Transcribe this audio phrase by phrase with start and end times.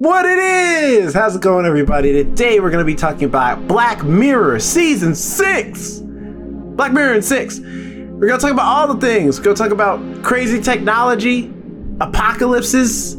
[0.00, 1.12] what it is.
[1.12, 2.10] How's it going, everybody?
[2.14, 5.98] Today we're going to be talking about Black Mirror Season 6.
[6.00, 7.60] Black Mirror in 6.
[7.60, 9.38] We're going to talk about all the things.
[9.38, 11.52] We're going to talk about crazy technology,
[12.00, 13.16] apocalypses.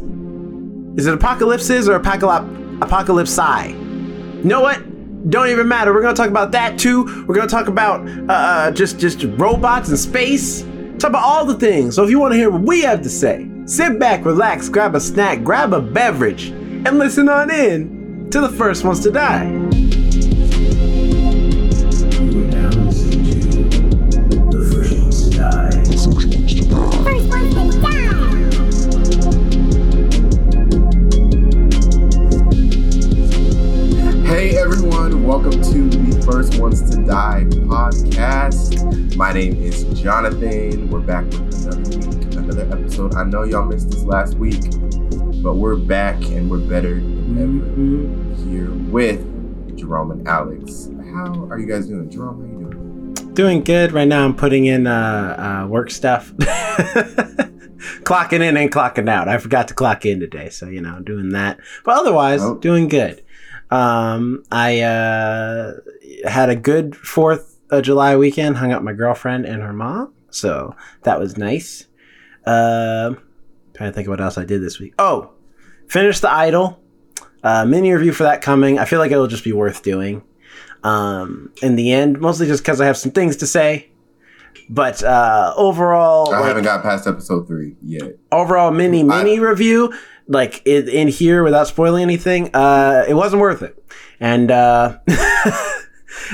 [0.98, 2.48] Is it apocalypses or apocalypse
[2.82, 3.38] apocalypse?
[3.38, 5.29] You know what?
[5.29, 5.94] Don't even matter.
[5.94, 7.26] We're to talk about that too.
[7.28, 10.63] We're to talk about uh, uh, just just robots and space.
[10.98, 11.94] Talk about all the things.
[11.94, 14.96] So if you want to hear what we have to say, sit back, relax, grab
[14.96, 16.52] a snack, grab a beverage,
[16.86, 19.46] and listen on in to the first ones to die.
[34.26, 39.16] Hey everyone, welcome to the First Ones to Die podcast.
[39.16, 40.90] My name is Jonathan.
[40.90, 43.13] We're back with another week, another episode.
[43.13, 44.63] I know y'all missed this last week,
[45.41, 50.90] but we're back and we're better than ever here with Jerome and Alex.
[51.13, 52.10] How are you guys doing?
[52.10, 53.34] Jerome, how you doing?
[53.34, 54.24] Doing good right now.
[54.24, 56.32] I'm putting in uh, uh, work stuff,
[58.04, 59.27] clocking in and clocking out.
[59.27, 61.60] I forgot to clock in today, so you know, doing that.
[61.85, 62.57] But otherwise, Oh.
[62.57, 63.23] doing good.
[63.71, 65.73] Um, I uh,
[66.27, 68.57] had a good Fourth of July weekend.
[68.57, 71.88] Hung out with my girlfriend and her mom, so that was nice.
[72.45, 73.17] Um,
[73.81, 74.93] trying to think of what else I did this week.
[74.99, 75.31] Oh,
[75.87, 76.79] finished the Idol.
[77.43, 78.77] Uh, mini review for that coming.
[78.77, 80.21] I feel like it'll just be worth doing.
[80.83, 83.89] Um, in the end, mostly just because I have some things to say.
[84.69, 88.17] But uh, overall, I like, haven't got past episode three yet.
[88.31, 89.93] overall mini mini review,
[90.27, 93.83] like in, in here without spoiling anything, uh, it wasn't worth it.
[94.19, 94.99] And uh,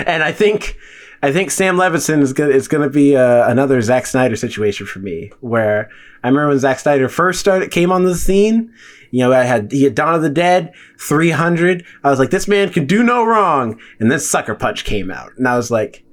[0.06, 0.78] and I think
[1.23, 5.00] I think Sam Levinson is gonna is gonna be uh, another Zack Snyder situation for
[5.00, 5.89] me, where
[6.23, 8.73] I remember when Zack Snyder first started came on the scene.
[9.12, 11.86] You know, I had he had Dawn of the Dead, 300.
[12.04, 13.80] I was like, this man can do no wrong.
[14.00, 16.04] And then Sucker Punch came out, and I was like,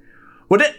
[0.47, 0.75] what it?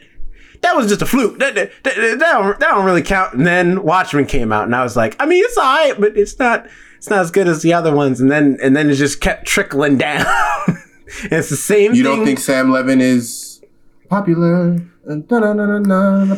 [0.63, 1.39] that was just a fluke.
[1.39, 3.35] That, that, that, that don't, that don't really count.
[3.35, 6.39] And then Watchmen came out, and I was like, I mean, it's alright, but it's
[6.39, 6.67] not
[6.97, 8.21] it's not as good as the other ones.
[8.21, 10.27] And then and then it just kept trickling down.
[10.67, 11.95] And it's the same.
[11.95, 12.17] You thing.
[12.17, 13.63] don't think Sam Levin is
[14.09, 14.79] popular?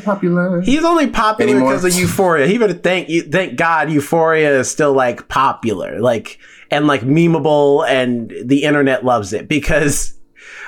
[0.05, 0.61] Popular.
[0.61, 1.71] He's only popular Anymore?
[1.75, 2.47] because of Euphoria.
[2.47, 3.23] He better thank you.
[3.23, 6.39] Thank God, Euphoria is still like popular, like
[6.71, 10.18] and like memeable, and the internet loves it because.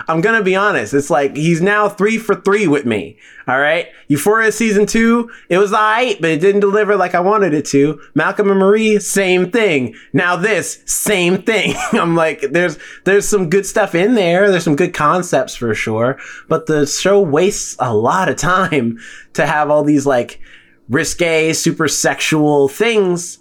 [0.08, 0.94] I'm gonna be honest.
[0.94, 3.18] It's like he's now three for three with me.
[3.48, 7.52] All right, Euphoria season two, it was alright, but it didn't deliver like I wanted
[7.52, 8.00] it to.
[8.14, 9.96] Malcolm and Marie, same thing.
[10.12, 11.74] Now this, same thing.
[11.92, 14.50] I'm like, there's there's some good stuff in there.
[14.50, 18.98] There's some good concepts for sure, but the show wastes a lot of time
[19.32, 20.40] to have all these like
[20.88, 23.39] risque, super sexual things.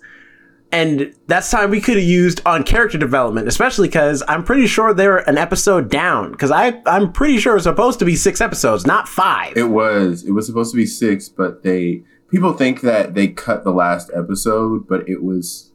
[0.71, 4.93] And that's time we could have used on character development, especially because I'm pretty sure
[4.93, 6.31] they're an episode down.
[6.31, 9.57] Because I I'm pretty sure it's supposed to be six episodes, not five.
[9.57, 10.23] It was.
[10.23, 14.11] It was supposed to be six, but they people think that they cut the last
[14.15, 15.71] episode, but it was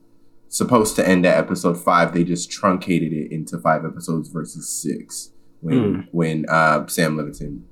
[0.49, 2.15] supposed to end at episode five.
[2.15, 7.63] They just truncated it into five episodes versus six when when uh, Sam Levinson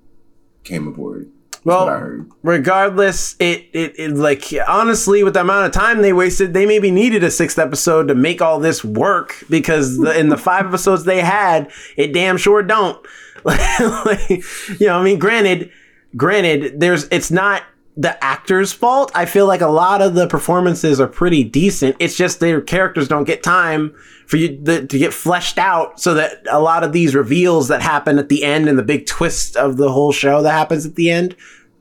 [0.64, 1.30] came aboard.
[1.64, 2.30] Well, what I heard.
[2.42, 6.90] regardless, it, it it like honestly, with the amount of time they wasted, they maybe
[6.90, 11.04] needed a sixth episode to make all this work because the, in the five episodes
[11.04, 13.04] they had, it damn sure don't.
[13.44, 15.70] like, you know, I mean, granted,
[16.16, 17.62] granted, there's it's not
[17.96, 19.12] the actor's fault.
[19.14, 21.96] I feel like a lot of the performances are pretty decent.
[21.98, 23.94] It's just their characters don't get time
[24.26, 27.82] for you the, to get fleshed out so that a lot of these reveals that
[27.82, 30.94] happen at the end and the big twist of the whole show that happens at
[30.94, 31.36] the end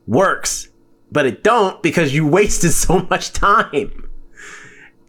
[0.06, 0.68] works.
[1.10, 4.08] But it don't because you wasted so much time.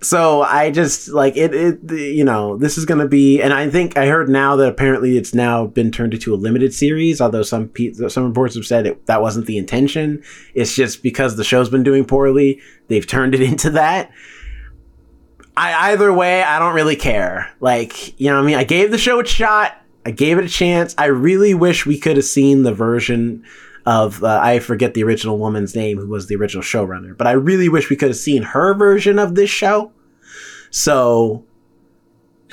[0.03, 3.69] So I just like it, it, you know, this is going to be, and I
[3.69, 7.21] think I heard now that apparently it's now been turned into a limited series.
[7.21, 10.21] Although some pe- some reports have said it, that wasn't the intention.
[10.53, 14.11] It's just because the show's been doing poorly, they've turned it into that.
[15.55, 17.51] I either way, I don't really care.
[17.59, 19.77] Like, you know, I mean, I gave the show a shot.
[20.05, 20.95] I gave it a chance.
[20.97, 23.45] I really wish we could have seen the version
[23.85, 27.31] of uh, I forget the original woman's name who was the original showrunner, but I
[27.33, 29.91] really wish we could have seen her version of this show.
[30.71, 31.45] So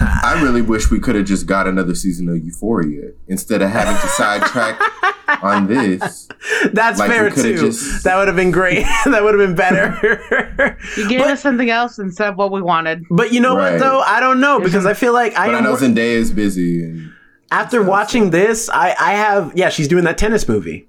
[0.00, 3.94] I really wish we could have just got another season of Euphoria instead of having
[4.00, 4.80] to sidetrack
[5.42, 6.26] on this.
[6.72, 7.56] that's Like, we fair too.
[7.58, 8.84] just- That would have been great.
[9.04, 10.76] that would have been better.
[10.96, 13.04] You gave But- us something else instead of what we wanted.
[13.10, 13.72] but you know Right.
[13.72, 14.00] what though?
[14.00, 17.12] I don't know because I feel like I But I know Zendaya is busy and
[17.52, 20.88] after watching this, I, I have yeah, she's doing that tennis movie.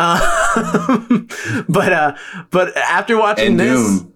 [0.00, 1.28] Um,
[1.68, 2.16] but uh,
[2.50, 4.12] but after watching and this, Dune.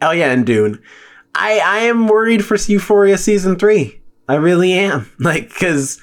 [0.00, 0.82] oh yeah, and Dune,
[1.34, 4.00] I I am worried for Euphoria season three.
[4.28, 5.10] I really am.
[5.18, 6.00] Like, because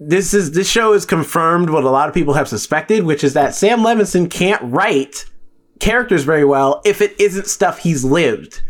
[0.00, 3.34] this is this show is confirmed what a lot of people have suspected, which is
[3.34, 5.26] that Sam Levinson can't write
[5.80, 8.62] characters very well if it isn't stuff he's lived.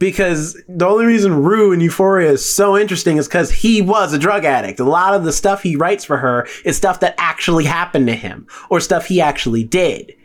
[0.00, 4.18] Because the only reason Rue in Euphoria is so interesting is because he was a
[4.18, 4.80] drug addict.
[4.80, 8.14] A lot of the stuff he writes for her is stuff that actually happened to
[8.14, 10.16] him or stuff he actually did.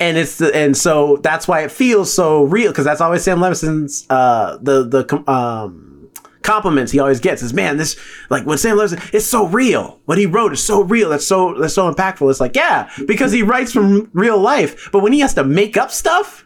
[0.00, 3.38] And it's the, and so that's why it feels so real because that's always Sam
[3.38, 6.10] Levinson's uh the the um
[6.42, 7.98] compliments he always gets is man this
[8.28, 10.00] like when Sam Levinson it's so real.
[10.06, 11.10] What he wrote is so real.
[11.10, 12.28] That's so that's so impactful.
[12.28, 15.76] It's like yeah because he writes from real life but when he has to make
[15.76, 16.45] up stuff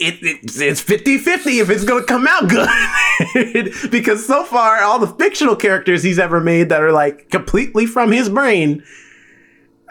[0.00, 5.06] it, it it's 50-50 if it's gonna come out good because so far all the
[5.06, 8.82] fictional characters he's ever made that are like completely from his brain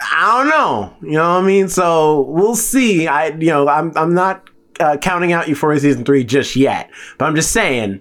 [0.00, 0.96] I don't know.
[1.02, 1.68] You know what I mean?
[1.68, 3.06] So we'll see.
[3.06, 4.48] I, you know, I'm, I'm not
[4.78, 8.00] uh, counting out Euphoria season three just yet, but I'm just saying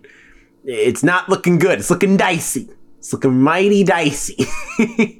[0.63, 1.79] it's not looking good.
[1.79, 2.69] It's looking dicey.
[3.09, 4.37] It's looking mighty dicey.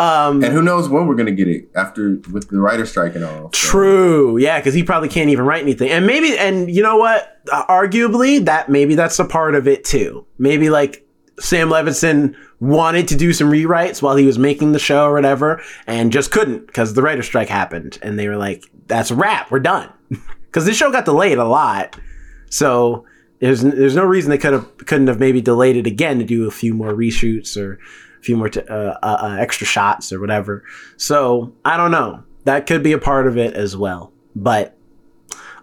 [0.00, 3.24] um, And who knows when we're gonna get it after with the writer strike and
[3.24, 3.42] all.
[3.44, 3.48] so.
[3.52, 4.38] True.
[4.38, 5.88] Yeah, because he probably can't even write anything.
[5.88, 7.40] And maybe, and you know what?
[7.52, 10.26] Uh, arguably, that maybe that's a part of it too.
[10.38, 11.06] Maybe like
[11.38, 15.62] Sam Levinson wanted to do some rewrites while he was making the show or whatever,
[15.86, 19.52] and just couldn't because the writer strike happened, and they were like, "That's a wrap.
[19.52, 19.92] We're done."
[20.46, 22.00] Because this show got delayed a lot,
[22.48, 23.04] so
[23.40, 26.46] there's there's no reason they could have couldn't have maybe delayed it again to do
[26.46, 27.78] a few more reshoots or
[28.18, 30.64] a few more t- uh, uh, uh, extra shots or whatever.
[30.96, 32.24] So I don't know.
[32.44, 34.12] That could be a part of it as well.
[34.34, 34.76] But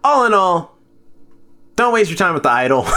[0.04, 0.78] all in all,
[1.76, 2.86] don't waste your time with the idol.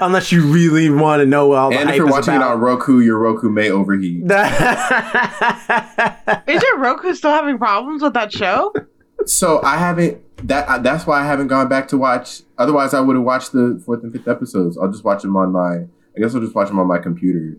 [0.00, 2.42] Unless you really want to know all the And hype if you're is watching it
[2.42, 4.22] on Roku, your Roku may overheat.
[6.46, 8.72] Is your Roku still having problems with that show?
[9.26, 10.22] So I haven't.
[10.48, 12.42] That that's why I haven't gone back to watch.
[12.56, 14.78] Otherwise, I would have watched the fourth and fifth episodes.
[14.78, 15.84] I'll just watch them on my.
[16.16, 17.56] I guess I'll just watch them on my computer.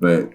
[0.00, 0.32] But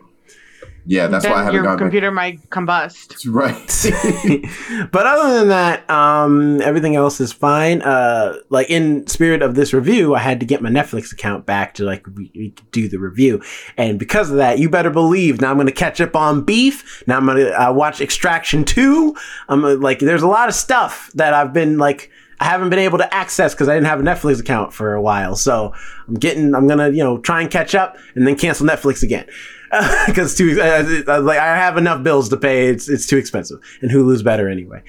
[0.89, 3.15] yeah, that's then why I haven't your gone computer might combust.
[3.29, 4.89] Right.
[4.91, 7.83] but other than that, um, everything else is fine.
[7.83, 11.75] Uh, like in spirit of this review, I had to get my Netflix account back
[11.75, 13.39] to like we, we do the review,
[13.77, 17.03] and because of that, you better believe now I'm going to catch up on Beef.
[17.05, 19.15] Now I'm going to uh, watch Extraction Two.
[19.47, 22.09] I'm uh, like, there's a lot of stuff that I've been like.
[22.39, 25.01] I haven't been able to access because I didn't have a Netflix account for a
[25.01, 25.35] while.
[25.35, 25.73] So
[26.07, 29.27] I'm getting, I'm gonna, you know, try and catch up and then cancel Netflix again
[30.07, 32.67] because too uh, like I have enough bills to pay.
[32.67, 34.81] It's it's too expensive, and Hulu's better anyway.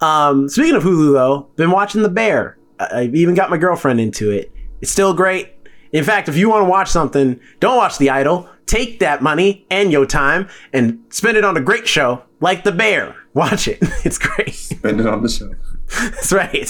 [0.00, 2.58] Um, speaking of Hulu, though, been watching The Bear.
[2.80, 4.50] I- I've even got my girlfriend into it.
[4.80, 5.50] It's still great.
[5.92, 8.48] In fact, if you want to watch something, don't watch The Idol.
[8.66, 12.72] Take that money and your time and spend it on a great show like The
[12.72, 13.14] Bear.
[13.34, 13.78] Watch it.
[14.04, 14.52] It's great.
[14.54, 15.54] Spend it on the show.
[16.00, 16.66] That's right.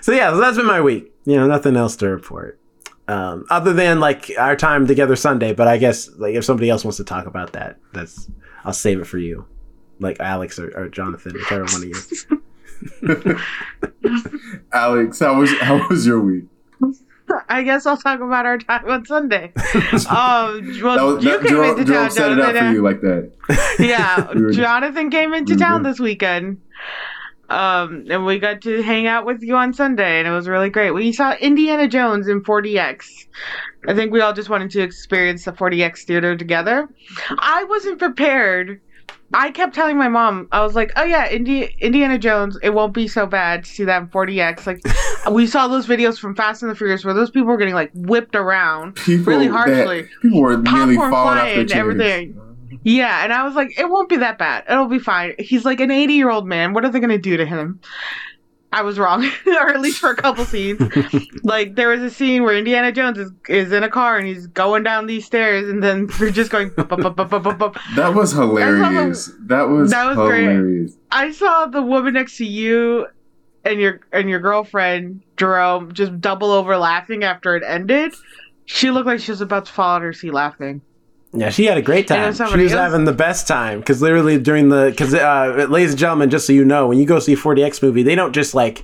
[0.00, 1.12] so yeah, so that's been my week.
[1.26, 2.58] You know, nothing else to report.
[3.08, 6.84] Um, other than like our time together Sunday, but I guess like if somebody else
[6.84, 8.30] wants to talk about that, that's
[8.64, 9.46] I'll save it for you,
[9.98, 11.88] like Alex or, or Jonathan, whichever one of
[13.02, 13.38] you.
[14.72, 16.44] Alex, how was how was your week?
[17.50, 19.52] I guess I'll talk about our time on Sunday.
[19.56, 22.70] um, That well, was, you that, came Jerome, into Jerome town, set it up for
[22.72, 23.30] you like that.
[23.78, 25.92] yeah, We were- Jonathan came into we town good.
[25.92, 26.60] this weekend.
[27.48, 30.68] Um, and we got to hang out with you on Sunday, and it was really
[30.68, 30.90] great.
[30.90, 33.04] We saw Indiana Jones in 4DX.
[33.86, 36.88] I think we all just wanted to experience the 4DX theater together.
[37.38, 38.80] I wasn't prepared.
[39.32, 42.58] I kept telling my mom, I was like, "Oh yeah, Indi- Indiana Jones.
[42.62, 44.80] It won't be so bad to see that in 4DX." Like,
[45.34, 47.90] we saw those videos from Fast and the Furious where those people were getting like
[47.94, 48.96] whipped around.
[48.96, 50.08] People Really that- harshly.
[50.22, 51.78] people were nearly falling off their and chairs.
[51.80, 52.40] everything.
[52.82, 54.64] Yeah, and I was like, it won't be that bad.
[54.68, 55.34] It'll be fine.
[55.38, 56.72] He's like an 80 year old man.
[56.72, 57.80] What are they going to do to him?
[58.70, 60.80] I was wrong, or at least for a couple scenes.
[61.42, 64.46] like there was a scene where Indiana Jones is, is in a car and he's
[64.46, 66.70] going down these stairs, and then they're just going.
[66.76, 67.76] bup, bup, bup.
[67.96, 69.30] That was hilarious.
[69.46, 70.90] That was, That was great.
[71.10, 73.06] I saw the woman next to you
[73.64, 78.14] and your and your girlfriend Jerome just double over laughing after it ended.
[78.66, 80.82] She looked like she was about to fall out of her seat laughing.
[81.34, 82.32] Yeah, she had a great time.
[82.32, 82.72] She was else.
[82.72, 86.52] having the best time because literally during the because uh, ladies and gentlemen, just so
[86.54, 88.82] you know, when you go see a 4DX movie, they don't just like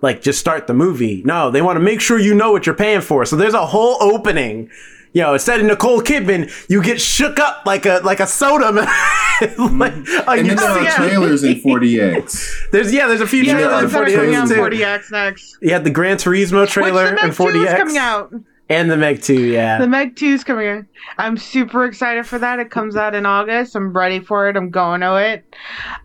[0.00, 1.22] like just start the movie.
[1.24, 3.24] No, they want to make sure you know what you're paying for.
[3.26, 4.70] So there's a whole opening.
[5.12, 8.72] You know, instead of Nicole Kidman, you get shook up like a like a soda.
[8.72, 8.86] man.
[9.78, 12.70] like, oh, And you then there are trailers in 4DX.
[12.72, 15.58] There's yeah, there's a few Yeah, trailers in those are coming 4DX 4DX next.
[15.60, 18.34] You had the Gran Turismo trailer the Meg in 4DX coming out.
[18.68, 19.78] And the Meg 2, yeah.
[19.78, 20.84] The Meg 2 is coming out.
[21.18, 22.58] I'm super excited for that.
[22.58, 23.76] It comes out in August.
[23.76, 24.56] I'm ready for it.
[24.56, 25.54] I'm going to it.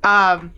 [0.03, 0.53] Um,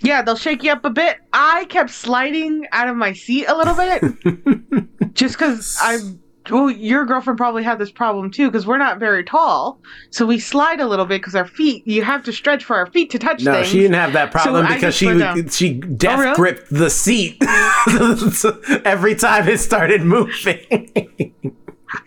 [0.00, 1.18] yeah, they'll shake you up a bit.
[1.32, 7.04] I kept sliding out of my seat a little bit just because I'm well, your
[7.04, 9.80] girlfriend probably had this problem too because we're not very tall,
[10.10, 11.86] so we slide a little bit because our feet.
[11.86, 13.68] You have to stretch for our feet to touch No, things.
[13.68, 15.48] she didn't have that problem I because she slid would- down.
[15.48, 16.34] she death oh, really?
[16.36, 17.36] gripped the seat
[18.84, 21.34] every time it started moving.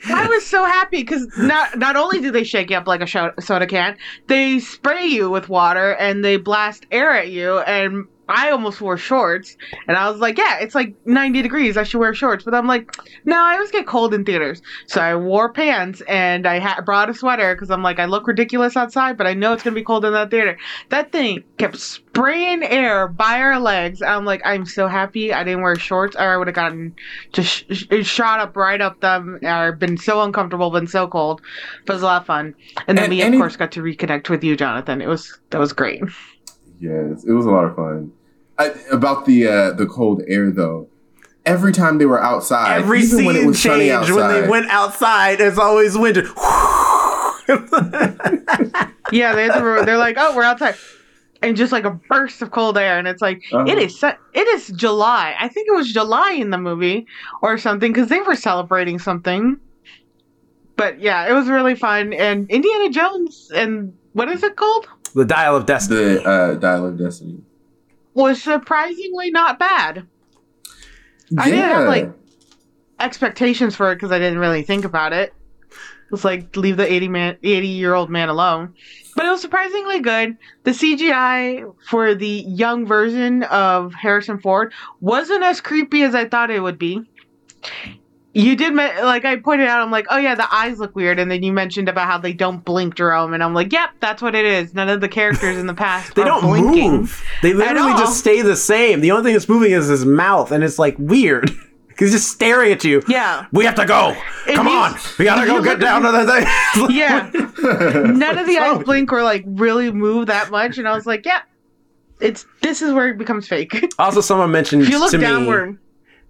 [0.08, 3.32] I was so happy because not not only do they shake you up like a
[3.42, 3.98] soda can,
[4.28, 7.60] they spray you with water and they blast air at you.
[7.60, 11.78] And I almost wore shorts, and I was like, "Yeah, it's like 90 degrees.
[11.78, 15.02] I should wear shorts." But I'm like, "No, I always get cold in theaters." So
[15.02, 18.78] I wore pants and I ha- brought a sweater because I'm like, I look ridiculous
[18.78, 20.58] outside, but I know it's gonna be cold in that theater.
[20.90, 24.02] That thing kept spraying air by our legs.
[24.02, 26.96] I'm like, I'm so happy I didn't wear shorts, or I would have gotten
[27.34, 31.42] just sh- shot up right up them or been so uncomfortable been so cold
[31.86, 32.54] but it was a lot of fun
[32.88, 35.40] and then And we any- of course got to reconnect with you jonathan it was
[35.50, 36.02] that was great
[36.84, 38.12] Yes, it was a lot of fun.
[38.58, 40.90] I, about the uh, the cold air though,
[41.46, 44.42] every time they were outside, Every even scene when it was sunny changed outside, when
[44.42, 45.40] they went outside.
[45.40, 46.24] It's always winter.
[49.12, 50.76] yeah they had to, they're like oh we're outside
[51.42, 53.66] and just like a burst of cold air and it's like Uh-huh.
[53.68, 54.02] it is
[54.34, 57.06] it is july i think it was july in the movie
[57.42, 59.58] or something because they were celebrating something
[60.78, 65.26] but yeah it was really fun and indiana jones and what is it called the
[65.26, 66.16] dial of destiny.
[66.16, 67.42] the uh, Dial of Destiny.
[68.14, 70.08] was surprisingly not bad
[71.38, 72.12] I didn't have, like,
[73.00, 75.34] expectations for it because I didn't really think about it.
[75.70, 78.74] It was like leave the 80 man 80 year old man alone.
[79.16, 80.38] But it was surprisingly good.
[80.64, 86.52] The CGI for the young version of Harrison Ford wasn't as creepy as I thought
[86.52, 87.02] it would be.
[88.36, 89.80] You did me- like I pointed out.
[89.82, 92.34] I'm like, oh yeah, the eyes look weird, and then you mentioned about how they
[92.34, 94.74] don't blink, Jerome, and I'm like, yep, that's what it is.
[94.74, 96.92] None of the characters in the past They are don't blinking.
[96.92, 97.24] move.
[97.44, 99.02] They literally just stay the same.
[99.02, 101.52] The only thing that's moving is his mouth, and it's like weird.
[102.00, 103.04] He's just staring at you.
[103.08, 104.18] Yeah, We have to go.
[104.48, 104.96] It Come on.
[105.20, 106.88] We gotta go get down to the thing.
[106.90, 107.30] yeah.
[108.14, 111.24] None of the eyes blink or like really move that much, and I was like,
[111.24, 111.42] yeah,
[112.20, 113.94] it's this is where it becomes fake.
[114.00, 115.78] Also, someone mentioned if you look to me downward,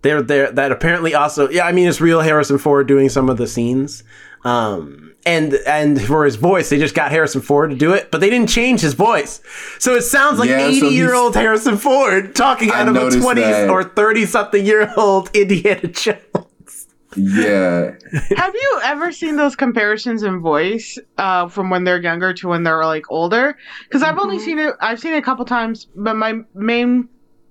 [0.04, 3.38] they're there that apparently also yeah i mean it's real harrison ford doing some of
[3.38, 4.04] the scenes
[4.46, 8.20] um and and for his voice they just got harrison ford to do it but
[8.22, 9.42] they didn't change his voice
[9.80, 12.88] so it sounds like Yeah, so 80 year he's- old harrison ford talking I out
[12.90, 13.70] of a noticed 20 that.
[13.70, 17.92] or 30 something year old indiana jones yeah,
[18.36, 22.64] have you ever seen those comparisons in voice uh, from when they're younger to when
[22.64, 23.56] they're like older?
[23.84, 24.46] Because I've only Mm-hmm.
[24.46, 24.74] seen it.
[24.82, 27.08] I've seen it a couple times, but my main.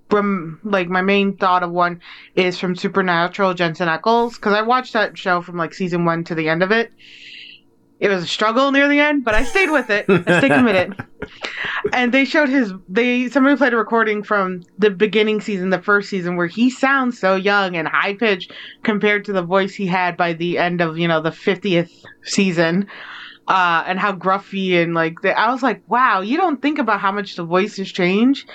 [0.09, 1.99] From like my main thought of one
[2.35, 6.35] is from Supernatural Jensen Ackles because I watched that show from like season one to
[6.35, 6.91] the end of it.
[7.99, 10.05] It was a struggle near the end, but I stayed with it.
[10.09, 10.93] I stayed committed.
[11.93, 16.09] and they showed his they somebody played a recording from the beginning season the first
[16.09, 18.51] season where he sounds so young and high pitched
[18.83, 21.91] compared to the voice he had by the end of you know the 50th
[22.23, 22.87] season
[23.47, 26.99] uh and how gruffy and like the, i was like wow you don't think about
[26.99, 28.45] how much the voices change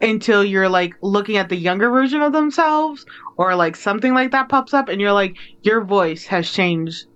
[0.00, 4.48] until you're like looking at the younger version of themselves or like something like that
[4.48, 7.06] pops up and you're like your voice has changed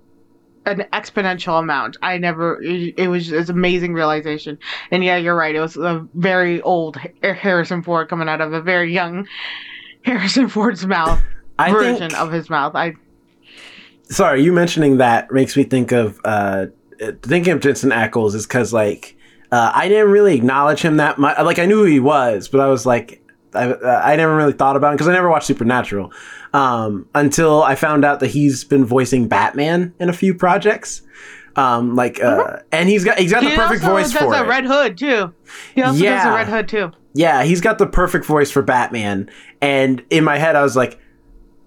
[0.66, 1.96] an exponential amount.
[2.02, 2.60] I never.
[2.62, 4.58] It, was it's amazing realization.
[4.90, 5.54] And yeah, you're right.
[5.54, 9.26] It was a very old Harrison Ford coming out of a very young
[10.02, 11.20] Harrison Ford's mouth
[11.58, 12.74] I version think, of his mouth.
[12.74, 12.94] I
[14.04, 16.66] sorry you mentioning that makes me think of uh
[17.22, 19.16] thinking of jensen ackles is because like
[19.52, 22.60] uh, i didn't really acknowledge him that much like i knew who he was but
[22.60, 25.48] i was like I, uh, I never really thought about him because I never watched
[25.48, 26.12] Supernatural
[26.54, 31.02] um, until I found out that he's been voicing Batman in a few projects.
[31.56, 34.34] Um, like, uh, and he's got he's got the he perfect also voice does for
[34.34, 34.46] a it.
[34.46, 35.34] Red Hood too.
[35.74, 36.32] He also does Yeah.
[36.32, 36.92] a Red Hood too.
[37.14, 39.28] Yeah, he's got the perfect voice for Batman.
[39.60, 41.00] And in my head, I was like,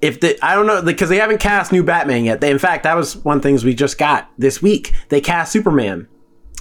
[0.01, 2.39] if the I don't know because they haven't cast new Batman yet.
[2.39, 4.93] They, in fact, that was one things we just got this week.
[5.09, 6.07] They cast Superman.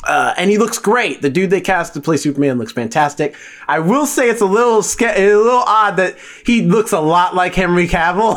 [0.04, 1.22] Uh, and he looks great.
[1.22, 3.36] The dude they cast to play Superman looks fantastic.
[3.68, 7.34] I will say it's a little sca- a little odd that he looks a lot
[7.36, 8.36] like Henry Cavill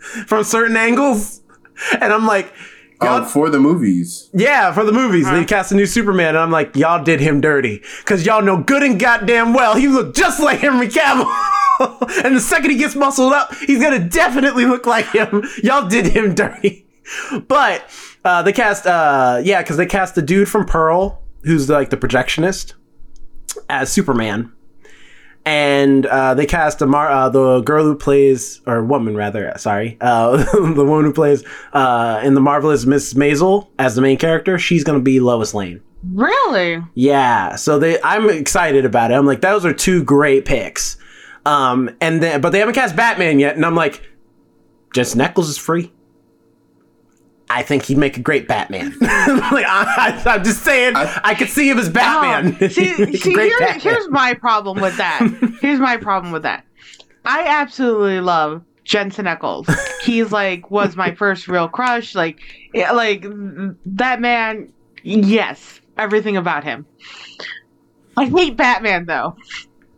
[0.26, 1.40] from certain angles,
[2.00, 2.52] and I'm like,
[3.02, 4.30] y'all, um, for the movies.
[4.32, 7.40] yeah, for the movies they cast a new Superman, and I'm like, y'all did him
[7.40, 11.26] dirty because y'all know good and goddamn well he looked just like Henry Cavill.
[12.24, 15.42] and the second he gets muscled up, he's gonna definitely look like him.
[15.64, 16.86] Y'all did him dirty.
[17.48, 17.84] But
[18.26, 21.96] uh, they cast, uh, yeah, because they cast the dude from Pearl, who's like the
[21.96, 22.74] projectionist,
[23.70, 24.52] as Superman.
[25.44, 29.96] And uh, they cast the Mar- uh, the girl who plays, or woman rather, sorry,
[30.00, 34.58] uh, the woman who plays uh, in the marvelous Miss Maisel as the main character.
[34.58, 35.80] She's gonna be Lois Lane.
[36.12, 36.82] Really?
[36.94, 39.14] Yeah, so they I'm excited about it.
[39.14, 40.96] I'm like, those are two great picks.
[41.44, 44.02] Um, and then but they haven't cast Batman yet, and I'm like,
[44.92, 45.92] Jensen Ackles is free.
[47.48, 48.92] I think he'd make a great Batman.
[49.00, 52.56] like I, I, am just saying, I, I- could see him as Batman.
[52.60, 53.80] Oh, see, see here, Batman.
[53.80, 55.20] here's my problem with that.
[55.60, 56.64] Here's my problem with that.
[57.24, 59.72] I absolutely love Jensen Ackles.
[60.02, 62.14] He's like was my first real crush.
[62.14, 62.40] Like,
[62.74, 63.24] eh, like
[63.86, 64.72] that man.
[65.02, 66.86] Yes, everything about him.
[68.16, 69.36] I hate Batman though.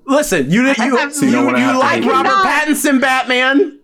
[0.06, 2.46] Listen, you you, you, So you don't you like Robert him.
[2.46, 3.78] Pattinson Batman?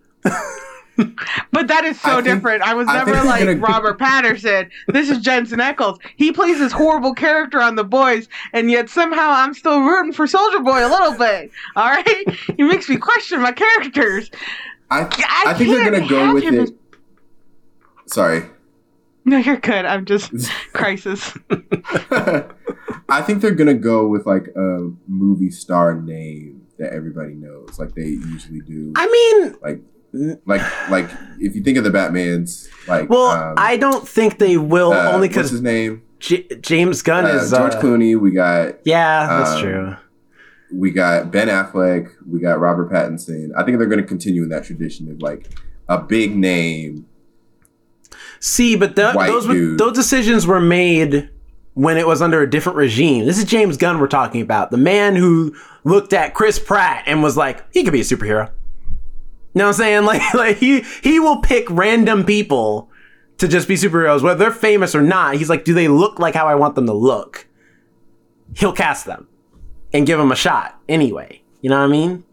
[1.51, 2.61] But that is so I think- different.
[2.63, 4.69] I was I never like gonna- Robert Pattinson.
[4.87, 5.99] This is Jensen Ackles.
[6.15, 10.27] He plays this horrible character on The Boys, and yet somehow I'm still rooting for
[10.27, 11.51] Soldier Boy a little bit.
[11.75, 14.29] All right, he makes me question my characters.
[14.91, 16.59] I, I I think they're gonna go with him it.
[16.61, 16.73] as-
[18.07, 18.43] Sorry.
[19.27, 19.85] No, you're good.
[19.85, 20.31] I'm just
[20.73, 21.33] crisis.
[23.09, 27.95] I think they're gonna go with like a movie star name that everybody knows, like
[27.95, 28.93] they usually do.
[28.95, 29.79] I mean, like,
[30.45, 34.57] like, like if you think of the Batman's, like, well, um, I don't think they
[34.57, 36.03] will uh, only because his name?
[36.19, 38.19] J- James Gunn Uh, is George uh, Clooney.
[38.19, 39.95] We got Yeah, that's um, true.
[40.73, 42.09] we got Ben Affleck.
[42.27, 43.49] We got Robert Pattinson.
[43.57, 45.49] I think they're gonna continue in that tradition of like
[45.89, 47.05] a big name.
[48.39, 51.29] See, but white those were, those decisions were made
[51.73, 53.25] when it was under a different regime.
[53.25, 57.21] This is James Gunn we're talking about, the man who looked at Chris Pratt and
[57.21, 58.49] was like, he could be a superhero.
[59.55, 60.03] You know what I'm saying?
[60.05, 62.89] Like, like he he will pick random people
[63.37, 65.35] to just be superheroes, whether they're famous or not.
[65.35, 67.47] He's like, do they look like how I want them to look?
[68.55, 69.27] He'll cast them
[69.93, 71.41] and give them a shot anyway.
[71.61, 72.23] You know what I mean?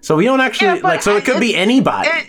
[0.00, 1.02] So we don't actually Yeah, like.
[1.02, 2.08] So I- it could be anybody.
[2.08, 2.26] It,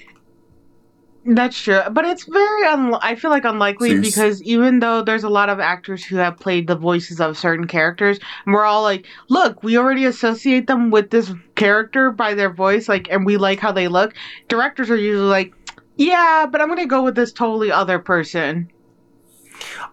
[1.25, 5.23] that's true, but it's very un- I feel like unlikely So because even though there's
[5.23, 9.05] a lot of actors who have played the voices of certain characters, we're all like,
[9.29, 13.59] look, we already associate them with this character by their voice, like, and we like
[13.59, 14.13] how they look.
[14.49, 15.53] Directors are usually like,
[15.95, 18.69] yeah, but I'm gonna go with this totally other person.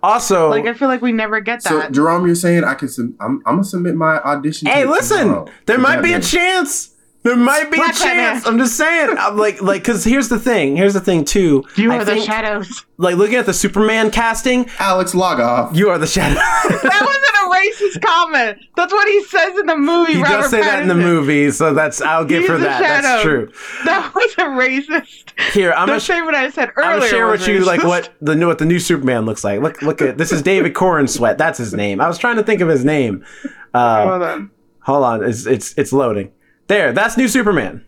[0.02, 1.68] also, Like, I feel like we never get that.
[1.68, 1.92] So that.
[1.92, 2.88] Jerome, you're saying I can?
[2.88, 4.66] Sub- I'm, I'm gonna submit my audition.
[4.68, 6.94] Hey, tape listen, tomorrow there might be a chance.
[7.22, 8.44] There might be Black a chance.
[8.44, 8.52] Batman.
[8.54, 9.14] I'm just saying.
[9.18, 10.74] I'm like, like, because here's the thing.
[10.76, 11.64] Here's the thing too.
[11.76, 12.86] you I are the shadows.
[12.96, 15.76] Like looking at the Superman casting, Alex Logoff.
[15.76, 16.34] you are the shadow.
[16.34, 18.58] that wasn't a racist comment.
[18.74, 20.14] That's what he says in the movie.
[20.14, 22.64] he Robert does say that in the movie, so that's I'll give He's for the
[22.64, 23.02] that.
[23.02, 23.52] That's true.
[23.84, 25.52] That was a racist.
[25.52, 26.90] Here, I'm gonna, same what I said earlier.
[26.90, 27.00] I'm earlier.
[27.00, 29.60] gonna share with you like what the new what the new Superman looks like.
[29.60, 31.36] Look, look at this is David Corenswet.
[31.36, 32.00] That's his name.
[32.00, 33.26] I was trying to think of his name.
[33.74, 34.50] Uh, Hold on.
[34.80, 36.32] hold on, it's it's it's loading.
[36.70, 37.84] There, that's new Superman.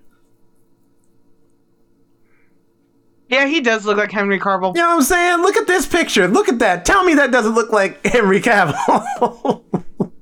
[3.28, 4.74] Yeah, he does look like Henry Cavill.
[4.74, 5.42] You know what I'm saying?
[5.42, 6.26] Look at this picture.
[6.26, 6.84] Look at that.
[6.84, 9.62] Tell me that doesn't look like Henry Cavill.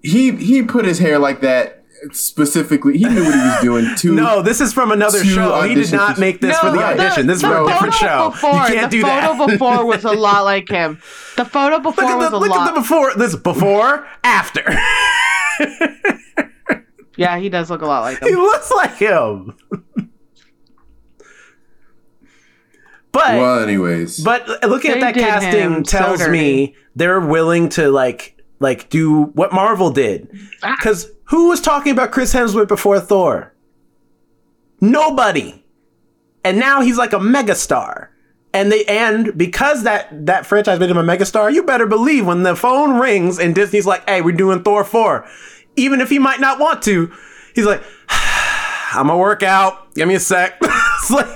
[0.00, 2.96] He he put his hair like that specifically.
[2.96, 3.84] He knew what he was doing.
[3.96, 5.62] To no, this is from another Two show.
[5.62, 6.98] He did not make this for the right.
[6.98, 7.26] audition.
[7.26, 8.30] This is the for a different photo show.
[8.30, 9.28] Before, you can't the do that.
[9.28, 11.00] The photo before was a lot like him.
[11.36, 12.68] The photo before look was at the a look lot.
[12.68, 13.14] at the before.
[13.16, 14.62] This before after.
[17.18, 18.28] Yeah, he does look a lot like him.
[18.28, 19.54] he looks like him.
[23.12, 26.30] but Well, anyways, But looking They at that casting him so tells dirty.
[26.32, 30.28] me they're willing to like like do what Marvel did.
[30.62, 30.76] Ah.
[30.82, 33.54] Cuz who was talking about Chris Hemsworth before Thor?
[34.80, 35.64] Nobody.
[36.44, 38.08] And now he's like a megastar.
[38.54, 42.42] And they and because that that franchise made him a megastar, you better believe when
[42.44, 45.26] the phone rings and Disney's like, "Hey, we're doing Thor 4."
[45.78, 47.12] Even if he might not want to,
[47.54, 49.94] he's like, I'm gonna work out.
[49.94, 50.58] Give me a sec.
[50.62, 51.28] it's like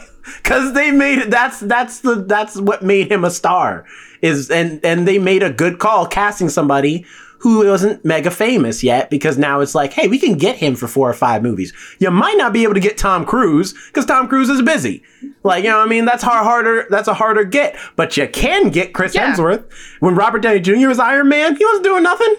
[0.43, 1.31] because they made it.
[1.31, 3.85] That's that's the that's what made him a star.
[4.21, 7.05] Is and and they made a good call casting somebody
[7.41, 10.87] who wasn't mega famous yet because now it's like, hey, we can get him for
[10.87, 11.73] four or five movies.
[11.99, 15.03] You might not be able to get Tom Cruise because Tom Cruise is busy.
[15.43, 16.87] Like you know, what I mean, that's hard, harder.
[16.89, 17.77] That's a harder get.
[17.97, 19.35] But you can get Chris Yeah.
[19.35, 19.65] Hemsworth.
[19.99, 20.87] When Robert Downey Jr.
[20.89, 22.35] was Iron Man, he wasn't doing nothing.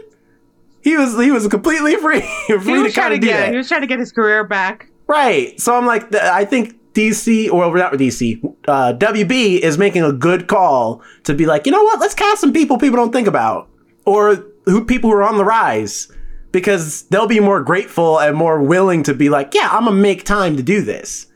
[0.84, 3.28] He was he was completely free, free He was to kind trying to of do
[3.28, 3.38] get.
[3.38, 3.52] that.
[3.52, 4.89] He was trying to get his career back.
[5.08, 5.60] Right.
[5.60, 10.48] So I'm like, I think DC, or not DC, uh, WB is making a good
[10.48, 12.00] call to be like, you know what?
[12.00, 13.69] Let's cast some people people don't think about,
[14.06, 16.12] or who people who are on the rise,
[16.52, 20.24] because they'll be more grateful and more willing to be like, yeah, I'm gonna make
[20.24, 21.28] time to do this.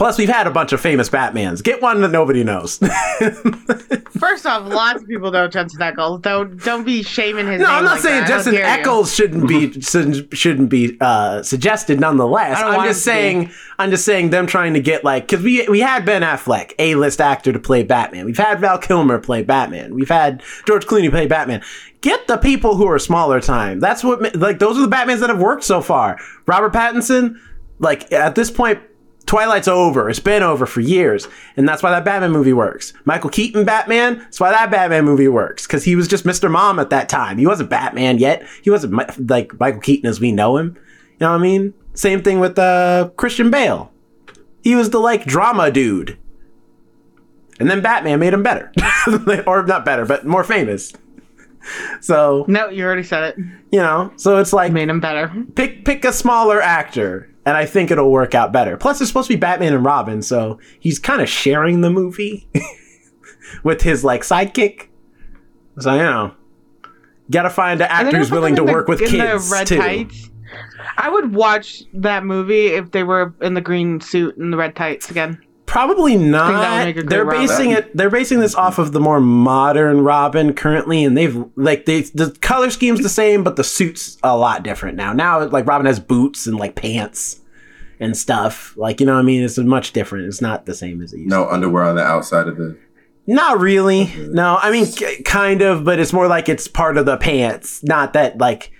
[0.00, 1.62] Plus, we've had a bunch of famous Batmans.
[1.62, 2.78] Get one that nobody knows.
[4.18, 6.22] First off, lots of people know Jensen Ackles.
[6.22, 7.60] Don't don't be shaming his name.
[7.60, 8.30] No, name I'm not like saying that.
[8.30, 9.06] How Justin dare you.
[9.06, 12.00] Shouldn't be shouldn't, shouldn't be uh, suggested.
[12.00, 13.18] Nonetheless, I don't I'm just him be.
[13.18, 16.72] saying I'm just saying them trying to get like because we we had Ben Affleck,
[16.78, 18.24] a list actor, to play Batman.
[18.24, 19.94] We've had Val Kilmer play Batman.
[19.94, 21.62] We've had George Clooney play Batman.
[22.00, 23.80] Get the people who are smaller time.
[23.80, 26.18] That's what like those are the Batmans that have worked so far.
[26.46, 27.38] Robert Pattinson,
[27.80, 28.80] like at this point.
[29.26, 30.10] Twilight's over.
[30.10, 31.28] It's been over for years.
[31.56, 32.92] And that's why that Batman movie works.
[33.04, 35.66] Michael Keaton Batman, that's why that Batman movie works.
[35.66, 36.50] Because he was just Mr.
[36.50, 37.38] Mom at that time.
[37.38, 38.44] He wasn't Batman yet.
[38.62, 40.74] He wasn't like Michael Keaton as we know him.
[40.76, 41.74] You know what I mean?
[41.94, 43.92] Same thing with uh, Christian Bale.
[44.62, 46.18] He was the like drama dude.
[47.60, 48.72] And then Batman made him better.
[49.46, 50.92] or not better, but more famous.
[52.00, 53.36] So, No, you already said it.
[53.70, 55.30] you know, so it's like Made him better.
[55.54, 58.76] pick pick a smaller actor and I think it'll work out better.
[58.76, 62.48] Plus, it's supposed to be Batman and Robin, so he's kind of sharing the movie
[63.64, 64.86] with his like sidekick.
[65.80, 66.34] So you know,
[67.28, 69.78] gotta find an And actor who's willing to them in work with kids too.
[69.78, 70.30] tights.
[70.96, 74.76] I would watch that movie if they were in the green suit and the red
[74.76, 75.42] tights again.
[75.66, 76.84] Probably not.
[76.84, 77.48] make a good They're Robin.
[77.48, 77.96] basing it.
[77.96, 82.30] They're basing this off of the more modern Robin currently, and they've like they the
[82.40, 85.12] color scheme's the same, but the suit's a lot different now.
[85.12, 87.39] Now, like Robin has boots and like pants
[88.00, 88.74] and stuff.
[88.76, 90.26] Like you know, what I mean, it's much different.
[90.26, 91.30] It's not the same as it used.
[91.30, 92.76] to No underwear on the outside of the.
[93.26, 94.10] Not really.
[94.16, 97.84] No, I mean, k- kind of, but it's more like it's part of the pants.
[97.84, 98.72] Not that like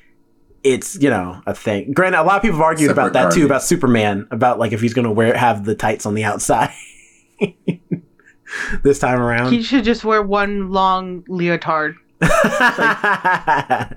[0.65, 1.93] it's you know a thing.
[1.93, 4.73] Granted, a lot of people have argued Separate about that too about Superman about like
[4.73, 6.73] if he's gonna wear have the tights on the outside
[8.83, 9.53] this time around.
[9.53, 11.95] He should just wear one long leotard.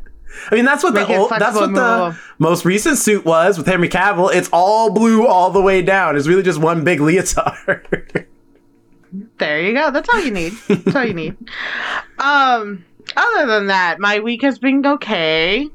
[0.51, 3.67] I mean, that's what Make the old, that's what the most recent suit was with
[3.67, 4.33] Henry Cavill.
[4.33, 6.15] It's all blue all the way down.
[6.15, 8.27] It's really just one big leotard.
[9.37, 9.91] There you go.
[9.91, 10.53] That's all you need.
[10.67, 11.37] That's all you need.
[12.17, 12.83] Um,
[13.15, 15.69] other than that, my week has been okay.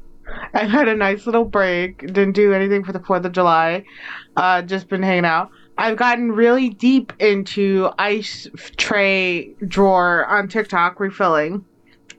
[0.53, 1.99] I had a nice little break.
[1.99, 3.85] Didn't do anything for the Fourth of July.
[4.35, 5.51] Uh, just been hanging out.
[5.77, 11.63] I've gotten really deep into ice tray drawer on TikTok, refilling,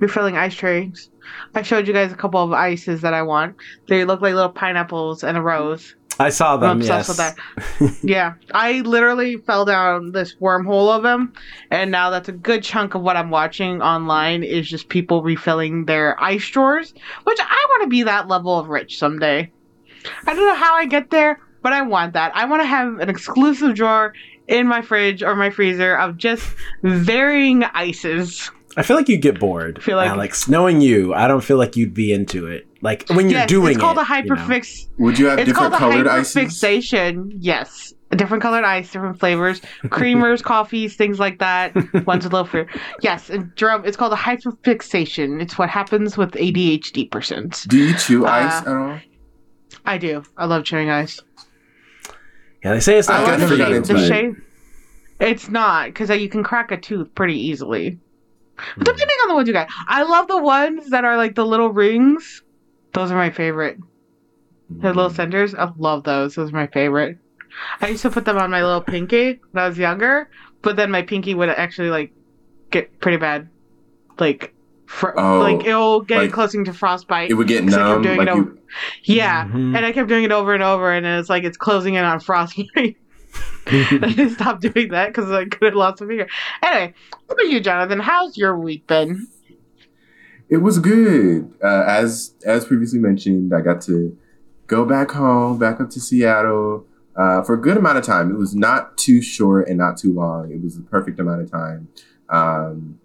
[0.00, 1.10] refilling ice trays.
[1.54, 3.56] I showed you guys a couple of ices that I want.
[3.88, 5.94] They look like little pineapples and a rose.
[6.18, 6.78] I saw I'm them.
[6.80, 7.36] obsessed Yes.
[7.80, 8.04] with that.
[8.06, 11.32] yeah, I literally fell down this wormhole of them,
[11.70, 15.86] and now that's a good chunk of what I'm watching online is just people refilling
[15.86, 16.92] their ice drawers,
[17.24, 19.50] which I want to be that level of rich someday.
[20.26, 22.32] I don't know how I get there, but I want that.
[22.34, 24.12] I want to have an exclusive drawer
[24.48, 26.46] in my fridge or my freezer of just
[26.82, 28.50] varying ices.
[28.76, 29.82] I feel like you get bored.
[29.82, 32.66] feel like- Alex, knowing you, I don't feel like you'd be into it.
[32.82, 34.34] Like when you're yes, doing it's called it, a you know.
[34.36, 34.88] hyperfix.
[34.98, 36.34] Would you have It's different called a colored ices?
[36.36, 37.32] hyperfixation.
[37.38, 37.92] Yes.
[38.10, 41.74] Different colored ice, different flavors, creamers, coffees, things like that.
[42.06, 42.68] One's a little fruit.
[43.02, 43.84] Yes, and drum.
[43.84, 45.40] It's called a hyperfixation.
[45.40, 47.64] It's what happens with ADHD persons.
[47.64, 48.98] Do you chew Uh, ice at all?
[49.84, 50.24] I do.
[50.36, 51.20] I love chewing ice.
[52.64, 53.80] Yeah, they say it's not I good for you.
[53.80, 54.34] The shape.
[55.20, 57.98] It's not because you can crack a tooth pretty easily.
[58.56, 58.82] Hmm.
[58.82, 59.68] Depending on the ones you got.
[59.88, 62.42] I love the ones that are like the little rings.
[62.92, 63.78] Those are my favorite.
[64.68, 64.96] The Hmm.
[64.96, 65.54] little centers.
[65.54, 66.34] I love those.
[66.34, 67.18] Those are my favorite.
[67.80, 70.30] I used to put them on my little pinky when I was younger,
[70.62, 72.12] but then my pinky would actually like
[72.70, 73.48] get pretty bad,
[74.20, 74.54] like,
[74.86, 77.28] fr- Oh, like it'll get like- close to frostbite.
[77.30, 78.02] It would get I kept numb.
[78.02, 78.58] doing Like it you, over-
[79.02, 79.76] yeah, Mhm.
[79.76, 82.20] and I kept doing it over and over, and it's like it's closing in on
[82.20, 82.68] frostbite.
[83.66, 86.28] I stopped doing that because I could have lost a finger.
[86.62, 86.94] Anyway,
[87.26, 88.00] what about you, Jonathan?
[88.00, 89.28] How's your week been?
[90.48, 91.52] It was good.
[91.62, 94.16] Uh, as as previously mentioned, I got to
[94.66, 98.30] go back home, back up to Seattle uh, for a good amount of time.
[98.30, 100.50] It was not too short and not too long.
[100.50, 101.88] It was the perfect amount of time.
[102.28, 102.98] Um,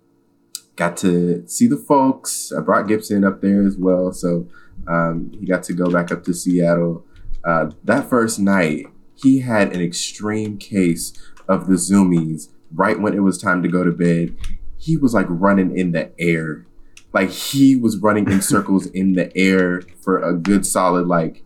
[0.76, 2.52] got to see the folks.
[2.52, 4.48] I brought Gibson up there as well, so
[4.88, 7.06] um, he got to go back up to Seattle.
[7.44, 11.14] Uh, that first night, he had an extreme case
[11.48, 12.50] of the zoomies.
[12.74, 14.36] Right when it was time to go to bed,
[14.78, 16.66] he was like running in the air
[17.14, 21.44] like he was running in circles in the air for a good solid like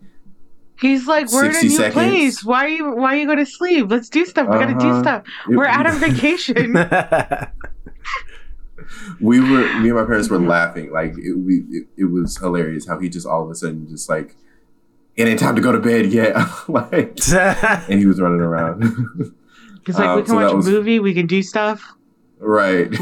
[0.81, 1.93] He's like, we're in a new seconds.
[1.93, 2.43] place.
[2.43, 3.87] Why are you Why are you going to sleep?
[3.89, 4.47] Let's do stuff.
[4.47, 5.01] We got to do Uh-huh.
[5.01, 5.23] stuff.
[5.47, 6.73] We're out of vacation.
[9.21, 12.87] we were me and my parents were laughing like it, we, it, it was hilarious
[12.87, 14.35] how he just all of a sudden just like
[15.19, 16.35] it ain't time to go to bed yet.
[16.67, 18.83] Like and he was running around.
[19.85, 20.99] He's like, we Um, can so watch a was- movie.
[20.99, 21.83] We can do stuff.
[22.39, 22.93] right.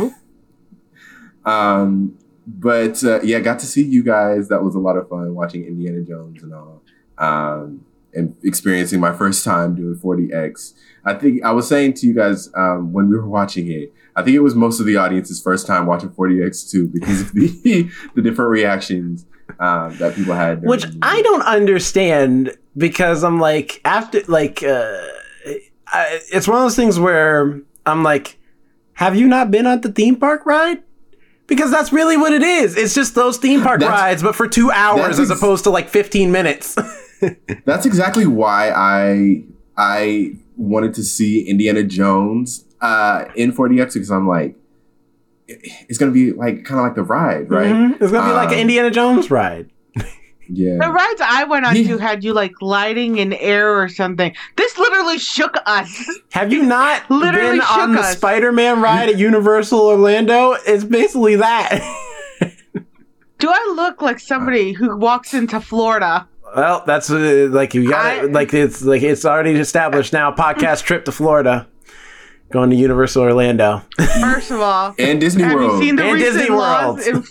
[1.46, 2.18] Um
[2.50, 4.48] but uh, yeah got to see you guys.
[4.48, 6.82] That was a lot of fun watching indiana jones and all.
[7.18, 12.14] Um and experiencing my first time doing 4DX i think i was saying to you
[12.14, 15.42] guys um when we were watching it i think it was most of the audience's
[15.42, 19.26] first time watching 4DX too because of the the different reactions
[19.60, 20.86] um that people had Which.
[21.02, 25.02] I don't understand because I'm like after like uh,
[25.88, 28.38] I, it's one of those things where I'm like,
[28.94, 30.84] have you not been on the theme park ride?
[31.48, 32.76] Because that's really what it is.
[32.76, 35.70] It's just those theme park That's- rides, but for two hours that's as opposed to
[35.70, 36.76] like 15 minutes.
[37.66, 39.44] That's exactly why I
[39.76, 44.56] I wanted to see Indiana Jones uh, in 4DX because I'm like,
[45.48, 47.74] it- it's gonna be like kind of like the ride, right?
[47.74, 48.02] Mhm.
[48.02, 49.70] It's gonna be like an Um, Indiana Jones ride.
[50.50, 50.78] Yeah.
[50.80, 51.88] The rides I went on Yeah.
[51.90, 54.34] to had you like gliding in air or something.
[54.56, 56.06] This literally shook us.
[56.32, 58.12] Have you not Literally been on shook the.
[58.14, 60.56] Spider-Man ride at Universal Orlando?
[60.66, 61.82] It's basically that.
[63.40, 66.28] Do I look like somebody who walks into Florida?
[66.56, 70.32] well, that's uh, like you got I- like it's like it's already established now.
[70.32, 71.68] Podcast trip to Florida,
[72.52, 73.82] going to Universal Orlando.
[74.22, 75.74] First of all, And Disney have World.
[75.82, 77.08] you seen the And recent Disney laws?
[77.08, 77.24] In,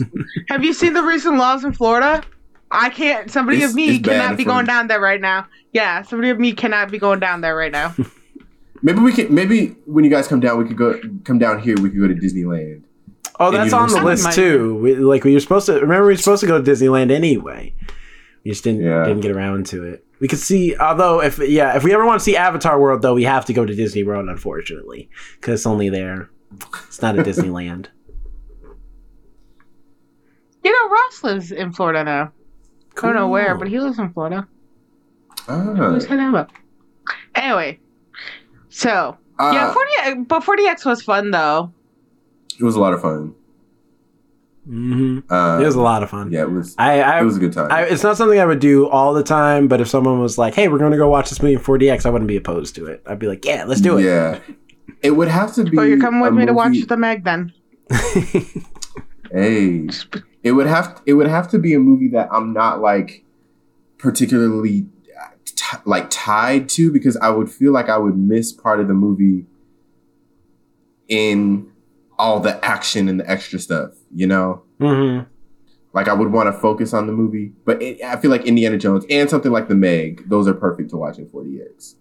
[0.49, 2.23] have you seen the recent laws in Florida?
[2.71, 3.31] I can't.
[3.31, 5.47] Somebody It's- of me cannot be for- going down there right now.
[5.73, 7.95] Yeah, somebody of me cannot be going down there right now.
[8.83, 9.35] Maybe we can.
[9.35, 11.77] Maybe when you guys come down, we could go come down here.
[11.81, 12.83] We could go to Disneyland.
[13.41, 14.77] Oh, And that's on the list too.
[14.77, 17.75] We, like we were supposed to remember, we were supposed to go to Disneyland anyway.
[18.47, 19.05] We just didn't Yeah.
[19.05, 20.05] didn't get around to it.
[20.21, 23.13] We could see, although if yeah, if we ever want to see Avatar World, though,
[23.15, 26.31] we have to go to Disney World, unfortunately, because it's only there.
[26.87, 27.87] It's not a Disneyland.
[30.65, 32.33] You know, Ross lives in Florida now.
[32.99, 34.49] I don't know where, but he lives in Florida.
[35.49, 35.61] Ah.
[35.63, 36.51] Who's his name up?
[37.37, 37.79] Anyway,
[38.69, 41.73] so Uh, yeah, 40 but 4DX was fun though.
[42.59, 43.35] it was a lot of fun.
[44.67, 46.31] Hmm Uh, It was a lot of fun.
[46.33, 46.75] Yeah, it was.
[46.77, 47.71] I, I it was a good time.
[47.71, 50.55] I, it's not something I would do all the time, but if someone was like,
[50.55, 52.87] "Hey, we're going to go watch this movie in 4DX," I wouldn't be opposed to
[52.87, 53.03] it.
[53.07, 54.41] I'd be like, "Yeah, let's do it." Yeah,
[55.03, 55.79] it would have to be.
[55.79, 57.53] Oh, you're coming with a me to watch the Meg then?
[59.33, 59.89] Hey,
[60.45, 61.03] it would have.
[61.07, 63.25] It would have to be a movie that I'm not like
[63.99, 64.87] particularly
[65.21, 68.87] uh, t- like tied to because I would feel like I would miss part of
[68.89, 69.47] the movie
[71.09, 71.71] in
[72.19, 73.91] all the action and the extra stuff.
[74.15, 74.63] You know.
[74.79, 75.21] hmm
[75.93, 78.79] Like I would want to focus on the movie, but it, I feel like Indiana
[78.79, 81.95] Jones and something like The Meg, those are perfect to watch in 4DX.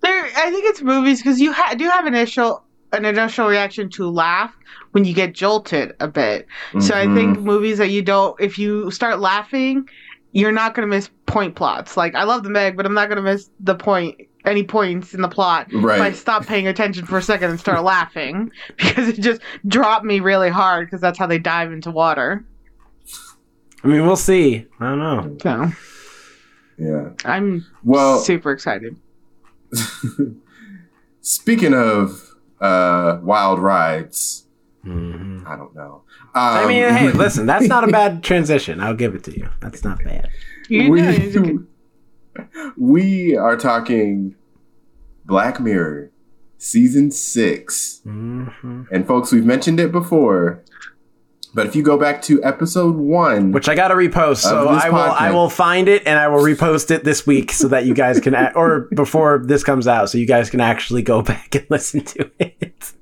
[0.00, 4.08] There, I think it's movies because you ha- do have initial an initial reaction to
[4.08, 4.54] laugh
[4.92, 6.46] when you get jolted a bit.
[6.78, 9.88] So I think movies that you don't, if you start laughing,
[10.32, 11.96] you're not gonna miss point plots.
[11.96, 15.20] Like I love the Meg, but I'm not gonna miss the point any points in
[15.22, 15.94] the plot Right.
[15.96, 16.16] if I right.
[16.16, 20.50] stop paying attention for a second and start laughing because it just dropped me really
[20.50, 22.44] hard because that's how they dive into water.
[23.82, 24.66] I mean, we'll see.
[24.80, 25.36] I don't know.
[25.42, 25.72] So
[26.78, 27.10] Yeah.
[27.24, 28.96] I'm Well, super excited.
[31.20, 34.46] speaking of uh, wild rides,
[34.82, 36.02] hmm I don't know.
[36.34, 38.80] I Um, mean, hey, listen, that's not a bad transition.
[38.80, 39.48] I'll give it to you.
[39.60, 40.28] That's not bad.
[40.68, 41.54] You we, know, it's okay.
[42.76, 44.34] We are talking
[45.24, 46.10] Black Mirror
[46.58, 48.00] season six.
[48.04, 50.62] hmm And folks, we've mentioned it before,
[51.54, 54.88] but if you go back to episode one, Which I got to repost, so I
[54.90, 54.96] will.
[54.98, 58.18] I will find it and I will repost it this week so that you guys
[58.20, 62.00] can, or before this comes out, so you guys can actually go back and listen
[62.04, 62.92] to it.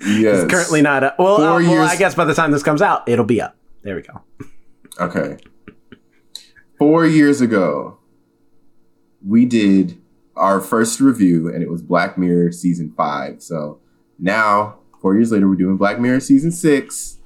[0.00, 1.04] yes, It's currently not.
[1.04, 1.18] Up.
[1.18, 3.56] Well, uh, well, I guess by the time this comes out, it'll be up.
[3.82, 4.22] There we go.
[5.00, 5.36] Okay.
[6.78, 7.98] Four years ago,
[9.26, 10.00] we did
[10.36, 13.42] our first review, and it was Black Mirror season five.
[13.42, 13.80] So
[14.18, 17.18] now, four years later, we're doing Black Mirror season six.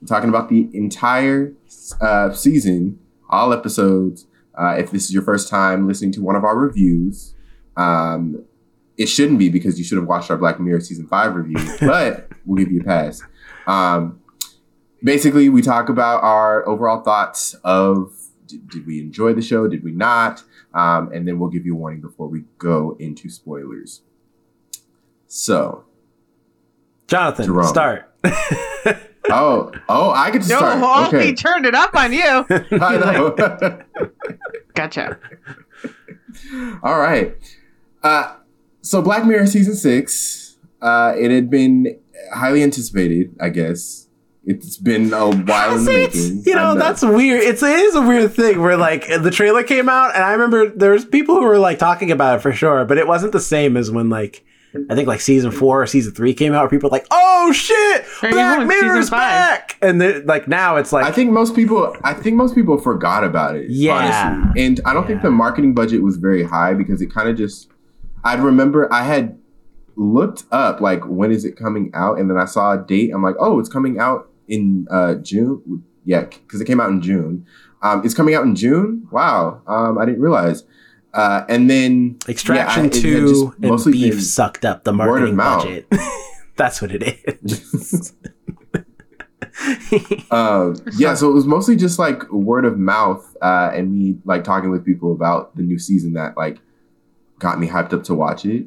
[0.00, 1.52] We're talking about the entire
[2.00, 2.98] uh, season,
[3.30, 4.26] all episodes.
[4.58, 7.34] Uh, if this is your first time listening to one of our reviews,
[7.76, 8.44] um,
[8.96, 12.28] it shouldn't be because you should have watched our Black Mirror season five review, but
[12.44, 13.22] we'll give you a pass.
[13.66, 14.20] Um,
[15.02, 18.12] basically, we talk about our overall thoughts of
[18.46, 20.42] did, did we enjoy the show, did we not,
[20.78, 24.02] um, and then we'll give you a warning before we go into spoilers.
[25.26, 25.84] So,
[27.08, 27.66] Jonathan, Jerome.
[27.66, 28.14] start.
[29.30, 30.78] oh, oh, I get to No, start.
[30.80, 32.22] oh, okay, he turned it up on you.
[32.80, 33.80] I know.
[34.74, 35.18] Gotcha.
[36.82, 37.34] All right.
[38.02, 38.36] Uh,
[38.80, 41.98] so Black Mirror season six, uh, it had been
[42.32, 44.07] highly anticipated, I guess.
[44.48, 46.42] It's been a while in the making.
[46.46, 47.42] you know, I that's weird.
[47.42, 50.70] It's it is a weird thing where like the trailer came out, and I remember
[50.70, 53.40] there was people who were like talking about it for sure, but it wasn't the
[53.40, 54.46] same as when like
[54.90, 57.52] I think like season four or season three came out, where people were like, "Oh
[57.52, 61.30] shit, There you Black go, Mirror's back!" And then like now it's like I think
[61.30, 61.94] most people.
[62.02, 63.68] I think most people forgot about it.
[63.68, 64.32] Yeah.
[64.32, 64.64] honestly.
[64.64, 67.68] and I don't think the marketing budget was very high because it kind of just.
[68.24, 69.38] I'd remember I had
[69.96, 73.10] looked up like when is it coming out, and then I saw a date.
[73.12, 75.84] I'm like, oh, it's coming out in uh, June.
[76.04, 77.46] Yeah, because it came out in June.
[77.82, 79.06] Um, it's coming out in June.
[79.10, 80.64] Wow, um, I didn't realize.
[81.14, 85.90] Uh, and then Extraction yeah, I- two just and Beef sucked up the marketing budget.
[86.56, 88.12] That's what it is.
[90.30, 94.44] um, yeah, so it was mostly just like word of mouth uh, and me like
[94.44, 96.58] talking with people about the new season that like
[97.38, 98.66] got me hyped up to watch it.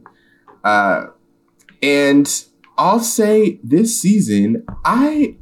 [0.63, 1.07] Uh,
[1.81, 2.45] and
[2.77, 5.35] I'll say this season, I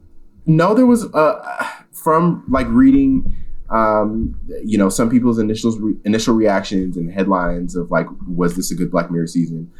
[0.49, 3.35] know there was uh, from like reading,
[3.69, 8.71] um, you know, some people's initial re- initial reactions and headlines of like, was this
[8.71, 9.71] a good Black Mirror season?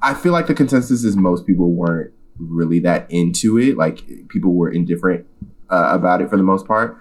[0.00, 3.76] I feel like the consensus is most people weren't really that into it.
[3.76, 5.26] Like people were indifferent
[5.70, 6.98] uh, about it for the most part.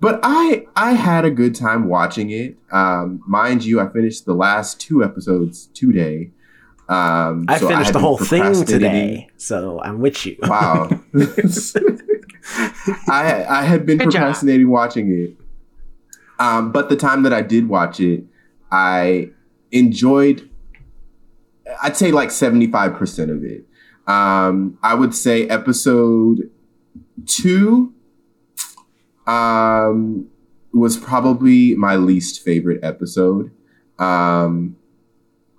[0.00, 2.56] But I I had a good time watching it.
[2.72, 6.30] Um, mind you, I finished the last two episodes today.
[6.88, 10.36] Um, I so finished had the whole thing today, so I'm with you.
[10.42, 10.90] Wow.
[13.08, 14.22] I I had been Good job.
[14.22, 15.36] procrastinating watching it.
[16.38, 18.24] Um, but the time that I did watch it,
[18.70, 19.30] I
[19.70, 20.50] enjoyed
[21.82, 23.64] I'd say like 75% of it.
[24.06, 26.50] Um, I would say episode
[27.26, 27.94] two
[29.26, 30.28] um,
[30.72, 33.52] was probably my least favorite episode.
[33.98, 34.76] Um,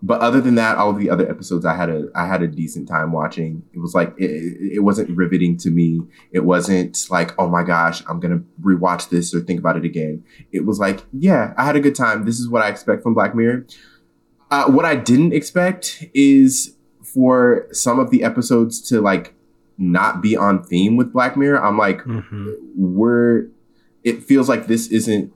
[0.05, 2.47] but other than that, all of the other episodes I had a I had a
[2.47, 3.63] decent time watching.
[3.73, 4.29] It was like it,
[4.77, 6.01] it wasn't riveting to me.
[6.31, 10.23] It wasn't like oh my gosh, I'm gonna rewatch this or think about it again.
[10.51, 12.25] It was like yeah, I had a good time.
[12.25, 13.65] This is what I expect from Black Mirror.
[14.51, 19.33] Uh, what I didn't expect is for some of the episodes to like
[19.77, 21.63] not be on theme with Black Mirror.
[21.63, 22.53] I'm like, Mhm.
[22.75, 23.47] we're.
[24.03, 25.31] It feels like this isn't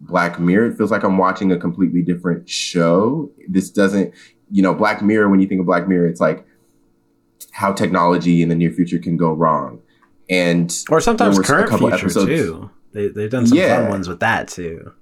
[0.00, 0.66] Black Mirror.
[0.72, 3.30] It feels like I'm watching a completely different show.
[3.48, 4.14] This doesn't,
[4.50, 5.28] you know, Black Mirror.
[5.28, 6.44] When you think of Black Mirror, it's like
[7.52, 9.80] how technology in the near future can go wrong,
[10.30, 12.70] and Or sometimes there was a current couple future episodes- too.
[12.92, 13.82] They they've done some Yeah.
[13.82, 14.92] fun ones with that too.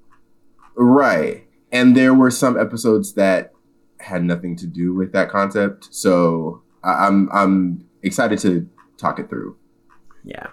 [0.76, 1.46] Right.
[1.72, 3.52] And there were some episodes that
[3.98, 5.88] had nothing to do with that concept.
[5.90, 9.56] So I'm I'm excited to talk it through.
[10.24, 10.48] Yeah.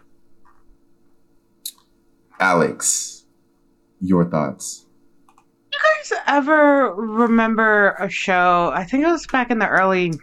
[2.40, 3.13] Alex,
[4.04, 4.86] your thoughts?
[5.72, 8.72] you guys ever remember a show?
[8.76, 10.14] I think it was back in the early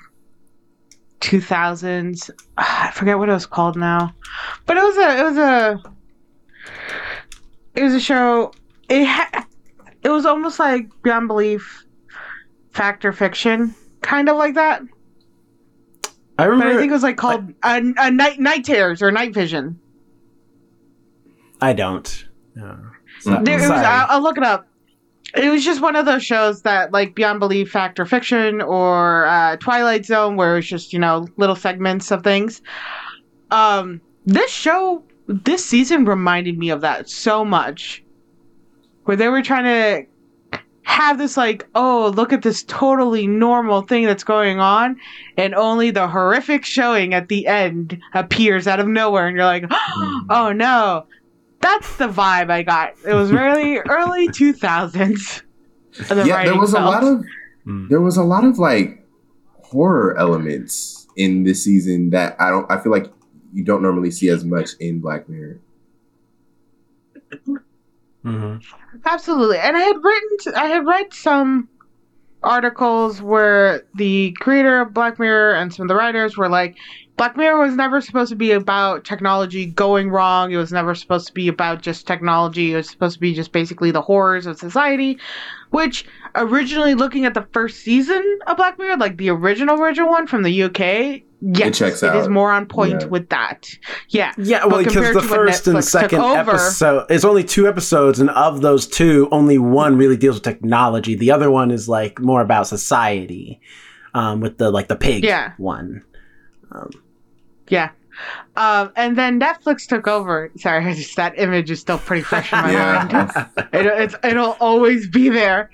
[1.20, 2.30] 2000s.
[2.58, 4.14] Ah, I forget what it was called now,
[4.66, 5.82] but it was a it was a
[7.74, 8.52] it was a show.
[8.88, 9.46] It ha-
[10.02, 11.84] it was almost like Beyond Belief,
[12.72, 14.82] Fact or Fiction, kind of like that.
[16.38, 16.74] I But remember.
[16.74, 19.78] I think it was like called a, a night night terrors or night vision.
[21.60, 22.26] I don't.
[22.54, 22.78] No.
[23.24, 24.66] There, it was, I'll, I'll look it up.
[25.34, 29.26] It was just one of those shows that, like Beyond Belief, Fact or Fiction, or
[29.26, 32.62] uh, Twilight Zone, where it's just you know little segments of things.
[33.50, 38.02] Um, this show, this season reminded me of that so much,
[39.04, 40.10] where they were trying to
[40.82, 44.96] have this like, oh, look at this totally normal thing that's going on,
[45.36, 49.64] and only the horrific showing at the end appears out of nowhere, and you're like,
[50.30, 51.06] oh no.
[51.60, 52.94] That's the vibe I got.
[53.06, 55.42] It was really early 2000s.
[56.08, 57.24] The yeah, there writing was a lot of
[57.66, 57.90] Mm.
[57.90, 59.06] there was a lot of like
[59.64, 63.12] horror elements in this season that I don't I feel like
[63.52, 65.60] you don't normally see as much in Black Mirror.
[68.24, 68.62] Mhm.
[69.04, 69.58] Absolutely.
[69.58, 71.68] And I had written, I had read some
[72.42, 76.76] articles where the creator of Black Mirror and some of the writers were like,
[77.20, 80.52] Black Mirror was never supposed to be about technology going wrong.
[80.52, 82.72] It was never supposed to be about just technology.
[82.72, 85.18] It was supposed to be just basically the horrors of society.
[85.68, 90.28] Which, originally looking at the first season of Black Mirror, like the original, original one
[90.28, 92.30] from the UK, yes, checks it is out.
[92.30, 93.08] more on point Yeah.
[93.08, 93.68] with that.
[94.08, 94.32] Yeah.
[94.38, 98.62] Yeah, well, because the first and second over- episode it's only two episodes, and of
[98.62, 101.16] those two, only one really deals with technology.
[101.16, 103.60] The other one is like more about society,
[104.14, 105.52] um, with the like the pig Yeah.
[105.58, 106.00] one.
[107.70, 107.90] Yeah.
[108.56, 110.50] Um, and then Netflix took over.
[110.56, 112.72] Sorry, just, that image is still pretty fresh in my
[113.08, 113.48] mind.
[113.72, 115.70] It, it's, it'll always be there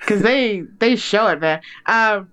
[0.00, 1.60] because they they show it, man.
[1.86, 2.32] Um,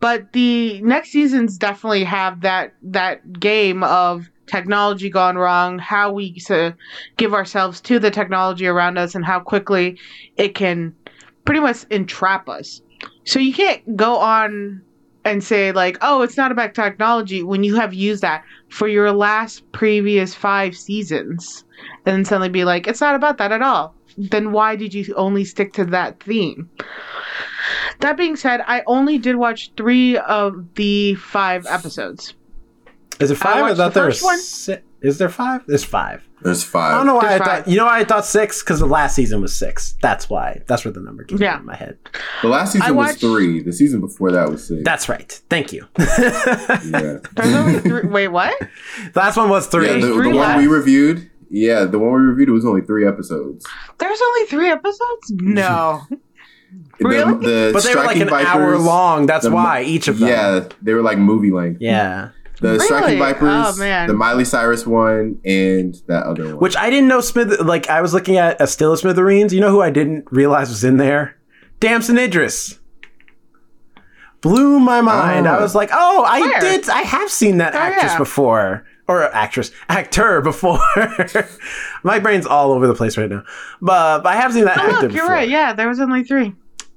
[0.00, 6.34] but the next seasons definitely have that that game of technology gone wrong, how we
[6.34, 6.76] to
[7.16, 9.98] give ourselves to the technology around us, and how quickly
[10.36, 10.94] it can
[11.44, 12.80] pretty much entrap us.
[13.24, 14.82] So you can't go on
[15.24, 19.12] and say like, "Oh, it's not about technology" when you have used that for your
[19.12, 21.64] last previous five seasons,
[22.04, 25.14] and then suddenly be like, "It's not about that at all." Then why did you
[25.14, 26.68] only stick to that theme?
[28.00, 32.34] That being said, I only did watch three of the five episodes.
[33.20, 33.56] Is it five?
[33.56, 34.38] I, watched thought the there first was one.
[34.38, 35.62] si- Is there five?
[35.66, 36.22] There's five.
[36.42, 36.92] There's five.
[36.94, 37.68] I don't know why I There's thought.
[37.68, 38.62] You know why I thought six?
[38.62, 39.96] Because the last season was six.
[40.02, 40.62] That's why.
[40.66, 41.58] That's where the number came Yeah.
[41.60, 41.98] in my head.
[42.42, 43.62] The last season I was watched- three.
[43.62, 44.82] The season before that was six.
[44.84, 45.30] That's right.
[45.50, 45.86] Thank you.
[45.98, 47.18] yeah.
[47.34, 48.08] There's only three.
[48.08, 48.54] Wait, what?
[49.14, 49.86] last one was three.
[49.86, 51.30] Yeah, the, the three one we reviewed.
[51.50, 53.66] Yeah, the one we reviewed was only three episodes.
[53.98, 55.30] There's only three episodes?
[55.32, 56.02] No.
[56.98, 57.34] The, Really?
[57.44, 59.26] the But they were like an Vipers, hour long.
[59.26, 60.28] That's the- why each of them.
[60.30, 61.82] Yeah, they were like movie length.
[61.82, 62.30] Yeah.
[62.62, 62.86] The Really?
[62.86, 64.06] Striking oh, Vipers, Oh, man.
[64.08, 66.58] the Miley Cyrus one, and that other one.
[66.58, 67.60] Which I didn't know Smith.
[67.60, 69.52] Like I was looking at a still of Smithereens.
[69.52, 71.36] You know who I didn't realize was in there?
[71.80, 72.78] Damson Idris.
[74.40, 75.46] Blew my mind.
[75.46, 75.52] Oh.
[75.54, 76.60] I was like, oh, I Where?
[76.60, 76.88] did.
[76.88, 78.18] I have seen that Oh, actress yeah.
[78.18, 78.86] before.
[79.08, 80.78] Or actress, actor before.
[82.04, 83.42] my brain's all over the place right now.
[83.80, 85.28] But, but I have seen that Oh, actor look, you're before.
[85.28, 85.48] right.
[85.48, 86.54] Yeah, there was only three.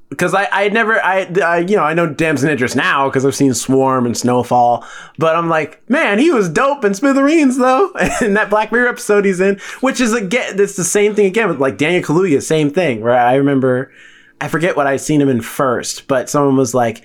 [0.10, 3.36] Because I, I never I, I you know I know Damson Idris now because I've
[3.36, 4.86] seen Swarm and Snowfall,
[5.18, 7.91] but I'm like, man, he was dope in Smithereens though,
[8.22, 11.47] and that Black Mirror episode he's in, which is again it's the same thing again
[11.49, 13.91] with like Daniel Kaluuya, same thing where I remember
[14.39, 17.03] I forget what I'd seen him in first, but someone was like.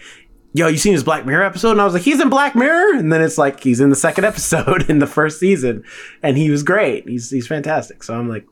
[0.52, 1.70] Yo, you seen his Black Mirror episode?
[1.70, 3.94] And I was like, he's in Black Mirror, and then it's like he's in the
[3.94, 5.84] second episode in the first season,
[6.24, 7.08] and he was great.
[7.08, 8.02] He's he's fantastic.
[8.02, 8.48] So I'm like,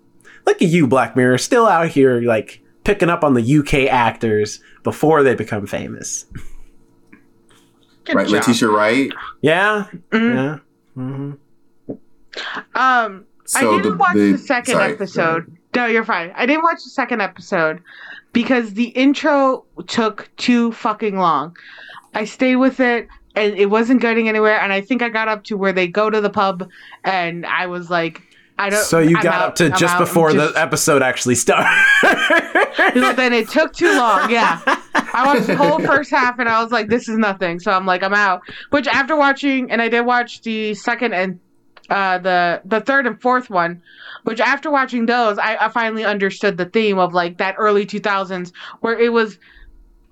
[0.47, 4.61] look at you, Black Mirror, still out here like picking up on the UK actors
[4.83, 6.25] before they become famous.
[8.07, 8.37] Good right, job.
[8.37, 9.11] Letitia Wright.
[9.43, 10.35] Yeah, Mhm.
[10.35, 10.59] yeah.
[10.95, 11.33] hmm
[12.75, 15.53] Um, So I didn't the- watch the- the, second sorry, episode.
[15.77, 16.33] No, you're fine.
[16.35, 17.81] I didn't watch the second episode
[18.33, 21.57] because the intro took too fucking long.
[22.15, 24.59] I stayed with it and it wasn't getting anywhere.
[24.61, 26.69] And I think I got up to where they go to the pub
[27.05, 28.23] and I was like,
[28.59, 28.85] I don't.
[28.85, 31.35] So you I'm got out, up to I'm just out, before just- the episode actually
[31.37, 31.69] started.
[33.17, 34.31] Then it took too long.
[34.31, 34.61] Yeah.
[34.95, 37.59] I watched the whole first half and I was like, this is nothing.
[37.59, 38.41] So I'm like, I'm out.
[38.71, 41.41] Which after watching, and I did watch the second and
[41.91, 43.83] uh, the the third and fourth one,
[44.25, 48.53] which after watching those, I, I finally understood the theme of like that early 2000s
[48.81, 49.39] where it was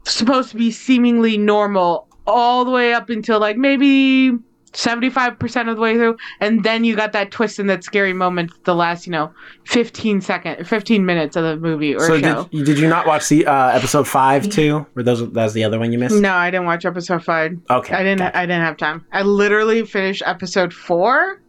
[0.05, 4.33] supposed to be seemingly normal all the way up until like maybe
[4.73, 8.51] 75% of the way through and then you got that twist and that scary moment
[8.65, 9.33] the last you know
[9.65, 13.29] 15 second 15 minutes of the movie or so show did, did you not watch
[13.29, 14.85] the uh, episode five too?
[14.95, 16.17] Or those that was the other one you missed?
[16.17, 18.37] no i didn't watch episode five Okay, i didn't gotcha.
[18.39, 21.41] i didn't have time i literally finished episode four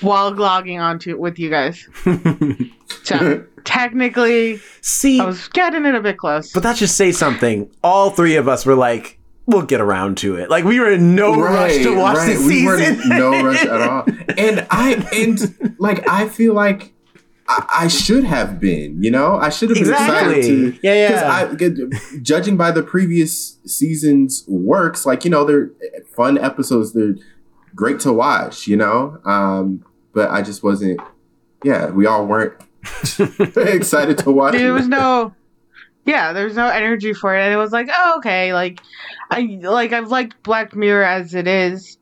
[0.00, 1.88] while logging onto it with you guys
[3.02, 7.70] so technically See, i was getting it a bit close but that just say something.
[7.82, 9.15] All three of us were like,
[9.46, 12.66] "We'll get around to it." Like we were in no rush to watch the We
[12.66, 13.00] were season.
[13.12, 14.04] in no rush at all.
[14.36, 16.92] And I and like I feel like
[17.48, 20.38] I, I should have been, you know, I should have been Exactly.
[20.38, 20.78] excited to.
[20.82, 21.08] Yeah, yeah.
[21.08, 21.92] Because I, good-
[22.22, 25.70] judging by the previous season's works, like you know, they're
[26.16, 26.92] fun episodes.
[26.92, 27.14] They're
[27.74, 29.18] great to watch, you know.
[29.24, 31.00] Um, but I just wasn't.
[31.64, 32.54] Yeah, we all weren't
[33.56, 34.52] excited to watch.
[34.54, 35.34] there was no
[36.04, 38.80] yeah there was no energy for it and it was like oh okay like
[39.30, 41.98] i like i've liked black mirror as it is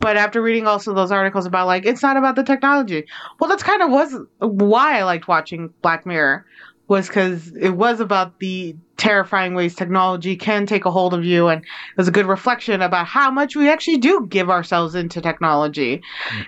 [0.00, 3.06] but after reading also those articles about like it's not about the technology.
[3.40, 6.44] Well that's kind of was why i liked watching black mirror
[6.88, 11.46] was because it was about the terrifying ways technology can take a hold of you
[11.48, 15.20] and it was a good reflection about how much we actually do give ourselves into
[15.20, 16.02] technology.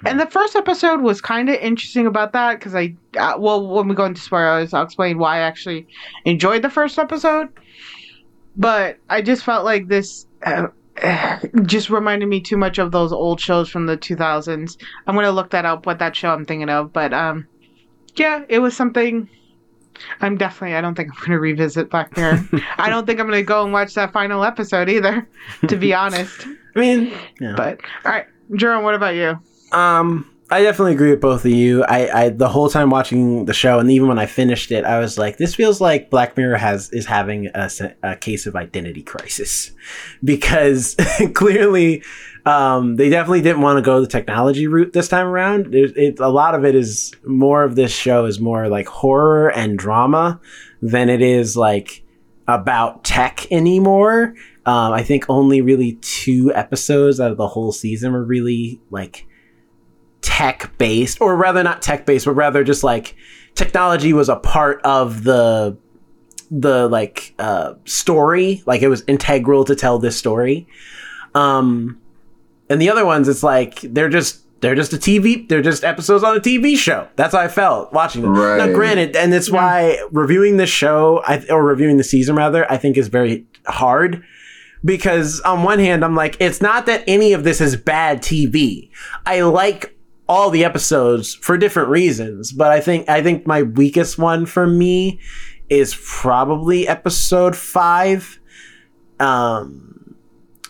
[0.06, 3.86] And the first episode was kind of interesting about that because I, uh, well, when
[3.86, 5.86] we go into spoilers, I'll explain why I actually
[6.24, 7.50] enjoyed the first episode.
[8.60, 10.68] But I just felt like this uh,
[11.62, 14.76] just reminded me too much of those old shows from the 2000s.
[15.06, 16.92] I'm gonna look that up, what that show I'm thinking of.
[16.92, 17.48] But um,
[18.16, 19.28] yeah, it was something.
[20.20, 20.76] I'm definitely.
[20.76, 22.46] I don't think I'm gonna revisit Black Mirror.
[22.78, 25.26] I don't think I'm gonna go and watch that final episode either.
[25.66, 26.46] To be honest.
[26.76, 27.54] I mean, yeah.
[27.56, 29.40] But all right, Jerome, what about you?
[29.72, 31.84] Um, I definitely agree with both of you.
[31.84, 34.98] I, I the whole time watching the show, and even when I finished it, I
[34.98, 37.70] was like, this feels like Black Mirror has is having a,
[38.02, 39.70] a case of identity crisis,
[40.24, 40.96] because
[41.34, 42.02] clearly,
[42.46, 45.72] um, they definitely didn't want to go the technology route this time around.
[45.72, 49.52] There's it, a lot of it is more of this show is more like horror
[49.52, 50.40] and drama
[50.82, 52.02] than it is like
[52.48, 54.34] about tech anymore.
[54.66, 59.26] Um, I think only really two episodes out of the whole season were really like
[60.40, 63.14] tech based, or rather not tech based, but rather just like
[63.54, 65.76] technology was a part of the
[66.50, 68.62] the like uh, story.
[68.64, 70.66] Like it was integral to tell this story.
[71.34, 72.00] Um,
[72.70, 75.46] and the other ones, it's like they're just they're just a TV.
[75.46, 77.06] They're just episodes on a TV show.
[77.16, 78.32] That's how I felt watching them.
[78.32, 82.78] Now, granted, and it's why reviewing this show, I, or reviewing the season rather, I
[82.78, 84.24] think is very hard
[84.82, 88.90] because on one hand, I'm like, it's not that any of this is bad TV.
[89.26, 89.94] I like
[90.30, 94.66] all the episodes for different reasons, but I think I think my weakest one for
[94.66, 95.18] me
[95.68, 98.38] is probably episode five.
[99.18, 100.14] Um,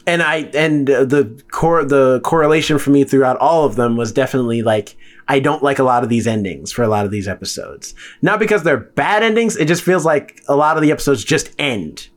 [0.07, 4.63] and I and the core the correlation for me throughout all of them was definitely
[4.63, 4.97] like
[5.29, 7.95] I don't like a lot of these endings for a lot of these episodes.
[8.23, 11.53] Not because they're bad endings, it just feels like a lot of the episodes just
[11.59, 12.09] end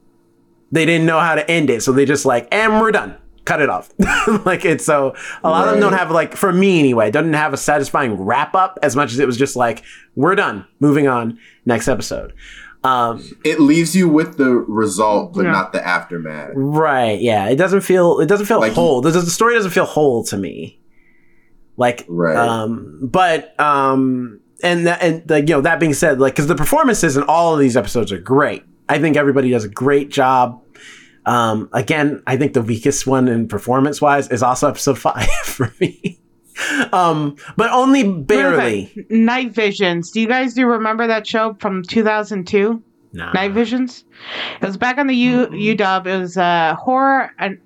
[0.73, 3.15] they didn't know how to end it, so they just like, and we're done.
[3.45, 3.89] Cut it off.
[4.45, 7.53] like it's so a lot of them don't have like for me anyway, doesn't have
[7.53, 9.83] a satisfying wrap up as much as it was just like,
[10.15, 10.65] we're done.
[10.79, 11.37] Moving on.
[11.65, 12.33] Next episode.
[12.85, 15.51] Um It leaves you with the result, but Yeah.
[15.51, 16.51] not the aftermath.
[16.55, 17.19] Right.
[17.19, 17.49] Yeah.
[17.49, 18.19] It doesn't feel.
[18.19, 19.01] It doesn't feel Like- whole.
[19.01, 20.79] The, the story doesn't feel whole to me.
[21.75, 22.05] Like.
[22.07, 22.37] Right.
[22.37, 22.99] Um.
[23.03, 23.59] But.
[23.59, 24.39] Um.
[24.63, 27.53] And that, and like you know that being said, like because the performances in all
[27.53, 28.63] of these episodes are great.
[28.87, 30.61] I think everybody does a great job.
[31.25, 31.69] Um.
[31.73, 36.19] Again, I think the weakest one in performance wise is also episode five for me.
[36.91, 37.35] um.
[37.57, 39.05] But only barely.
[39.09, 40.11] Night Visions.
[40.11, 42.81] Do you guys do remember that show from 2002?
[43.13, 43.31] Nah.
[43.31, 44.03] Night Visions.
[44.61, 46.05] It was back on the U UW.
[46.07, 47.59] It was a horror and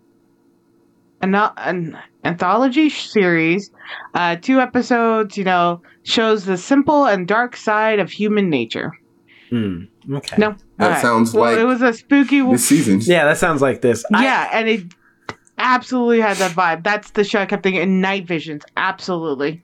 [1.22, 3.72] an, an anthology series.
[4.14, 5.38] Uh, two episodes.
[5.38, 8.92] You know, shows the simple and dark side of human nature.
[9.50, 9.84] Hmm,
[10.14, 10.36] okay.
[10.38, 11.02] No, That Alright.
[11.02, 12.42] sounds well, like it was a spooky.
[12.42, 13.00] This season.
[13.02, 14.04] Yeah, that sounds like this.
[14.14, 14.84] I- yeah, and it
[15.58, 16.84] absolutely had that vibe.
[16.84, 17.82] That's the show I kept thinking.
[17.82, 18.64] In night Visions.
[18.76, 19.64] Absolutely.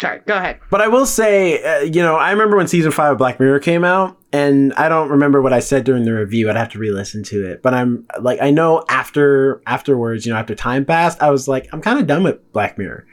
[0.00, 0.20] Sorry.
[0.26, 0.58] Go ahead.
[0.70, 3.60] But I will say, uh, you know, I remember when season five of Black Mirror
[3.60, 6.50] came out, and I don't remember what I said during the review.
[6.50, 7.62] I'd have to re-listen to it.
[7.62, 11.68] But I'm like, I know after afterwards, you know, after time passed, I was like,
[11.72, 13.06] I'm kind of done with Black Mirror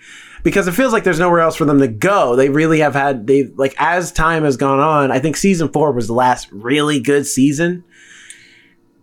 [0.46, 2.36] because it feels like there's nowhere else for them to go.
[2.36, 5.12] They really have had they like as time has gone on.
[5.12, 7.84] I think season four was the last really good season.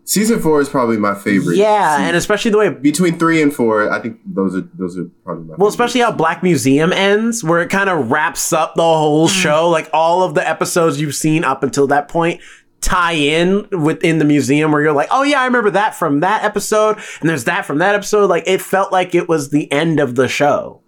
[0.04, 1.56] Season four is probably my favorite.
[1.56, 2.06] Yeah, season.
[2.06, 5.44] and especially the way between three and four, I think those are those are probably
[5.44, 5.68] my Well, favorite.
[5.68, 9.42] especially how Black Museum ends, where it kind of wraps up the whole mm.
[9.42, 9.68] show.
[9.68, 12.40] Like all of the episodes you've seen up until that point
[12.80, 16.44] tie in within the museum where you're like, oh yeah, I remember that from that
[16.44, 16.98] episode.
[17.20, 18.30] And there's that from that episode.
[18.30, 20.81] Like it felt like it was the end of the show.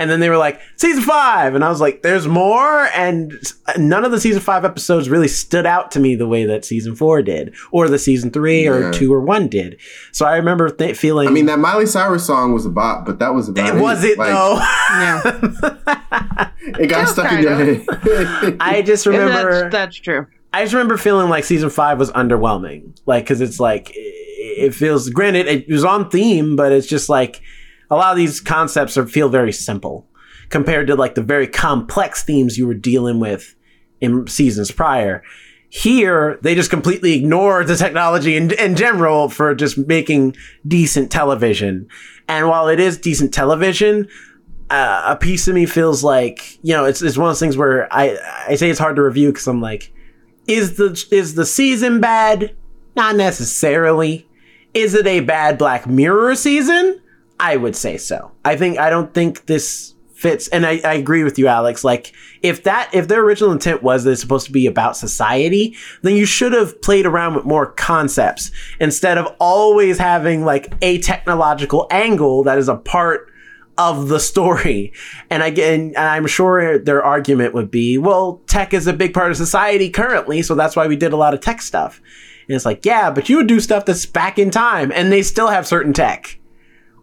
[0.00, 1.54] And then they were like, season five.
[1.54, 2.86] And I was like, there's more.
[2.94, 3.34] And
[3.76, 6.96] none of the season five episodes really stood out to me the way that season
[6.96, 9.78] four did, or the season three or two or one did.
[10.12, 11.28] So I remember th- feeling.
[11.28, 13.80] I mean, that Miley Cyrus song was a bop, but that was about it.
[13.80, 14.54] was it Like, though?
[14.58, 16.46] Yeah.
[16.78, 18.56] It got Just stuck in your head.
[18.60, 19.62] I just remember.
[19.62, 20.26] that's, that's true.
[20.52, 22.96] I just remember feeling like season five was underwhelming.
[23.06, 24.30] Like, cause it's like, it
[24.66, 27.40] it feels, granted, it was on theme, but it's just like
[27.90, 30.06] a lot of these concepts are, feel very simple
[30.48, 33.54] compared to like the very complex themes you were dealing with
[34.00, 35.22] in seasons prior.
[35.68, 40.34] Here, they just completely ignore the technology in, in general for just making
[40.66, 41.88] decent television.
[42.26, 44.08] And while it is decent television,
[44.68, 47.56] uh, a piece of me feels like, you know, it's, it's one of those things
[47.56, 48.18] where I,
[48.48, 49.92] I say it's hard to review because I'm like,
[50.46, 52.56] is the is the season bad?
[52.96, 54.26] Not necessarily.
[54.74, 57.00] Is it a bad Black Mirror season?
[57.40, 58.32] I would say so.
[58.44, 61.82] I think I don't think this fits and I, I agree with you, Alex.
[61.82, 62.12] Like
[62.42, 66.14] if that if their original intent was that it's supposed to be about society, then
[66.14, 71.86] you should have played around with more concepts instead of always having like a technological
[71.90, 73.32] angle that is a part
[73.78, 74.92] of the story.
[75.30, 79.38] And again, I'm sure their argument would be, well, tech is a big part of
[79.38, 82.02] society currently, so that's why we did a lot of tech stuff.
[82.46, 85.22] And it's like, yeah, but you would do stuff that's back in time, and they
[85.22, 86.39] still have certain tech.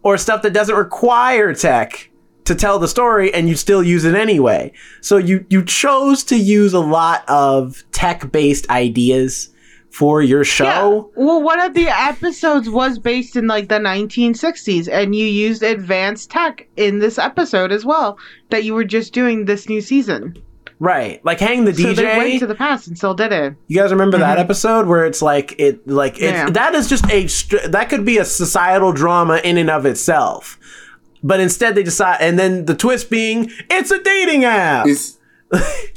[0.03, 2.09] Or stuff that doesn't require tech
[2.45, 4.71] to tell the story, and you still use it anyway.
[5.01, 9.49] So you you chose to use a lot of tech-based ideas
[9.89, 11.11] for your show.
[11.17, 11.25] Yeah.
[11.25, 16.29] Well, one of the episodes was based in like the 1960s, and you used advanced
[16.29, 18.17] tech in this episode as well
[18.49, 20.37] that you were just doing this new season.
[20.79, 21.23] Right.
[21.25, 22.17] Like Hang the So they DJ.
[22.17, 23.55] went to the past and still did it.
[23.67, 24.41] You guys remember that mm-hmm.
[24.41, 26.49] episode where it's like it like it's Yeah.
[26.51, 27.25] that is just a
[27.69, 30.59] that could be a societal drama in and of itself.
[31.23, 34.85] But instead they decide and then the twist being it's a dating app.
[34.87, 35.17] Is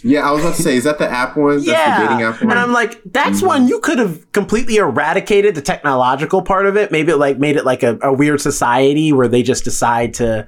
[0.02, 1.56] yeah, I was about to say, is that the app one?
[1.56, 2.00] That's yeah.
[2.00, 2.50] the dating app one.
[2.50, 3.46] And I'm like that's mm-hmm.
[3.46, 6.90] one you could have completely eradicated the technological part of it.
[6.90, 10.46] Maybe it like made it like a, a weird society where they just decide to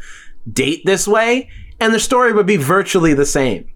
[0.51, 1.51] date this way
[1.83, 3.69] and the story would be virtually the same.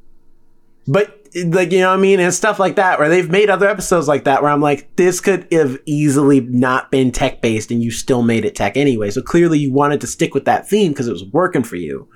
[0.89, 3.69] But like you know what I mean and stuff like that where they've made other
[3.69, 7.83] episodes like that where I'm like this could have easily not been tech based and
[7.83, 9.11] you still made it tech anyway.
[9.11, 12.09] So clearly you wanted to stick with that theme because it was working for you.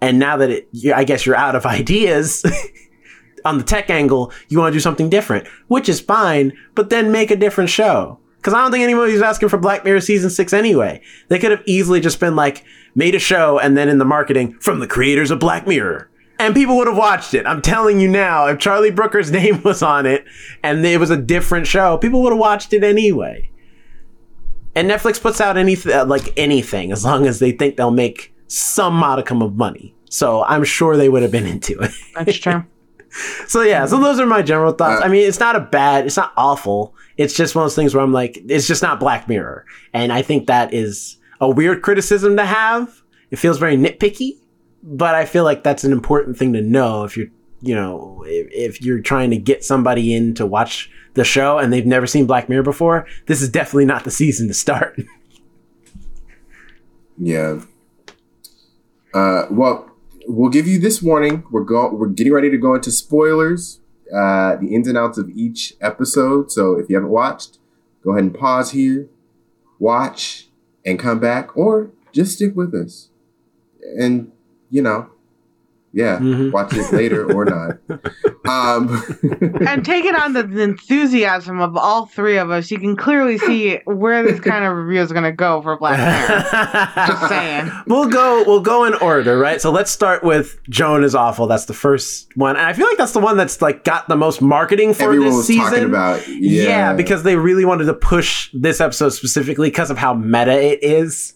[0.00, 2.44] And now that it I guess you're out of ideas
[3.44, 7.12] on the tech angle, you want to do something different, which is fine, but then
[7.12, 8.18] make a different show.
[8.42, 11.02] Cuz I don't think anybody's asking for Black Mirror season 6 anyway.
[11.28, 12.64] They could have easily just been like
[12.94, 16.09] made a show and then in the marketing from the creators of Black Mirror
[16.40, 17.46] and people would have watched it.
[17.46, 20.24] I'm telling you now, if Charlie Brooker's name was on it
[20.62, 23.50] and it was a different show, people would have watched it anyway.
[24.74, 28.94] And Netflix puts out anything like anything as long as they think they'll make some
[28.94, 29.94] modicum of money.
[30.08, 31.90] So I'm sure they would have been into it.
[32.14, 32.64] That's true.
[33.46, 35.02] so yeah, so those are my general thoughts.
[35.02, 36.94] Uh, I mean, it's not a bad, it's not awful.
[37.16, 40.12] It's just one of those things where I'm like, it's just not Black Mirror, and
[40.12, 43.02] I think that is a weird criticism to have.
[43.30, 44.38] It feels very nitpicky,
[44.82, 47.28] but I feel like that's an important thing to know if you're,
[47.60, 51.72] you know, if, if you're trying to get somebody in to watch the show and
[51.72, 53.06] they've never seen Black Mirror before.
[53.26, 55.00] This is definitely not the season to start.
[57.22, 57.60] Yeah.
[59.12, 59.90] Uh, well,
[60.26, 61.44] we'll give you this warning.
[61.50, 65.28] We're go- We're getting ready to go into spoilers, uh, the ins and outs of
[65.30, 66.50] each episode.
[66.50, 67.58] So if you haven't watched,
[68.02, 69.08] go ahead and pause here,
[69.78, 70.48] watch,
[70.86, 73.10] and come back, or just stick with us.
[73.98, 74.32] And
[74.70, 75.08] you know,
[75.92, 76.52] yeah, Mhm.
[76.52, 77.78] watch it later or not.
[78.48, 79.00] Um,
[79.64, 83.76] and taking on the, the enthusiasm of all three of us, you can clearly see
[83.84, 87.06] where this kind of review is going to go for Black Mirror.
[87.06, 87.70] Just saying.
[87.86, 88.42] We'll go.
[88.44, 89.60] We'll go in order, right?
[89.60, 91.46] So let's start with Joan is awful.
[91.46, 94.16] That's the first one, and I feel like that's the one that's like got the
[94.16, 95.64] most marketing for everyone this was season.
[95.70, 96.92] talking about, yeah, yeah.
[96.94, 101.34] because they really wanted to push this episode specifically because of how meta it is.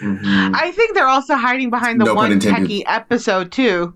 [0.00, 0.54] Mhm.
[0.54, 2.70] I think they're also hiding behind the No one intended.
[2.70, 3.94] techie episode too.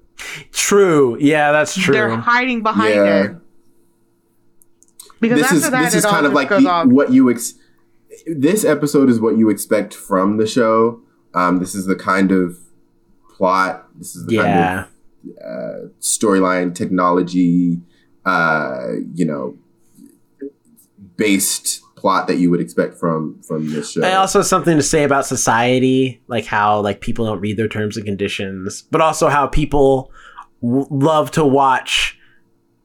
[0.53, 1.17] True.
[1.21, 1.93] Yeah, that's true.
[1.95, 3.23] They're hiding behind Yeah.
[3.25, 3.37] it
[5.21, 7.31] because this after is that, this it is all kind of like the, what you
[7.31, 7.55] ex-
[8.27, 11.01] this episode is what you expect from the show
[11.35, 12.59] um this is the kind of
[13.37, 14.43] plot this is the yeah.
[14.45, 17.81] kind of uh, storyline technology
[18.25, 19.57] uh you know
[21.17, 24.83] based plot that you would expect from from this show I also have something to
[24.83, 29.29] say about society, like how like people don't read their terms and conditions, but also
[29.31, 30.13] how people
[30.63, 32.19] w- love to watch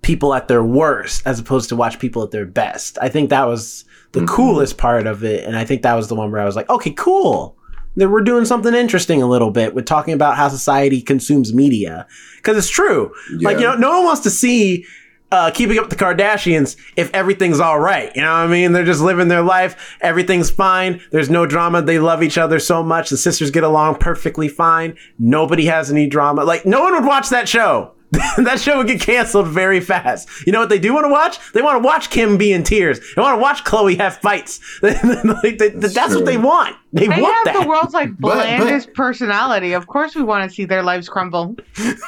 [0.04, 2.98] people at their worst as opposed to watch people at their best.
[3.02, 4.28] I think that was the Mhm.
[4.30, 6.70] coolest part of it, and I think that was the one where I was like,
[6.70, 7.58] okay, cool.
[7.98, 12.08] That we're doing something interesting a little bit with talking about how society consumes media
[12.38, 13.12] because it's true.
[13.42, 14.86] Like you know, no one wants to see
[15.32, 18.16] uh, keeping up with the Kardashians if everything's all right.
[18.16, 18.72] You know what I mean?
[18.72, 19.98] They're just living their life.
[20.02, 21.02] Everything's fine.
[21.12, 21.82] There's no drama.
[21.82, 23.10] They love each other so much.
[23.10, 24.98] The sisters get along perfectly fine.
[25.18, 26.44] Nobody has any drama.
[26.44, 27.94] Like no one would watch that show.
[28.38, 30.28] that show would get canceled very fast.
[30.47, 31.38] You know what they do want to watch?
[31.53, 32.99] They want to watch Kim be in tears.
[33.16, 34.60] They want to watch Khloe have fights.
[34.82, 36.16] Like, they- that's true.
[36.16, 36.76] what they want.
[36.91, 37.62] They, They want have that.
[37.64, 39.74] the world's like But- but- blandest personality.
[39.74, 41.55] Of course, we want to see their lives crumble.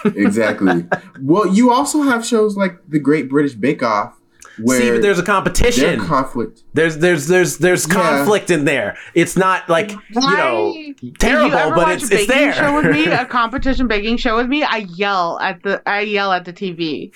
[0.05, 0.85] exactly
[1.21, 4.17] well you also have shows like the great british bake off
[4.59, 5.99] where See, but there's a their competition.
[5.99, 7.93] conflict There's there's there's there's Yeah.
[7.93, 8.97] conflict in there.
[9.13, 12.45] It's not like you know Why- If you terrible, but watch it's a it's baking
[12.45, 12.53] there.
[12.53, 16.31] show with me, a competition baking show with me, I yell at the I yell
[16.31, 17.11] at the TV.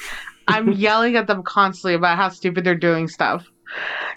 [0.47, 3.45] I'm yelling at them constantly about how stupid they're doing stuff.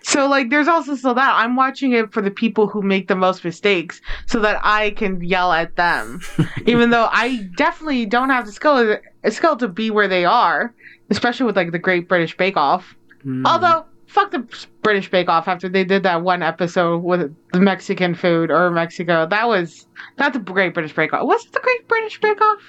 [0.02, 3.16] So like there's also still that I'm watching it for the people who make the
[3.16, 6.20] most mistakes so that I can yell at them.
[6.66, 10.72] Even though I definitely don't have the skill a skill to be where they are,
[11.10, 12.94] especially with like the Great British Bake Off.
[13.22, 13.44] Hmm.
[13.46, 14.46] Although, fuck the
[14.82, 19.26] British Bake Off after they did that one episode with the Mexican food or Mexico.
[19.26, 19.86] That was
[20.18, 21.26] not the Great British Bake Off.
[21.26, 22.60] Was it the Great British Bake Off?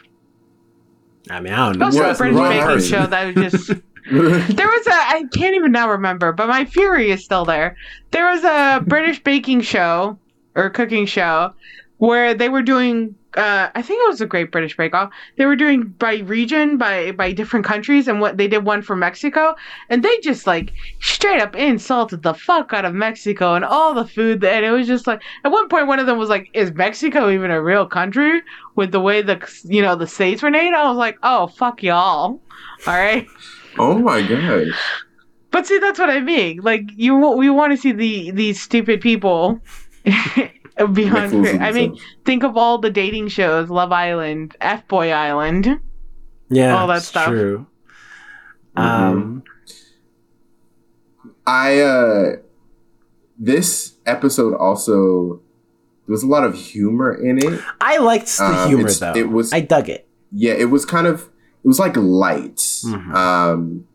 [1.30, 1.86] I mean, I don't It know.
[1.88, 2.84] was What- a British what baking happened?
[2.84, 3.82] show that was just.
[4.10, 4.92] There was a.
[4.92, 7.78] I can't even now remember, but my fury is still there.
[8.10, 10.18] There was a British baking show
[10.56, 11.54] or cooking show
[11.98, 13.14] where they were doing.
[13.36, 15.12] Uh, I think it was a Great British Bake Off.
[15.38, 18.96] They were doing by region, by by different countries, and what they did one for
[18.96, 19.56] Mexico,
[19.88, 24.06] and they just like straight up insulted the fuck out of Mexico and all the
[24.06, 24.44] food.
[24.44, 27.30] And it was just like at one point, one of them was like, "Is Mexico
[27.30, 28.42] even a real country?"
[28.76, 31.84] With the way the you know the states were named, I was like, "Oh fuck
[31.84, 32.42] y'all."
[32.88, 33.28] All right.
[33.78, 35.04] oh my gosh
[35.52, 36.62] But see, that's what I mean.
[36.64, 39.62] Like you, we want to see the these stupid people
[40.88, 41.48] Make behind.
[41.62, 45.80] I mean, think of all the dating shows: Love Island, F Boy Island.
[46.50, 47.28] yeah, all that stuff.
[47.28, 47.66] True.
[48.78, 48.82] Mhm.
[48.84, 49.44] Um,
[51.46, 52.36] I uh
[53.38, 55.42] this episode also
[56.08, 57.60] there was a lot of humor in it.
[57.82, 59.14] I liked the Um, humor it's- though.
[59.16, 60.08] it was- I dug it.
[60.32, 61.30] Yeah, it was kind of
[61.64, 62.58] it was like light.
[62.58, 63.14] Mhm.
[63.14, 63.86] Um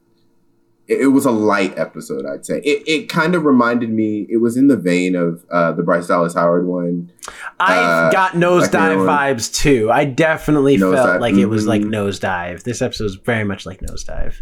[0.88, 2.58] it, it was a light episode, I'd say.
[2.58, 6.06] It it kind of reminded me it was in the vein of uh the Bryce
[6.06, 7.10] Dallas Howard one.
[7.58, 9.90] I've Uh, got nosedive vibes too.
[9.90, 11.90] I definitely felt like it was like mhm.
[11.90, 12.62] nosedive.
[12.64, 14.36] This episode was very much like nosedive.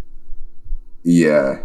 [1.02, 1.64] Yeah.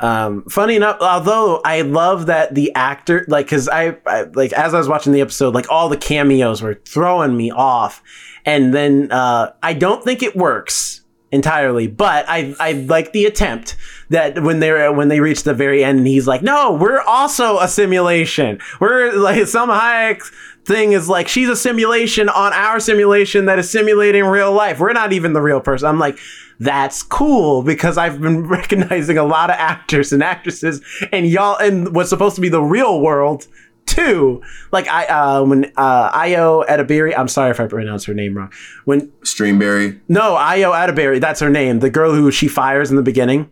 [0.00, 4.72] Um, funny enough, although I love that the actor, like, because I, I, like, as
[4.72, 8.00] I was watching the episode, like, all the cameos were throwing me off,
[8.44, 13.76] and then uh, I don't think it works entirely, but I, I like the attempt
[14.08, 17.58] that when they're when they reach the very end, and he's like, "No, we're also
[17.58, 18.58] a simulation.
[18.80, 20.22] We're like Salma Hayek
[20.64, 24.78] thing is like she's a simulation on our simulation that is simulating real life.
[24.80, 26.18] We're not even the real person." I'm like.
[26.60, 31.92] that's cool because I've been recognizing a lot of actors and actresses and y'all in
[31.92, 33.46] what's supposed to be the real world
[33.88, 34.42] too.
[34.72, 38.52] Like I uh when uh Ayo Edebiri, I'm sorry if I pronounced her name wrong.
[38.84, 39.98] When Streamberry.
[40.08, 43.50] no, Ayo Edebiri, that's her name, the girl who she fires in the beginning.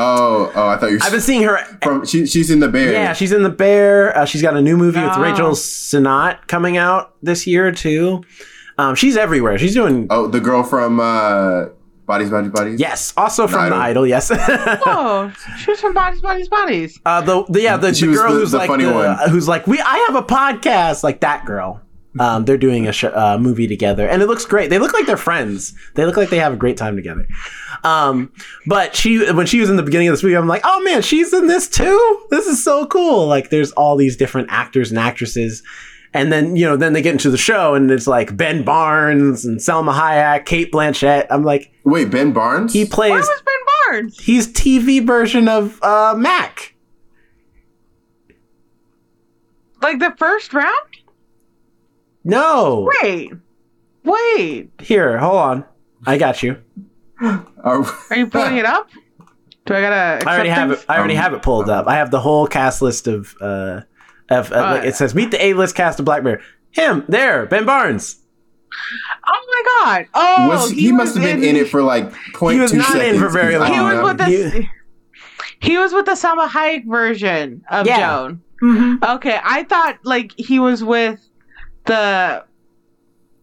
[0.00, 0.98] Oh, oh, I thought you.
[1.02, 2.06] I've been seeing her from.
[2.06, 2.92] She, she's in the bear.
[2.92, 4.16] Yeah, she's in the Bear.
[4.16, 5.20] Uh, she's got a new movie with Oh.
[5.20, 8.22] Rachel Sennott coming out this year too.
[8.78, 9.58] Um, she's everywhere.
[9.58, 11.64] She's doing Oh, the girl from uh,
[12.08, 12.80] Bodies, Bodies, Bodies.
[12.80, 13.78] yes, also from Idol.
[13.78, 14.06] the Idol.
[14.08, 14.30] Yes,
[14.86, 16.98] Oh, she was from Bodies, Bodies, Bodies.
[17.06, 19.28] uh, the, the yeah the, She the girl the- who's the like funny the, one.
[19.30, 21.82] who's like we I have a podcast like that girl.
[22.18, 24.70] Um, they're doing a sh- uh, movie together, and it looks great.
[24.70, 25.72] They look like they're friends.
[25.94, 27.28] They look like they have a great time together.
[27.84, 28.32] Um,
[28.66, 31.02] but she, when she was in the beginning of this movie, I'm like, oh man,
[31.02, 32.26] she's in this too.
[32.30, 33.26] This is so cool.
[33.28, 35.62] Like, there's all these different actors and actresses,
[36.14, 39.44] and then you know, then they get into the show, and it's like Ben Barnes
[39.44, 41.26] and Salma Hayek, Cate Blanchett.
[41.30, 42.72] I'm like, Wait, Ben Barnes.
[42.72, 43.12] he Where plays.
[43.26, 43.54] was Ben
[44.02, 44.18] Barnes?
[44.18, 46.74] He's TV version of uh, Mac.
[49.82, 50.72] Like the first round?
[52.24, 53.32] No, Wait.
[54.04, 54.70] Wait.
[54.80, 55.64] here, hold on.
[56.06, 56.56] I got you.
[57.20, 57.44] Are-
[58.10, 58.88] Are you pulling it up?
[59.66, 60.84] Do I gotta I already have it.
[60.88, 61.86] I already Um, have it pulled up.
[61.86, 63.34] I have the whole cast list of.
[63.40, 63.82] Uh,
[64.30, 66.40] of uh, Uh, it says meet the A list cast of Black Bear.
[66.70, 68.20] Him there, Ben Barnes.
[69.26, 70.06] Oh my god.
[70.14, 72.96] Oh, was, he, must have been in, it for like point He was two not
[72.96, 73.72] in for very long.
[73.72, 74.66] He was with the
[75.60, 77.98] he was with the Salma Hayek version of Yeah.
[77.98, 78.42] Joan.
[78.62, 79.04] Mm-hmm.
[79.04, 81.20] Okay, I thought like he was with
[81.86, 82.44] the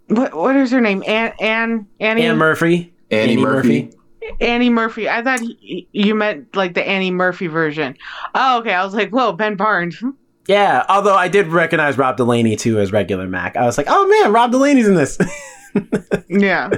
[0.08, 1.04] what what is her name?
[1.08, 2.94] Ann Ann Annie Anne Murphy.
[3.12, 3.92] Annie, Murphy.
[4.42, 5.08] Annie Murphy.
[5.08, 7.96] I thought he, you meant like the Annie Murphy version.
[8.34, 8.74] Oh, okay.
[8.74, 10.02] I was like, whoa, Ben Barnes.
[10.48, 13.56] Yeah, although I did recognize Rob Delaney too as regular Mac.
[13.56, 15.18] I was like, oh man, Rob Delaney's in this.
[16.30, 16.70] yeah.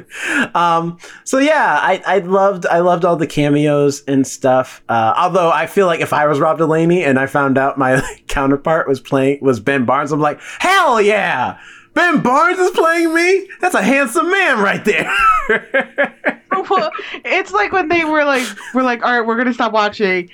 [0.55, 4.81] um, so yeah, I, I loved I loved all the cameos and stuff.
[4.87, 8.01] Uh, although I feel like if I was Rob Delaney and I found out my
[8.27, 11.59] counterpart was playing was Ben Barnes, I'm like, hell yeah,
[11.93, 13.49] Ben Barnes is playing me.
[13.59, 15.11] That's a handsome man right there.
[16.69, 16.91] well,
[17.25, 20.29] it's like when they were like, we're like, all right, we're gonna stop watching.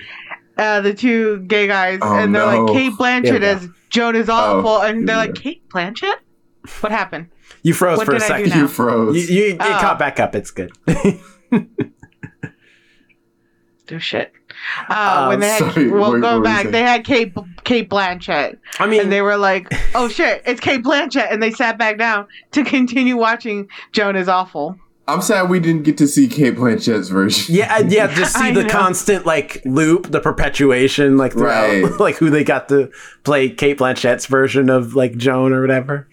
[0.58, 2.64] Uh, the two gay guys, Oh, and they're no.
[2.66, 3.47] like, Cate There we Blanchett go.
[3.47, 5.22] as Joan is awful, and they're yeah.
[5.22, 6.16] like, Cate Blanchett?
[6.82, 7.28] What happened?
[7.64, 8.62] you froze What for a did I do second.
[8.62, 9.30] You froze.
[9.30, 9.78] You, you it Oh.
[9.82, 10.36] caught back up.
[10.36, 10.72] It's good.
[13.86, 14.32] Do shit.
[14.89, 16.62] Uh, Um, when they had, sorry, well, what- what go back.
[16.62, 16.72] saying?
[16.72, 17.34] They had Cate
[17.66, 21.51] Cate Blanchett, I mean, and they were like, "Oh shit, it's Cate Blanchett," and they
[21.51, 24.78] sat back down to continue watching Joan is awful.
[25.08, 27.54] I'm sad we didn't get to see Cate Blanchett's version.
[27.54, 28.70] Yeah, yeah, just see the know.
[28.70, 31.91] constant like loop, the perpetuation, like throughout, Right.
[31.99, 32.89] like who they got to
[33.24, 36.08] play Cate Blanchett's version of like Joan or whatever.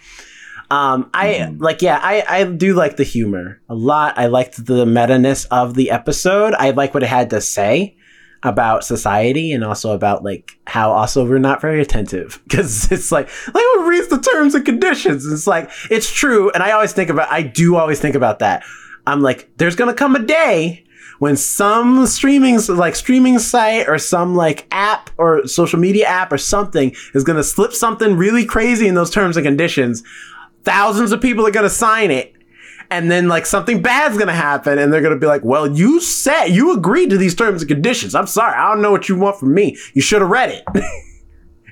[0.72, 1.62] Um, I Mm-hmm.
[1.62, 4.18] like, yeah, I I do like the humor a lot.
[4.18, 6.54] I liked the meta ness of the episode.
[6.54, 7.96] I like what it had to say
[8.42, 12.40] about society and also about like how also we're not very attentive.
[12.50, 15.26] Because it's like like who reads the terms and conditions?
[15.26, 18.64] It's like it's true and i always think about i do always think about that.
[19.06, 20.84] I'm like there's gonna come a day
[21.20, 26.38] when some streaming like streaming site or some like app or social media app or
[26.38, 30.02] something is gonna slip something really crazy in those terms and conditions.
[30.64, 32.34] Thousands of people are gonna sign it
[32.90, 36.46] and then like something bad's gonna happen and they're gonna be like well you said
[36.48, 39.36] you agreed to these terms and conditions i'm sorry i don't know what you want
[39.38, 40.64] from me you should have read it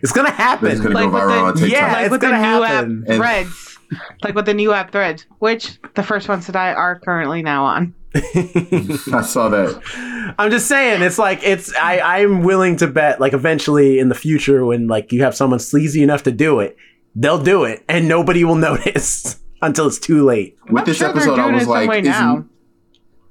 [0.02, 1.80] it's gonna happen That's gonna Like go with viral on the- TikTok.
[1.80, 3.02] Yeah, like it's with gonna new happen.
[3.04, 3.78] app And- threads,
[4.22, 7.64] like with the new app threads, which the first ones that I are currently now
[7.64, 7.94] on.
[8.14, 10.34] I saw that.
[10.38, 14.14] i'm just saying it's like it's i i'm willing to bet like eventually in the
[14.14, 16.74] future when like you have someone sleazy enough to do it
[17.14, 21.08] they'll do it and nobody will notice until it's too late With I'm this sure
[21.08, 22.46] episode, I was like, is, now.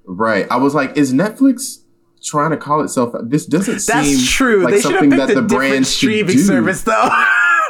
[0.06, 0.46] right.
[0.52, 1.84] I was like, is Netflix
[2.24, 3.14] trying to call itself?
[3.24, 5.88] This doesn't that's seem true like they should have something that a the different brand
[5.88, 6.42] should streaming do.
[6.44, 7.10] service though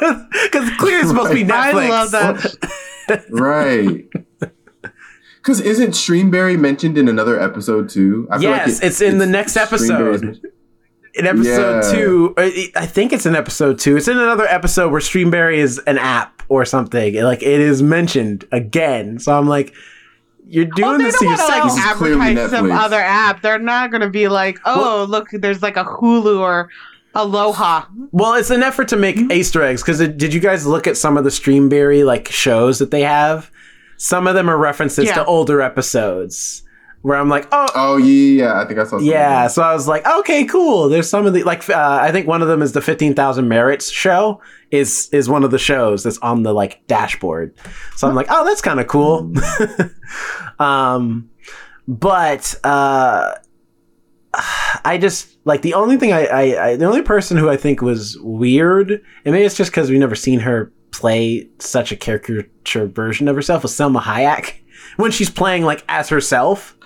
[0.00, 1.74] because clearly it's supposed to be Right.
[1.74, 3.24] netflix I love that.
[3.30, 4.08] right.
[5.36, 8.28] Because isn't Streamberry mentioned in another episode too?
[8.30, 10.40] I feel like Yes, it- it's in the next episode.
[11.18, 11.92] Streamberry's- in episode Yeah.
[11.92, 12.34] two,
[12.76, 13.96] I think it's in episode two.
[13.96, 17.14] It's in another episode where Streamberry is an app or something.
[17.22, 19.18] Like it is mentioned again.
[19.18, 19.72] So I'm like,
[20.46, 22.00] you're doing they this to don't want to yourself.
[22.00, 23.42] like advertise some other app.
[23.42, 26.70] They're not going to be like, oh, look, there's like a Hulu or
[27.14, 27.84] Aloha.
[28.12, 29.32] well, it's an effort to make Mm-hmm.
[29.32, 29.82] Easter eggs.
[29.82, 33.50] Because did you guys look at some of the Streamberry like shows that they have?
[33.96, 35.14] Some of them are references Yeah.
[35.16, 36.62] to older episodes.
[37.02, 38.60] Where I'm like, oh, Oh yeah, yeah.
[38.60, 38.90] I think I saw.
[38.90, 39.06] something.
[39.06, 40.88] Yeah, so I was like, okay, cool.
[40.88, 43.48] There's some of the like, uh, I think one of them is the fifteen thousand
[43.48, 44.40] merits show
[44.70, 47.54] is is one of the shows that's on the like dashboard.
[47.96, 49.32] So I'm like, oh, that's kind of cool.
[50.58, 51.30] um,
[51.86, 53.34] but uh,
[54.84, 57.80] I just like the only thing I, I, I the only person who I think
[57.80, 62.86] was weird, and maybe it's just because we've never seen her play such a caricature
[62.86, 64.54] version of herself was Salma Hayek
[64.96, 66.76] when she's playing like as herself.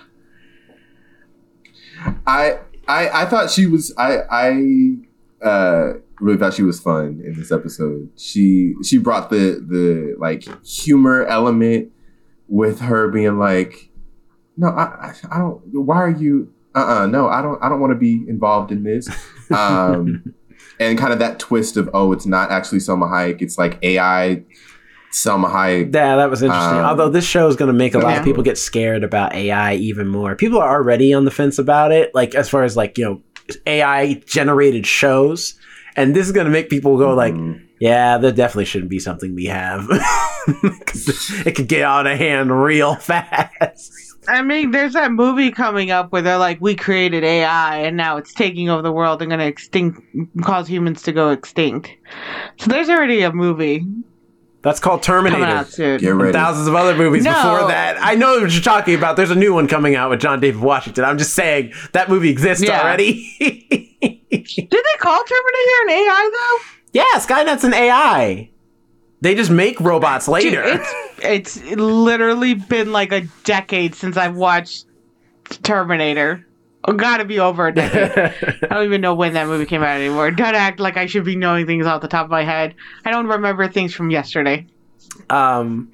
[2.25, 7.33] I I I thought she was I I uh really thought she was fun in
[7.35, 8.09] this episode.
[8.17, 11.91] She she brought the the like humor element
[12.47, 13.89] with her being like,
[14.57, 15.61] no, I I, don't.
[15.73, 16.53] Why are you?
[16.75, 17.61] Uh uh no, I don't.
[17.63, 19.09] I don't want to be involved in this.
[19.51, 20.33] Um,
[20.79, 23.41] and kind of that twist of oh, it's not actually Salma Hayek.
[23.41, 24.41] It's like AI
[25.13, 25.93] Salma Hayek.
[25.93, 26.79] Yeah, that was interesting.
[26.79, 28.19] Um, Although this show is going to make a lot Yeah.
[28.19, 30.35] of people get scared about AI even more.
[30.35, 33.21] People are already on the fence about it, like as far as like you know
[33.67, 35.53] AI generated shows,
[35.95, 37.61] and this is going to make people go like, Mhm.
[37.79, 39.87] yeah, that definitely shouldn't be something we have.
[41.45, 43.91] it could get out of hand real fast.
[44.27, 48.15] I mean, there's that movie coming up where they're like, we created AI and now
[48.15, 49.99] it's taking over the world and going to extinct,
[50.41, 51.89] cause humans to go extinct.
[52.57, 53.85] So there's already a movie
[54.63, 55.57] That's called coming Terminator.
[55.57, 55.99] out soon.
[55.99, 56.33] Get And ready.
[56.33, 57.33] thousands of other movies No.
[57.33, 57.97] before that.
[58.01, 59.17] I know what you're talking about.
[59.17, 61.03] There's a new one coming out with John David Washington.
[61.03, 62.81] I'm just saying that movie exists Yeah.
[62.81, 63.29] already.
[64.01, 66.65] Did they call Terminator an AI though?
[66.93, 68.49] yeah, Skynet's an AI.
[69.21, 70.63] They just make robots Dude, later.
[70.65, 74.85] it's it's literally been like a decade since I've watched
[75.63, 76.45] Terminator.
[76.85, 78.33] Oh, gotta be over a decade.
[78.63, 80.31] I don't even know when that movie came out anymore.
[80.31, 82.75] Don't act like I should be knowing things off the top of my head.
[83.05, 84.67] I don't remember things from yesterday.
[85.29, 85.91] Um,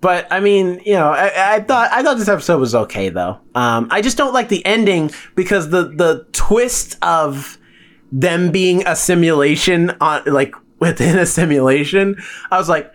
[0.00, 3.40] but I mean, you know, I, I thought I thought this episode was okay though.
[3.54, 7.58] Um, I just don't like the ending because the the twist of
[8.12, 12.16] them being a simulation on like within a simulation.
[12.50, 12.92] I was like.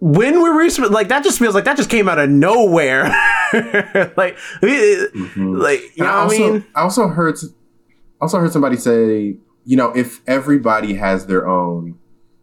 [0.00, 1.22] When were we like that?
[1.24, 3.04] Just feels like that just came out of nowhere.
[4.16, 5.60] like, we- Mhm.
[5.60, 6.64] like you And know I what I mean?
[6.74, 7.36] I also heard
[8.20, 11.98] also heard somebody say, you know, if everybody has their own,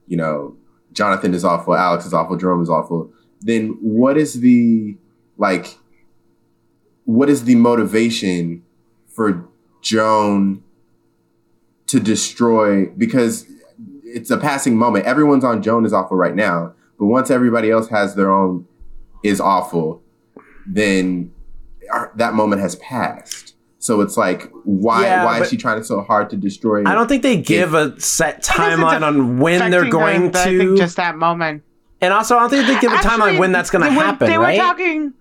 [0.08, 0.55] you know,
[0.93, 4.95] Jonathan is awful, Alex is awful, Jerome is awful, then what is the
[5.38, 5.78] like
[7.05, 8.64] what is the motivation
[9.08, 9.47] for
[9.82, 10.64] Joan
[11.88, 13.45] to destroy because
[14.03, 15.05] it's a passing moment.
[15.05, 18.65] Everyone's on Joan is awful right now, but once everybody else has their own
[19.23, 20.01] is awful,
[20.65, 21.31] then
[21.91, 23.55] our- that moment has passed.
[23.79, 26.83] So it's like, why Yeah, why is she trying so hard to destroy?
[26.85, 30.57] I don't think they give a set timeline on when they're going her, but I
[30.57, 31.63] think to, just that moment.
[32.01, 34.03] and also I don't think they give a timeline when that's going to they were-
[34.03, 34.27] happen.
[34.29, 34.57] They right?
[34.57, 35.13] were talking.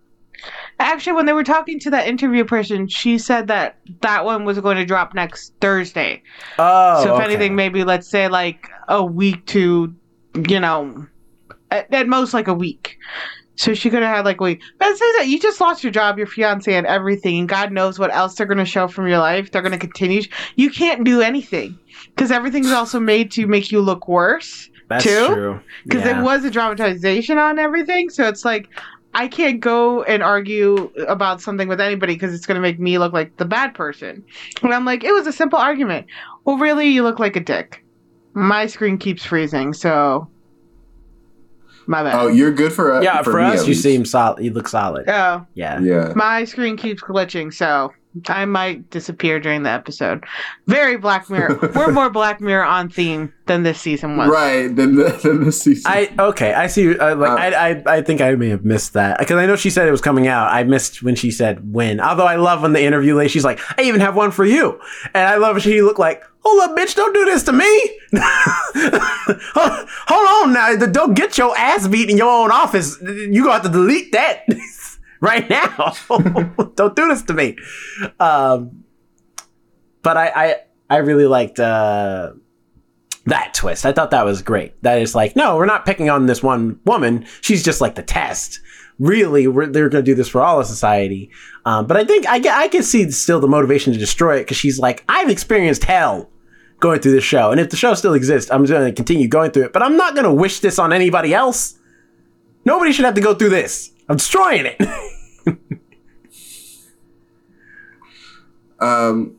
[0.79, 4.59] Actually, when they were talking to that interview person, she said that that one was
[4.59, 6.23] going to drop next Thursday.
[6.59, 7.25] oh, so if oh, okay.
[7.25, 9.95] anything, maybe let's say like a week to,
[10.49, 11.07] you know,
[11.71, 12.99] at, at most like a week.
[13.59, 14.61] So she could have had like a week.
[14.79, 17.73] But it says that you just lost your job, your fiance, and everything, and God
[17.73, 19.51] knows what else they're going to show from your life.
[19.51, 20.23] They're going to continue.
[20.57, 21.79] You can't do anything
[22.15, 24.69] because everything's also made to make you look worse.
[24.89, 25.27] That's too?
[25.29, 25.61] true.
[25.87, 26.21] because Yeah.
[26.21, 28.11] it was a dramatization on everything.
[28.11, 28.69] So it's like
[29.15, 32.99] I can't go and argue about something with anybody because it's going to make me
[32.99, 34.23] look like the bad person.
[34.63, 36.07] And I'm like, it was a simple argument.
[36.45, 37.83] Well, really, you look like a dick.
[38.35, 40.29] My screen keeps freezing, so
[41.87, 42.15] my bad.
[42.15, 43.83] Oh, you're good for uh, yeah, for, me us, at you least.
[43.83, 44.45] seem solid.
[44.45, 45.09] You look solid.
[45.09, 45.81] Oh, Yeah.
[45.81, 46.13] yeah.
[46.17, 47.93] my screen keeps glitching, so
[48.29, 50.25] I might disappear during the episode.
[50.67, 51.71] Very Black Mirror.
[51.75, 54.29] We're more Black Mirror on theme than this season was.
[54.31, 54.75] Right.
[54.75, 55.85] than the, then the season.
[55.87, 56.55] I okay.
[56.55, 56.99] I see.
[56.99, 59.57] Uh, like Uh, I, I, I think I may have missed that because I know
[59.57, 60.53] she said it was coming out.
[60.53, 62.01] I missed when she said when.
[62.01, 64.81] Although I love when the interview lady, she's like, "I even have one for you,"
[65.15, 66.95] and I love she looked like, "Hold up, bitch!
[66.95, 67.99] Don't do this to me!
[69.55, 70.87] Hold hold on now!
[70.87, 72.97] Don't get your ass beat in your own office.
[73.03, 74.45] You gonna have to delete that
[75.21, 75.95] right now.
[76.75, 77.57] don't do this to me."
[78.21, 78.85] Um,
[80.03, 80.57] but I, I,
[80.89, 81.59] I really liked.
[81.59, 82.33] Uh,
[83.27, 83.85] that twist.
[83.85, 84.81] I thought that was great.
[84.83, 87.27] That is like, no, we're not picking on this one woman.
[87.41, 88.61] She's just like the test.
[88.99, 91.31] Really, we're, they're going to do this for all of society.
[91.65, 94.57] Um, but I think I, I can see still the motivation to destroy it because
[94.57, 96.31] she's like, I've experienced hell
[96.79, 97.51] going through this show.
[97.51, 99.73] And if the show still exists, I'm going to continue going through it.
[99.73, 101.79] But I'm not going to wish this on anybody else.
[102.65, 103.91] Nobody should have to go through this.
[104.09, 104.81] I'm destroying it.
[108.81, 109.37] um.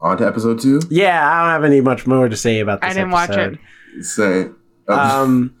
[0.00, 0.80] On to episode two.
[0.90, 3.58] yeah, I don't have any much more to say about this I didn't watch it.
[4.02, 4.48] Say.
[4.88, 5.56] Um,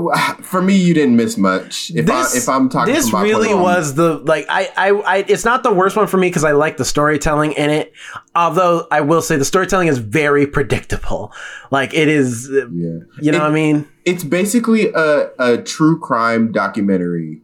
[0.42, 1.90] for me, you didn't miss much.
[1.94, 5.44] If this, I if I'm talking, this really was the like I, I I it's
[5.44, 7.92] not the worst one for me because I like the storytelling in it.
[8.34, 11.32] Although I will say the storytelling is very predictable.
[11.70, 12.98] Like it is, uh, Yeah.
[13.20, 13.88] you know It- what I mean?
[14.04, 17.40] It's basically a, a true crime documentary.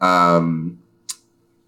[0.00, 0.78] Um,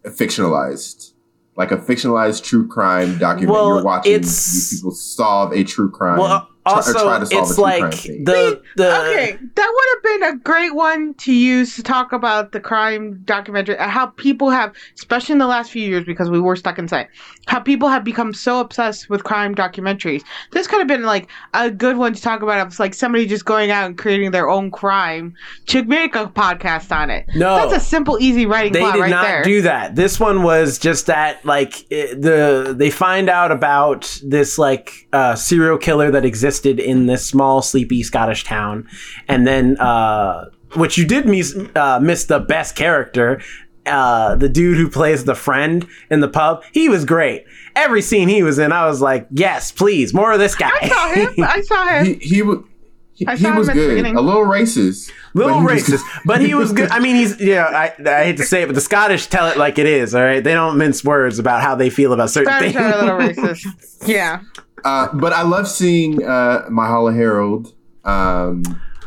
[0.04, 1.12] fictionalized,
[1.56, 3.52] like a fictionalized true crime document.
[3.52, 6.18] Well, You're watching these people solve a true crime.
[6.18, 8.24] Well, also try to solve it's like crime case.
[8.24, 12.52] the the okay, that would have been a great one to use to talk about
[12.52, 13.76] the crime documentary.
[13.78, 17.08] uh, How people have, especially in the last few years, because we were stuck inside,
[17.46, 20.22] how people have become so obsessed with crime documentaries.
[20.52, 22.66] This could have been like a good one to talk about.
[22.66, 25.34] It's like somebody just going out and creating their own crime
[25.66, 27.26] to make a podcast on it.
[27.34, 27.56] No.
[27.56, 29.42] that's a simple, easy writing they plot did right not there.
[29.42, 29.94] do that.
[29.96, 35.34] This one was just that like it, the they find out about this like uh,
[35.34, 38.88] serial killer that existed in this small sleepy Scottish town,
[39.28, 43.40] and then uh, which you did miss uh, miss the best character.
[43.86, 47.44] Uh, the dude who plays the friend in the pub, he was great.
[47.76, 50.70] Every scene he was in, I was like, yes, please, more of this guy.
[50.80, 51.34] I saw him.
[51.44, 52.06] I saw him.
[52.06, 52.64] he he was
[53.12, 54.06] he, he was good.
[54.06, 55.12] A little racist.
[55.34, 56.88] little but racist, but he was good.
[56.90, 57.66] I mean, he's yeah.
[57.66, 60.14] I, I hate to say it, but the Scottish tell it like it is.
[60.14, 62.84] All right, they don't mince words about how they feel about certain Scottish things.
[62.84, 63.66] are a little racist.
[64.08, 64.40] Yeah.
[64.84, 67.72] Uh, but I love seeing uh, Myha'la Herrold,
[68.04, 68.62] um,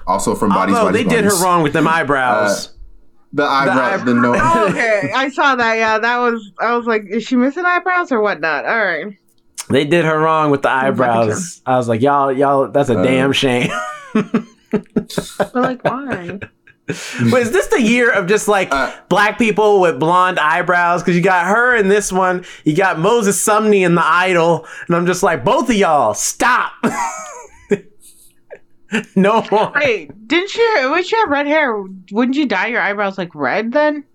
[0.07, 0.75] also from Bodies.
[0.75, 2.73] Although Bodies, they did her wrong with them eyebrows.
[3.33, 4.33] The eyebrow, the, no.
[4.35, 5.75] Oh, okay, I saw that.
[5.75, 6.51] Yeah, that was.
[6.59, 8.65] I was like, is she missing eyebrows or whatnot?
[8.65, 9.17] All right.
[9.69, 11.61] they did her wrong with the eyebrows.
[11.65, 13.69] I was like, y'all, y'all, that's a Uh, damn shame.
[14.71, 16.39] But like, why?
[16.87, 21.01] Wait, is this the year of just like Uh, black people with blonde eyebrows?
[21.01, 24.95] Because you got her in this one, you got Moses Sumney in the Idol, and
[24.95, 26.71] I'm just like, both of y'all, stop.
[29.15, 29.71] no more.
[29.75, 30.87] Wait, didn't you?
[30.91, 31.75] Would you have red hair?
[32.11, 34.05] Wouldn't you dye your eyebrows like red then?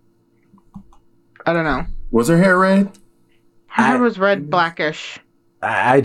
[1.45, 1.85] I don't know.
[2.11, 2.91] Was her hair red?
[3.67, 5.19] Her hair I- was red, blackish.
[5.65, 6.03] I, I,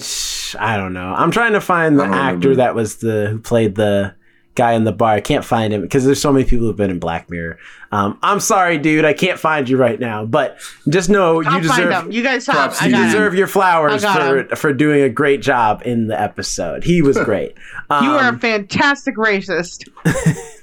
[0.59, 1.13] I don't know.
[1.17, 2.55] I'm trying to find the actor remember.
[2.57, 4.13] that was the who played the
[4.57, 5.13] guy in the bar.
[5.13, 7.57] I can't find him because there's so many people who've been in Black Mirror.
[7.93, 9.05] Um, I'm sorry, dude.
[9.05, 10.25] I can't find you right now.
[10.25, 12.11] But just know I'll you find deserve.
[12.11, 12.57] You guys saw him.
[12.57, 12.91] Props you.
[12.91, 13.11] got you him.
[13.11, 16.83] deserve your flowers I got for for doing a great job in the episode.
[16.83, 17.55] He was great.
[17.89, 19.87] Um, You are a fantastic racist.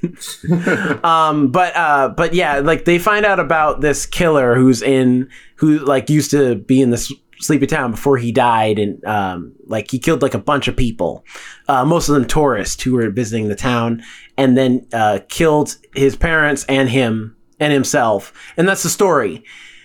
[1.04, 5.78] um but uh but yeah like they find out about this killer who's in who
[5.78, 9.98] like used to be in this sleepy town before he died and um like he
[9.98, 11.24] killed like a bunch of people
[11.68, 14.02] uh most of them tourists who were visiting the town
[14.36, 19.42] and then uh killed his parents and him and himself and that's the story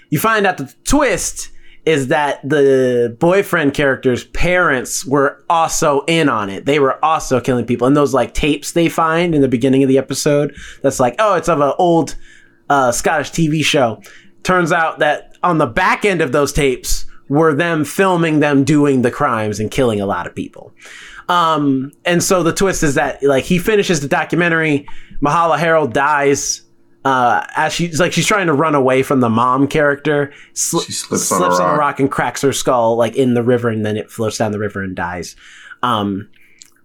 [0.09, 1.51] you find out the twist
[1.85, 6.65] is that the boyfriend character's parents were also in on it.
[6.65, 7.87] They were also killing people.
[7.87, 11.35] And those like tapes they find in the beginning of the episode, that's like, oh,
[11.35, 12.15] it's of an old
[12.69, 14.01] uh, Scottish TV show.
[14.43, 19.01] Turns out that on the back end of those tapes were them filming them doing
[19.03, 20.73] the crimes and killing a lot of people.
[21.29, 24.87] Um, and so the twist is that like he finishes the documentary,
[25.21, 26.63] Myha'la Herrold dies.
[27.05, 30.91] Uh, as she's like she's trying to run away from the mom character, sli- She
[30.91, 31.79] slips on a on a rock.
[31.79, 34.59] rock and cracks her skull like in the river, and then it floats down the
[34.59, 35.35] river and dies.
[35.81, 36.29] Um,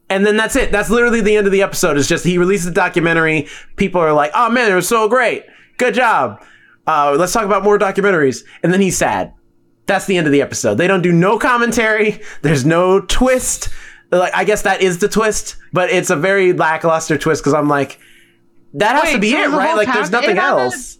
[0.08, 0.70] and then that's it.
[0.70, 1.96] That's literally the end of the episode.
[1.98, 3.48] It's just he releases the documentary.
[3.76, 5.46] People are like, "Oh man, it was so great,
[5.78, 6.40] good job."
[6.86, 8.44] Uh, let's talk about more documentaries.
[8.62, 9.32] And then he's sad.
[9.86, 10.76] That's the end of the episode.
[10.76, 12.20] They don't do no commentary.
[12.42, 13.68] There's no twist.
[14.10, 17.68] Like I guess that is the twist, but it's a very lackluster twist because I'm
[17.68, 17.98] like,
[18.74, 19.76] that has to be so it, right?
[19.76, 20.62] Like there's nothing in on it?
[20.62, 20.98] else.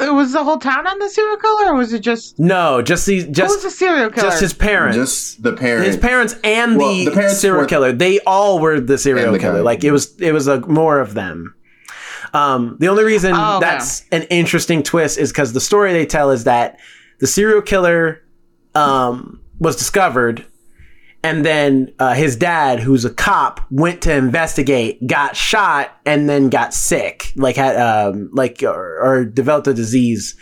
[0.00, 3.04] It was the whole town on the serial killer, or was it just No, just
[3.06, 4.28] the who was just the serial killer?
[4.28, 4.96] just his parents.
[4.96, 5.86] Just the parents.
[5.88, 7.92] his parents and Well, the, the parents serial were- killer.
[7.92, 9.54] They all were the serial the killer.
[9.58, 9.60] guy.
[9.62, 11.54] Like it was it was a more of them.
[12.32, 13.66] Um, the only reason Oh, okay.
[13.66, 16.78] that's an interesting twist is because the story they tell is that
[17.22, 18.20] the serial killer
[18.74, 20.44] um, was discovered,
[21.22, 26.48] and then uh, his dad, who's a cop, went to investigate, got shot, and then
[26.48, 30.34] got sick, like had um, like or, or developed a disease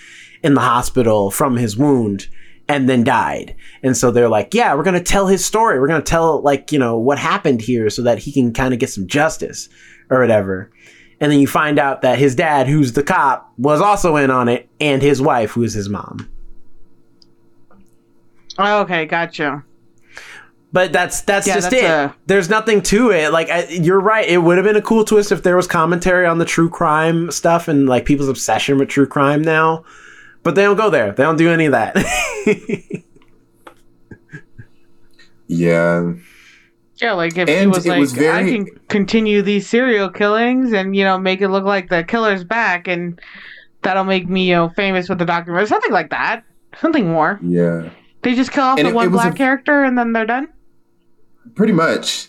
[0.43, 2.29] in the hospital from his wound
[2.67, 3.55] and then died.
[3.83, 5.79] And so they're like, yeah, we're going to tell his story.
[5.79, 8.73] We're going to tell like, you know, what happened here so that he can kind
[8.73, 9.69] of get some justice
[10.09, 10.71] or whatever.
[11.21, 14.49] And then you find out that his dad, who's the cop, was also in on
[14.49, 16.31] it and his wife, who is his mom.
[18.59, 19.65] Oh, okay, gotcha.
[20.73, 21.87] But that's that's Yeah, just that's it.
[21.91, 23.33] a- There's nothing to it.
[23.33, 24.29] Like I, you're right.
[24.29, 27.31] It would have been a cool twist if there was commentary on the true crime
[27.33, 29.85] stuff and like people's obsession with true crime now.
[30.45, 31.11] But they don't go there.
[31.13, 31.97] They don't do any of that.
[35.49, 36.13] yeah.
[36.97, 40.95] Yeah, like if he was like, was very- I can continue these serial killings and
[40.95, 43.21] you know make it look like the killer's back, and
[43.83, 46.45] that'll make me you know famous with the documentary, something like that,
[46.79, 47.41] something more.
[47.43, 47.89] Yeah.
[48.23, 50.27] They just kill off And the it- one it black a- character and then they're
[50.27, 50.49] done.
[51.55, 52.29] Pretty much.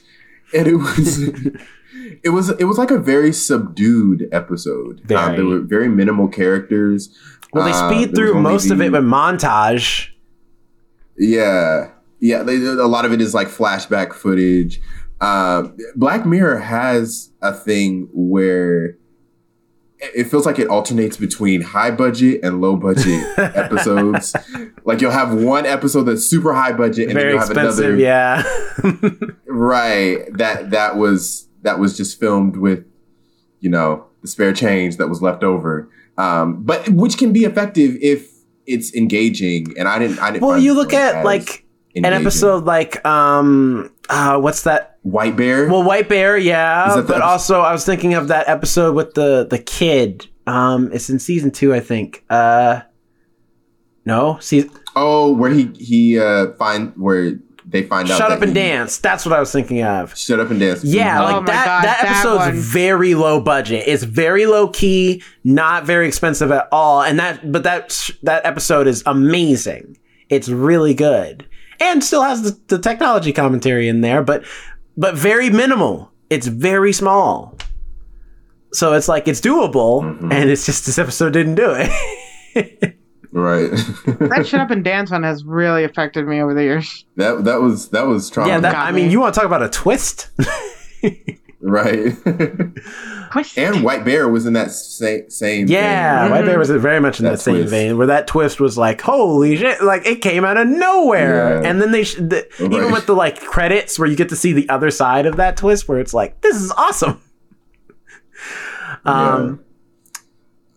[0.53, 1.19] And it was
[2.23, 5.01] it was it was like a very subdued episode.
[5.11, 7.15] Um, there were very minimal characters.
[7.53, 10.07] Well, they Uh, speed there was through only most of it with montage.
[11.17, 12.43] Yeah, yeah.
[12.43, 14.81] They, a lot of it is like flashback footage.
[15.19, 18.97] Um, Black Mirror has a thing where
[20.01, 24.35] it feels like it alternates between high budget and low budget episodes.
[24.83, 27.85] Like you'll have one episode that's super high budget, and Very then you'll have expensive,
[27.85, 28.43] another yeah.
[29.47, 32.85] right that that was that was just filmed with
[33.59, 35.89] you know the spare change that was left over.
[36.17, 38.31] Um, but which can be effective if
[38.65, 39.73] it's engaging.
[39.77, 40.19] And I didn't.
[40.19, 40.47] I didn't.
[40.47, 44.97] well, you look at like an episode like um uh what's that?
[45.03, 45.67] White Bear.
[45.67, 48.47] Well, White Bear, yeah, Is that the but episode- also I was thinking of that
[48.47, 50.27] episode with the the kid.
[50.47, 52.23] Um, it's in season two, I think.
[52.29, 52.81] Uh,
[54.05, 57.33] no, see, Oh, where he he uh find where
[57.65, 58.17] they find out.
[58.17, 58.97] Shut that Up and he- Dance.
[58.97, 60.17] That's what I was thinking of.
[60.17, 60.83] Shut up and dance.
[60.83, 61.65] Yeah, Oh like my that.
[61.65, 62.55] God, that that episode's one.
[62.55, 63.83] very low budget.
[63.87, 67.01] It's very low key, not very expensive at all.
[67.03, 69.97] And that, but that that episode is amazing.
[70.29, 71.45] It's really good,
[71.81, 74.43] and still has the, the technology commentary in there, but
[74.97, 76.11] but very minimal.
[76.29, 77.57] It's very small,
[78.73, 80.31] so it's like it's doable, Mhm.
[80.31, 82.95] and it's just this episode didn't do it.
[83.33, 83.69] right.
[84.05, 87.05] That shut up and dance one has really affected me over the years.
[87.17, 88.49] that that was that was trauma.
[88.49, 90.29] yeah, that, I mean, you want to talk about a twist?
[91.61, 92.15] right.
[93.55, 95.67] And White Bear was in that same same.
[95.69, 96.31] Yeah, thing.
[96.31, 97.69] White Bear was very much in That that, same twist.
[97.71, 101.69] vein, where that twist was like, "Holy shit!" Like it came out of nowhere, Yeah.
[101.69, 104.51] and then they sh- the, even with the like credits where you get to see
[104.51, 107.21] the other side of that twist, where it's like, "This is awesome."
[109.05, 109.61] Um,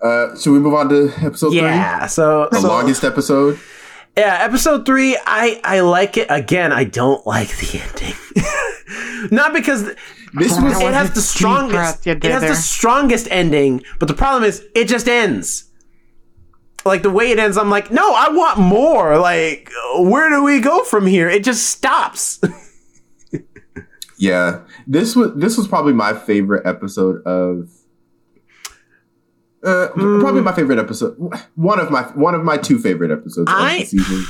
[0.03, 2.07] Uh, should we move on to episode yeah.
[2.07, 2.49] So.
[2.53, 3.59] The so longest episode.
[4.16, 6.26] yeah, episode three, I I like it.
[6.30, 9.91] Again, I don't like the ending, not because
[10.35, 12.07] This was it has the strongest.
[12.07, 15.70] It has the strongest ending, but the problem is it just ends.
[16.85, 19.16] Like the way it ends, I'm like, no, I want more.
[19.18, 21.28] Like, where do we go from here?
[21.30, 22.41] It just stops.
[24.16, 27.68] Yeah, this was this was probably my favorite episode of.
[29.64, 30.20] Uh, Mm.
[30.20, 31.16] Probably my favorite episode.
[31.57, 34.24] One of my one of my two favorite episodes of the season.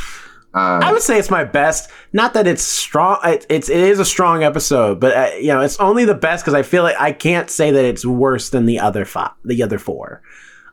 [0.54, 1.90] Uh, I would say it's my best.
[2.12, 3.18] Not that it's strong.
[3.24, 6.44] It, it's it is a strong episode, but uh, you know, it's only the best
[6.44, 9.62] because I feel like I can't say that it's worse than the other five, the
[9.62, 10.22] other four.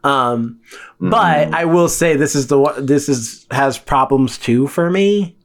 [0.03, 0.59] Um,
[0.99, 2.85] but I will say this is the one.
[2.85, 5.35] This is has problems too for me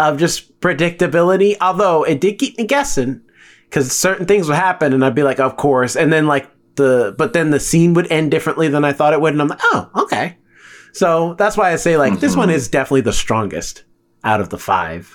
[0.00, 1.56] of just predictability.
[1.60, 3.22] Although it did keep me guessing
[3.68, 7.14] because certain things would happen, and I'd be like, of course, and then like the
[7.16, 9.60] but then the scene would end differently than I thought it would, and I'm like,
[9.62, 10.36] oh, okay.
[10.96, 13.84] So that's why I say like this one is definitely the strongest
[14.24, 15.12] out of the five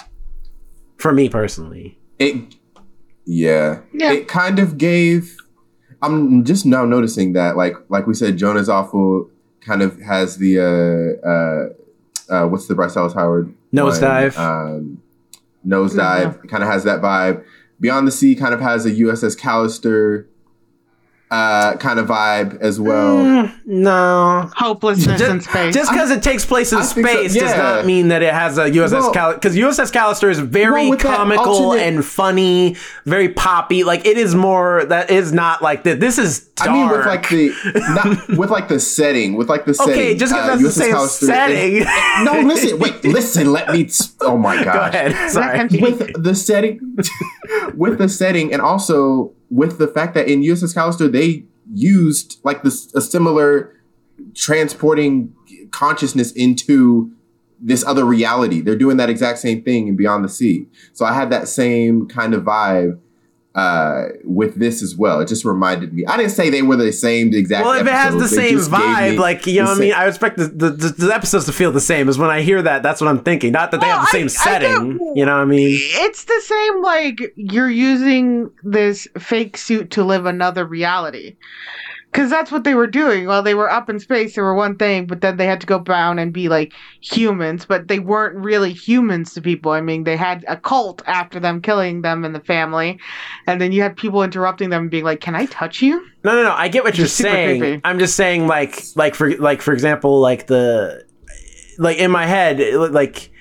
[0.98, 1.98] for me personally.
[2.20, 2.56] it
[3.26, 3.82] yeah.
[3.94, 4.12] Yeah.
[4.14, 5.36] it kind of gave
[6.04, 9.30] i'm just now noticing that like like we said Joan Is Awful
[9.62, 14.36] kind of has the uh uh uh what's the bryce dallas howard Nosedive.
[14.38, 14.46] one?
[14.46, 15.02] um
[15.66, 17.44] nosedive kind of has that vibe
[17.80, 20.26] beyond the sea kind of has a uss callister
[21.32, 24.50] uh kind of vibe as well Mm, no.
[24.56, 25.74] Hopelessness in space.
[25.74, 28.34] just because it takes place in I think so, space does not mean that it
[28.34, 32.76] has a USS Well- Cal because USS Callister is very Well, comical alternate- and funny,
[33.06, 33.84] very poppy.
[33.86, 36.00] Like it is more that is not like that.
[36.02, 36.70] This is dark.
[36.70, 37.52] I mean, with like the
[38.28, 39.94] not with like the setting, with like the setting.
[39.94, 41.86] okay, just because uh, that's the same Callister is- setting.
[42.26, 43.52] no, listen, wait, listen.
[43.54, 43.86] Let me.
[43.86, 44.66] T- Oh my god.
[44.66, 44.94] Go gosh.
[44.94, 45.32] ahead.
[45.32, 45.68] Sorry.
[45.82, 46.98] with the setting
[47.76, 52.64] with the setting and also with the fact that in USS Callister they used like
[52.64, 53.76] this a similar
[54.34, 55.36] transporting
[55.72, 57.12] consciousness into
[57.60, 58.62] this other reality.
[58.62, 60.68] They're doing that exact same thing in Beyond the Sea.
[60.94, 63.00] So I had that same kind of vibe
[63.54, 65.20] uh with this as well.
[65.20, 66.06] It just reminded me.
[66.06, 69.18] I didn't say they were the same exact Well, if it has the same vibe,
[69.18, 71.54] like you know, the what I mean, I expect the, the, the, the episodes to
[71.54, 72.08] feel the same.
[72.08, 73.52] Is when I hear that, that's what I'm thinking.
[73.52, 75.00] Not that they have the same I- I setting.
[75.16, 75.78] you know what I mean?
[75.82, 81.36] it's the same like you're using this fake suit to live another reality
[82.12, 84.76] because that's what they were doing while they were up in space they were one
[84.76, 88.36] thing but then they had to go down and be like humans but they weren't
[88.36, 92.36] really humans to people i mean they had a cult after them killing them and
[92.36, 93.00] the family
[93.48, 96.34] and then you had people interrupting them and being like can i touch you No,
[96.36, 96.52] no, no.
[96.54, 97.60] I get what you're saying.
[97.60, 97.82] creepy.
[97.84, 101.04] I'm just saying, like, like for like for example, like the
[101.80, 102.60] like in my head,
[102.92, 103.32] like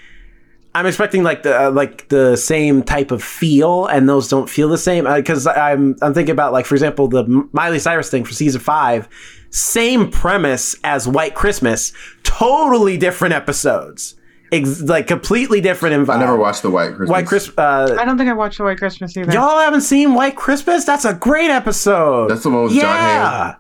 [0.75, 4.69] I'm expecting like the uh, like the same type of feel, and those don't feel
[4.69, 8.33] the same because I'm I'm thinking about like for example the Miley Cyrus thing for
[8.33, 9.09] season five,
[9.51, 11.93] same premise as White Christmas,
[12.23, 14.15] totally different episodes,
[14.53, 16.17] Ex- like completely different in vibe.
[16.17, 17.11] I never watched the White Christmas.
[17.11, 17.59] White Christmas.
[17.59, 20.85] Uh, i don't think i watched the white christmas either Y'all haven't seen White Christmas?
[20.85, 22.31] That's a great episode.
[22.31, 23.55] That's the one with John yeah.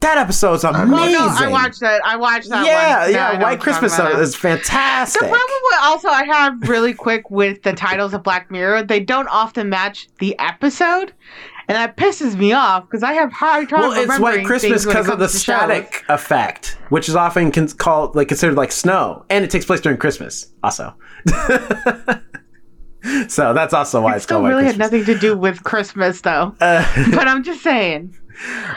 [0.00, 0.70] That episode's know.
[0.70, 0.92] amazing.
[0.92, 2.04] Well, no, I watched that.
[2.04, 3.12] I watched that yeah, one.
[3.12, 3.28] yeah.
[3.30, 5.20] I White Christmas is fantastic.
[5.20, 9.00] The problem with also I have really quick with the titles of Black Mirror, they
[9.00, 11.12] don't often match the episode,
[11.68, 14.84] and that pisses me off because I have hard time well, it's remembering White Christmas
[14.84, 15.56] things when it because of the comes to shows.
[15.56, 19.80] static effect, which is often con- called like considered like snow, and it takes place
[19.80, 20.94] during Christmas also.
[23.28, 25.64] so that's also why It it's still called White really had nothing to do with
[25.64, 26.54] Christmas though.
[26.60, 28.16] Uh, but I'm just saying,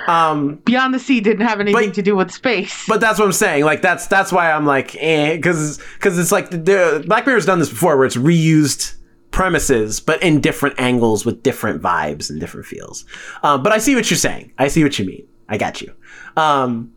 [0.07, 2.85] um, Beyond the Sea didn't have anything But- to do with space.
[2.87, 3.65] But that's what I'm saying.
[3.65, 7.45] Like that's that's why I'm like, eh, because because it's like the, the Black Mirror's
[7.45, 8.95] done this before, where it's reused
[9.31, 13.05] premises, but in different angles with different vibes and different feels.
[13.43, 14.51] Um, but I see what you're saying.
[14.57, 15.27] I see what you mean.
[15.47, 15.93] I got you.
[16.35, 16.93] Um,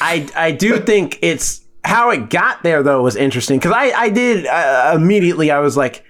[0.00, 4.08] I I do think it's how it got there though was interesting because I I
[4.08, 6.04] did uh, immediately I was like.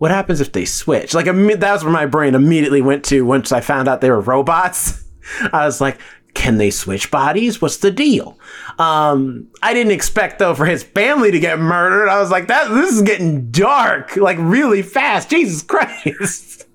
[0.00, 1.12] What happens if they switch?
[1.12, 4.08] Like imme- that was where my brain immediately went to once I found out they
[4.08, 5.04] were robots.
[5.52, 5.98] I was like,
[6.32, 7.60] can they switch bodies?
[7.60, 8.38] What's the deal?
[8.78, 12.08] Um, I didn't expect though for his family to get murdered.
[12.08, 15.28] I was like, that this is getting dark, like really fast.
[15.28, 16.66] Jesus Christ.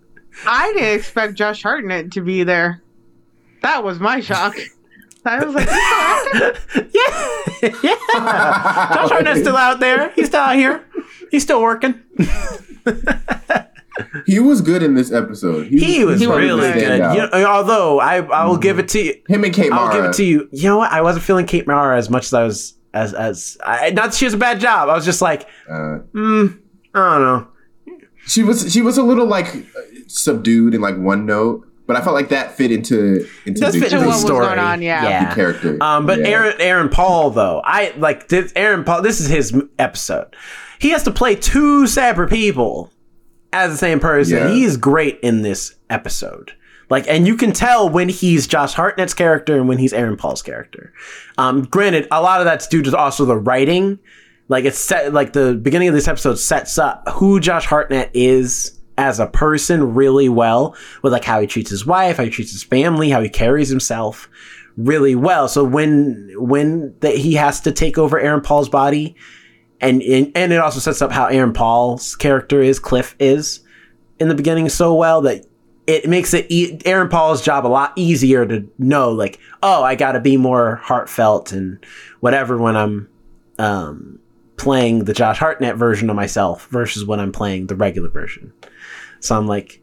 [0.45, 2.83] I didn't expect Josh Hartnett to be there.
[3.63, 4.55] That was my shock.
[5.25, 8.93] I was like, "He's yeah, yeah.
[8.93, 10.11] Josh Hartnett's still out there.
[10.11, 10.85] He's still out here.
[11.31, 12.03] He's still working.
[14.25, 15.67] He was good in this episode.
[15.67, 16.99] He was He was really good.
[16.99, 17.15] good.
[17.15, 19.21] You know, although I, I will give it to you.
[19.29, 20.49] Him and Kate I'll give it to you.
[20.51, 20.91] You know what?
[20.91, 24.13] I wasn't feeling Kate Mara as much as I was as as I, not that
[24.13, 24.89] she has a bad job.
[24.89, 26.59] I was just like, Uh, mm,
[26.93, 27.47] I don't know.
[28.25, 29.47] she was she was a little like
[30.07, 33.79] subdued in like one note, but I felt like that fit into into does the,
[33.79, 34.45] fit into the story.
[34.45, 35.29] going on, yeah.
[35.29, 35.81] the character.
[35.81, 36.27] Um, but Yeah.
[36.27, 39.01] Aaron Aaron Paul though, I like this Aaron Paul.
[39.01, 40.35] This is his episode.
[40.79, 42.91] He has to play two separate people
[43.53, 44.37] as the same person.
[44.37, 44.49] Yeah.
[44.49, 46.53] He's great in this episode.
[46.89, 50.41] Like, and you can tell when he's Josh Hartnett's character and when he's Aaron Paul's
[50.41, 50.93] character.
[51.37, 53.99] Um, granted, a lot of that's due to also the writing.
[54.47, 58.79] Like it's set, like the beginning of this episode sets up who Josh Hartnett is
[58.97, 62.51] as a person really well with like how he treats his wife, how he treats
[62.51, 64.29] his family, how he carries himself
[64.77, 65.47] really well.
[65.47, 69.15] So when when that he has to take over Aaron Paul's body,
[69.85, 73.61] and, and it also sets up how Aaron Paul's character is, Cliff is
[74.19, 75.45] in the beginning so well that
[75.87, 79.95] it makes it e- Aaron Paul's job a lot easier to know like oh I
[79.95, 81.83] got to be more heartfelt and
[82.21, 83.09] whatever when I'm
[83.59, 84.19] um,
[84.57, 88.51] playing the Josh Hartnett version of myself versus when I'm playing the regular version.
[89.19, 89.81] So I'm like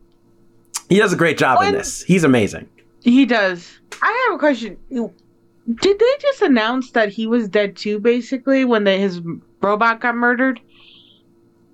[0.89, 2.03] he does a great job in this.
[2.03, 2.69] He's amazing.
[3.01, 3.81] He does.
[4.03, 4.77] I have a question.
[4.91, 9.21] Did they just announce that he was dead too, basically, when they, his
[9.63, 10.61] robot got murdered?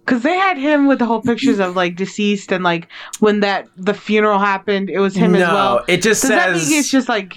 [0.05, 2.89] Because they had him with the whole pictures of like deceased and like
[3.20, 5.85] when that the funeral happened, it was him no, as well.
[5.86, 7.35] it just Does that says mean it's just like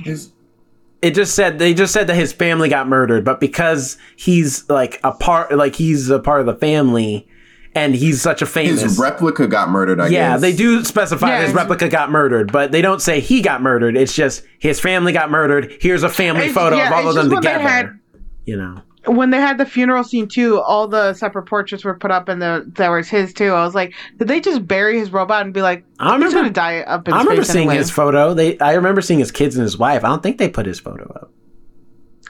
[1.01, 4.99] it just said they just said that his family got murdered, but because he's like
[5.03, 7.27] a part, like he's a part of the family,
[7.75, 8.81] and he's such a famous.
[8.81, 9.99] his replica got murdered.
[9.99, 10.13] I guess.
[10.13, 13.41] yeah, guess they do specify Yeah, his replica got murdered, but they don't say he
[13.41, 13.97] got murdered.
[13.97, 15.75] It's just his family got murdered.
[15.81, 17.67] Here's a family It's- photo yeah, of all of them just when they together.
[17.69, 17.99] had-
[18.45, 22.11] you know, when they had the funeral scene too, all the separate portraits were put
[22.11, 23.49] up and the there was his too.
[23.51, 26.35] I was like, did they just bury his robot and be like, I remember.
[26.35, 27.77] gonna die up in I remember seeing anyway?
[27.77, 28.33] his photo.
[28.33, 30.03] They, I remember seeing his kids and his wife.
[30.03, 31.31] I don't think they put his photo up.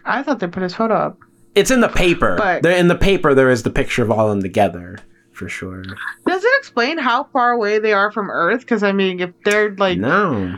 [0.05, 1.17] I thought they put his photo up.
[1.55, 2.35] It's in the paper.
[2.37, 3.33] But- They're in the paper.
[3.33, 4.97] There is the picture of all of them together
[5.33, 5.83] for sure.
[6.25, 8.61] Does it explain how far away they are from Earth?
[8.61, 10.57] Because I mean, if they're like No,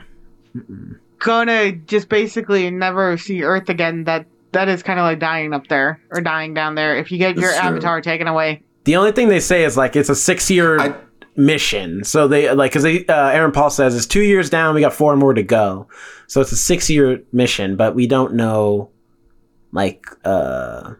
[1.19, 5.67] gonna just basically never see Earth again, that that is kind of like dying up
[5.67, 6.95] there or dying down there.
[6.97, 7.69] If you get your That's true.
[7.69, 10.95] avatar taken away, The only thing they say is like it's a six year I-
[11.35, 12.03] mission.
[12.03, 14.75] So they like because they uh, Aaron Paul says it's two years down.
[14.75, 15.87] We got four more to go.
[16.27, 18.89] So it's a six year mission, but we don't know
[19.71, 20.93] like uh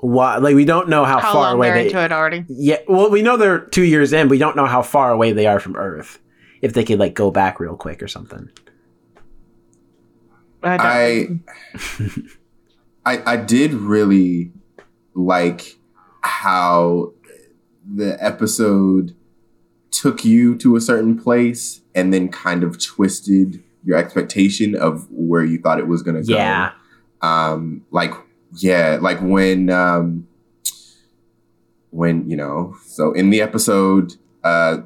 [0.00, 1.86] why like we don't know how, how far long away they're they.
[1.86, 2.44] into it already?
[2.48, 4.26] Yeah, well we know they're two years in.
[4.26, 6.18] But we don't know how far away they are from Earth.
[6.60, 8.48] If they could like go back real quick or something.
[10.64, 12.28] I, don't-
[13.04, 14.52] I, I did really
[15.14, 15.78] like
[16.22, 17.12] how
[17.84, 19.14] the episode
[19.90, 25.44] took you to a certain place and then kind of twisted your expectation of where
[25.44, 26.36] you thought it was going to go.
[26.36, 26.72] Yeah,
[27.20, 28.12] Um like
[28.54, 30.28] yeah, like when um
[31.90, 34.14] when you know, so in the episode
[34.44, 34.78] uh,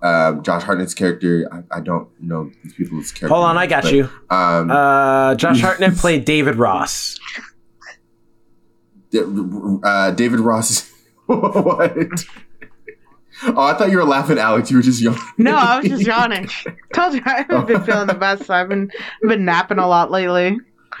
[0.00, 3.34] uh, Josh Hartnett's character, I, I don't know these people's character.
[3.34, 4.08] hold on, I got but, you.
[4.30, 7.18] Um, Uh, Josh Hartnett played David Ross.
[9.14, 10.90] Uh, David Ross.
[11.26, 11.96] what?
[13.44, 14.70] Oh, I thought you were laughing, Alex.
[14.70, 15.20] You were just yawning.
[15.38, 16.48] No, I was just yawning.
[16.94, 18.44] Told you I haven't been feeling the best.
[18.44, 18.90] So I've been
[19.22, 20.58] I've been napping a lot lately.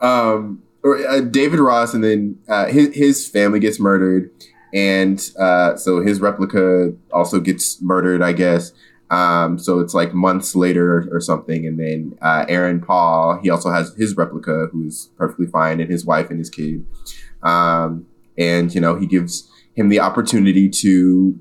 [0.00, 4.30] um, or, uh, David Ross, and then uh, his his family gets murdered,
[4.72, 8.72] and uh, so his replica also gets murdered, I guess.
[9.12, 13.70] Um, so it's like months later or something, and then uh, Aaron Paul, he also
[13.70, 16.86] has his replica, who's perfectly fine, and his wife and his kid.
[17.42, 18.06] Um,
[18.38, 21.38] and you know, he gives him the opportunity to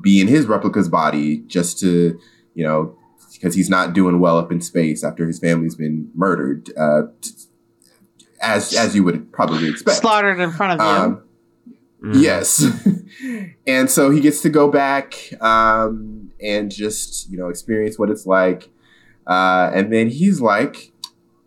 [0.00, 2.20] be in his replica's body, just to
[2.54, 2.96] you know,
[3.32, 7.32] because he's not doing well up in space after his family's been murdered, uh, t-
[8.40, 9.98] as as you would probably expect.
[9.98, 11.02] Slaughtered in front of you.
[11.02, 11.22] Um,
[12.14, 12.64] Yes.
[13.66, 18.26] and so he gets to go back um, and just, you know, experience what it's
[18.26, 18.70] like.
[19.26, 20.92] Uh, and then he's like,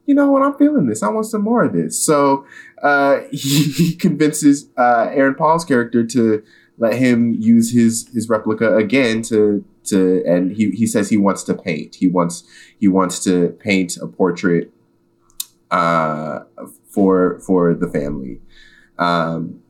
[0.05, 1.03] you know what, I'm feeling this.
[1.03, 2.03] I want some more of this.
[2.03, 2.45] So
[2.81, 6.43] uh, he, he convinces uh, Aaron Paul's character to
[6.77, 11.43] let him use his his replica again to to and he, he says he wants
[11.43, 11.95] to paint.
[11.95, 12.43] He wants
[12.79, 14.71] he wants to paint a portrait
[15.71, 16.39] uh,
[16.89, 18.39] for for the family.
[18.97, 19.62] Um,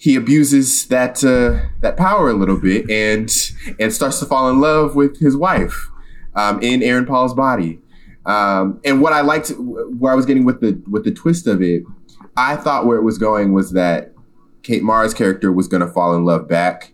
[0.00, 3.30] he abuses that uh, that power a little bit and
[3.78, 5.90] and starts to fall in love with his wife
[6.34, 7.78] um, in Aaron Paul's body.
[8.24, 11.60] Um, and what I liked, where I was getting with the with the twist of
[11.60, 11.82] it,
[12.34, 14.14] I thought where it was going was that
[14.62, 16.92] Kate Mara's character was going to fall in love back.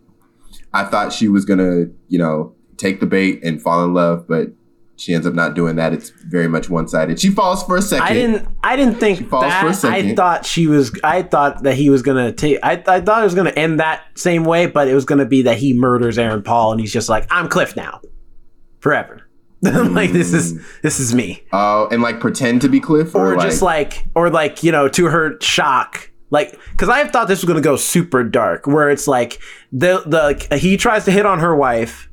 [0.75, 4.27] I thought she was going to, you know, take the bait and fall in love,
[4.27, 4.49] but
[4.97, 5.93] she ends up not doing that.
[5.93, 7.21] It's very much one sided.
[7.21, 8.07] She falls for a second.
[8.07, 8.49] I didn't.
[8.65, 9.61] I didn't think falls that.
[9.61, 10.11] for a I second.
[10.11, 10.99] I thought she was.
[11.05, 12.59] I thought that he was gonna take.
[12.63, 15.43] I, I thought it was gonna end that same way, but it was gonna be
[15.43, 18.01] that he murders Aaron Paul, and he's just like, "I'm Cliff now,
[18.81, 19.23] forever."
[19.63, 20.65] like this is mm.
[20.83, 24.31] this is me, Oh, and like pretend to be Cliff, or, or just like, or
[24.31, 28.25] like you know, to her shock, like because I thought this was gonna go super
[28.25, 29.41] dark, where it's like
[29.73, 32.09] the the he tries to hit on her wife,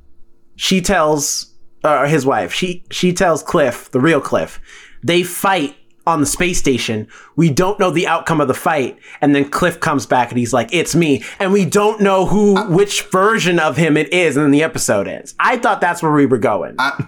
[0.56, 1.53] she tells
[1.84, 2.54] uh, his wife.
[2.54, 4.60] She she tells Cliff, the real Cliff.
[5.04, 7.08] They fight on the space station.
[7.38, 10.54] We don't know the outcome of the fight, and then Cliff comes back and he's
[10.54, 14.44] like, "It's me," and we don't know who which version of him it is, and
[14.46, 15.34] then the episode ends.
[15.40, 16.76] I thought that's where we were going.
[16.80, 17.06] I,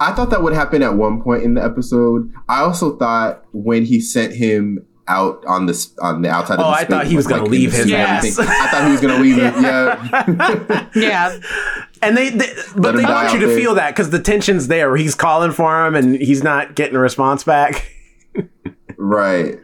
[0.00, 2.32] I thought that would happen at one point in the episode.
[2.48, 6.58] I also thought when he sent him out on the on the outside.
[6.60, 8.02] Oh, of the I space, thought he was like, gonna leave the his suit and
[8.02, 8.24] ass.
[8.38, 8.46] everything.
[8.60, 9.54] I thought he was gonna leave it.
[9.62, 11.38] Yeah, yeah.
[12.02, 13.56] and they, they but they want you to there.
[13.56, 14.96] feel that because the tension's there.
[14.96, 17.90] He's calling for him and he's not getting a response back.
[18.96, 19.58] right.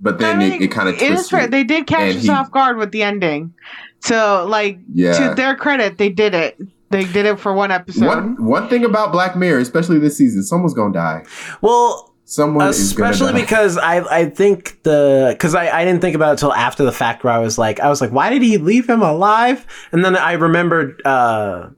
[0.00, 1.46] But then I it, mean, it kind of it is fair.
[1.46, 3.54] They did catch us he- off guard with the ending.
[4.00, 5.28] So, like, Yeah.
[5.28, 6.58] to their credit, they did it.
[6.90, 8.04] They did it for one episode.
[8.06, 11.24] One one thing about Black Mirror, especially this season, someone's gonna die.
[11.62, 16.32] Well, Someone especially because I I think the because I, I didn't think about it
[16.32, 18.88] until after the fact where I was like I was like why did he leave
[18.88, 21.68] him alive and then I remembered uh,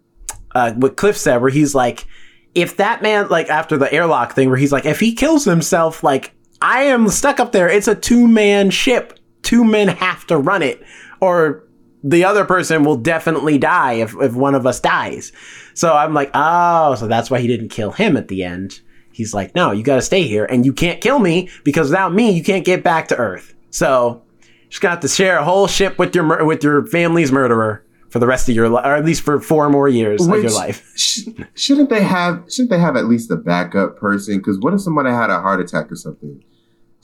[0.55, 2.07] uh, what Cliff said where he's like
[2.55, 6.05] if that man like after the airlock thing where he's like if he kills himself
[6.05, 10.37] like I am stuck up there it's a two man ship two men have to
[10.37, 10.85] run it
[11.21, 11.65] or
[12.05, 15.33] the other person will definitely die if, if one of us dies.
[15.73, 18.81] So I'm like, oh, so that's why he didn't kill him at the end.
[19.15, 22.13] He's like, no, you got to stay here and you can't kill me because without
[22.13, 23.55] me, you can't get back to Earth.
[23.71, 24.23] So
[24.69, 28.19] just got to share a whole ship with your mur- with your family's murderer for
[28.19, 30.93] the rest of your life, or at least for four more years of your life.
[30.97, 32.45] Sh- shouldn't they have?
[32.49, 34.39] Shouldn't they have at least a backup person?
[34.39, 36.43] Because what if somebody had a heart attack or something?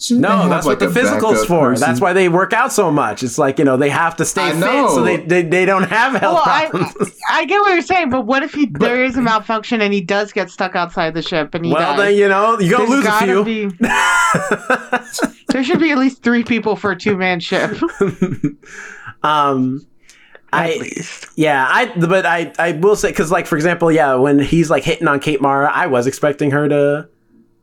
[0.01, 1.71] Shouldn't No, that's like, what the physical's for.
[1.71, 1.87] person?
[1.87, 3.23] That's why they work out so much.
[3.23, 4.89] It's like, you know, they have to stay I fit know.
[4.89, 7.13] so they, they, they don't have health well, I, problems.
[7.31, 10.01] I get what you're saying, but what if he there is a malfunction and he
[10.01, 11.99] does get stuck outside the ship and he well, dies?
[11.99, 13.71] then, you know, you're going to lose There's a few.
[13.71, 13.77] be-
[15.49, 17.71] there should be at least three people for a two man ship.
[19.23, 19.87] um
[20.53, 21.27] At I least.
[21.37, 24.83] yeah I but I I will say because like for example yeah when he's like
[24.85, 27.09] hitting on Kate Mara I was expecting her to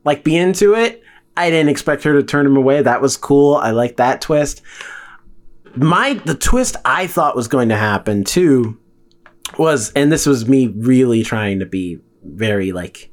[0.04, 1.02] like be into it
[1.38, 4.62] I didn't expect her to turn him away that was cool I like that twist
[5.74, 8.78] my the twist I thought was going to happen too
[9.58, 13.10] was and this was me really trying to be very like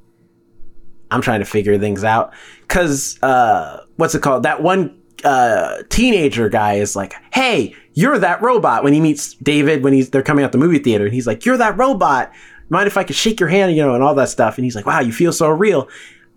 [1.11, 4.43] I'm trying to figure things out because uh, what's it called?
[4.43, 9.83] That one uh, teenager guy is like, "Hey, you're that robot." When he meets David,
[9.83, 12.31] when he's they're coming out the movie theater, and he's like, "You're that robot.
[12.69, 14.57] Mind if I could shake your hand?" You know, and all that stuff.
[14.57, 15.87] And he's like, "Wow, you feel so real."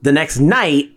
[0.03, 0.93] The next night,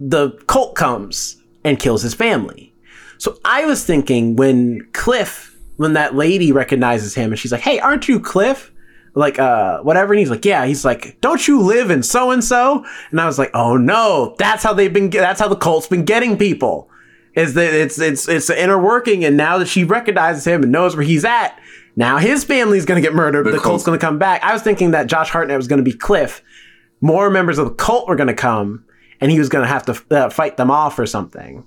[0.00, 2.74] the cult comes and kills his family.
[3.18, 7.78] So I was thinking when Cliff, when that lady recognizes him, and she's like, "Hey,
[7.78, 8.72] aren't you Cliff?"
[9.16, 12.44] like uh whatever and he's like yeah he's like don't you live in so and
[12.44, 15.88] so and i was like oh no that's how they've been that's how the cult's
[15.88, 16.88] been getting people
[17.34, 20.70] Is that it's it's it's the inner working, and now that she recognizes him and
[20.70, 21.58] knows where he's at,
[21.96, 23.46] now his family's gonna get murdered.
[23.46, 23.86] The The, cult's cult.
[23.86, 24.44] gonna come back.
[24.44, 26.40] I was thinking that Josh Hartnett was gonna be Cliff.
[27.00, 28.84] More members of the cult were gonna come,
[29.20, 31.64] and he was gonna have to uh, fight them off or something.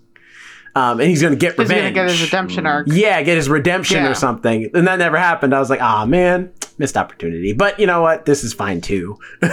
[0.76, 1.94] Um, and he's gonna get He's gonna revenge.
[1.96, 2.88] get his redemption arc.
[2.90, 4.10] Yeah, get his redemption Yeah.
[4.10, 4.70] or something.
[4.74, 5.54] And that never happened.
[5.54, 7.54] I was like, ah, man, missed opportunity.
[7.54, 8.26] But you know what?
[8.26, 9.18] This is fine too.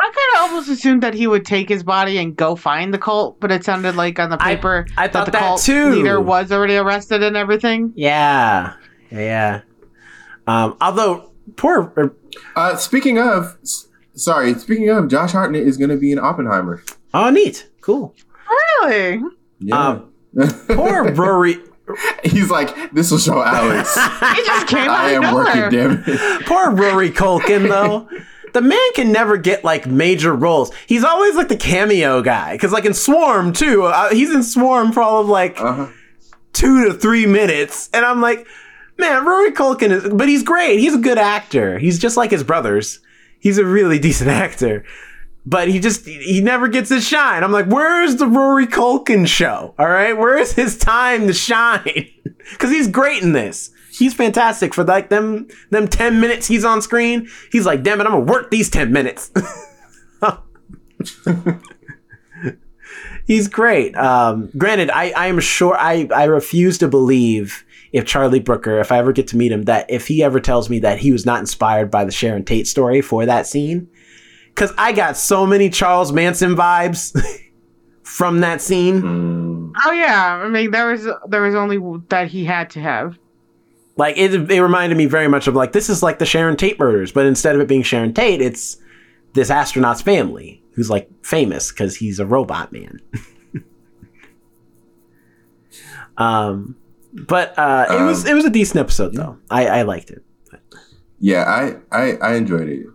[0.00, 2.98] I kind of almost assumed that he would take his body and go find the
[2.98, 5.90] cult, but it sounded like on the I- paper I thought the that cult too.
[5.90, 7.92] leader was already arrested and everything.
[7.96, 8.74] yeah.
[9.10, 9.18] Yeah.
[9.20, 9.60] yeah.
[10.46, 11.92] Um, although, poor.
[11.96, 12.14] er,
[12.54, 13.87] Uh, speaking of, s-
[14.18, 16.82] sorry, speaking of, Josh Hartnett is going to be in Oppenheimer.
[17.14, 17.68] Oh, neat.
[17.80, 18.14] Cool.
[18.82, 19.20] Really?
[19.60, 20.00] Yeah.
[20.68, 21.56] Poor Rory.
[22.22, 23.96] He's like, this will show Alex.
[24.36, 26.46] He just came out I am working, damn it.
[26.46, 28.08] Poor Rory Culkin, though.
[28.52, 30.70] The man can never get like major roles.
[30.86, 32.52] He's always like the cameo guy.
[32.54, 35.88] Because, like in Swarm, too, uh, he's in Swarm for all of like Uh-huh.
[36.52, 37.88] two to three minutes.
[37.94, 38.46] And I'm like,
[38.98, 40.78] man, Rory Culkin is, but he's great.
[40.80, 41.78] He's a good actor.
[41.78, 43.00] He's just like his brothers.
[43.38, 44.84] He's a really decent actor.
[45.46, 47.42] But he just, he never gets his shine.
[47.42, 49.74] I'm like, where's the Rory Culkin show?
[49.78, 50.16] All right.
[50.16, 52.10] Where's his time to shine?
[52.52, 53.70] Because he's great in this.
[53.90, 57.28] He's fantastic for like them, them 10 minutes he's on screen.
[57.52, 59.30] He's like, damn it, I'm to work these 10 minutes.
[63.26, 63.94] he's great.
[63.96, 68.92] Um, granted, I, I am sure I, I refuse to believe if Charlie Brooker, if
[68.92, 71.24] I ever get to meet him, that if he ever tells me that he was
[71.24, 73.88] not inspired by the Sharon Tate story for that scene,
[74.48, 77.18] because I got so many Charles Manson vibes
[78.02, 79.02] from that scene.
[79.02, 79.72] Mm.
[79.84, 80.40] Oh yeah.
[80.42, 81.78] I mean, there was there was only
[82.08, 83.18] that he had to have.
[83.96, 86.78] Like it, it reminded me very much of like this is like the Sharon Tate
[86.78, 88.76] murders, but instead of it being Sharon Tate, it's
[89.34, 93.00] this astronaut's family who's like famous because he's a robot man.
[96.16, 96.76] um,
[97.26, 99.38] but uh, it was Um, it was a decent episode though.
[99.50, 100.22] I, I liked it.
[101.20, 102.86] Yeah, I, I, I enjoyed it.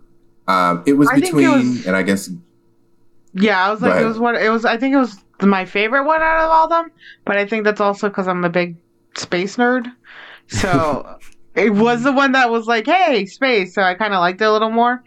[0.48, 2.30] Um, it was I think it between, was- and I guess,
[3.34, 4.64] Yeah, I was like, it was what it was.
[4.64, 6.90] I think it was my favorite one out of all them,
[7.24, 8.76] but I think that's also because I'm a big
[9.16, 9.86] space nerd.
[10.48, 11.18] So
[11.54, 13.74] it was the one that was like, hey, space.
[13.74, 15.02] So I kind of liked it a little more.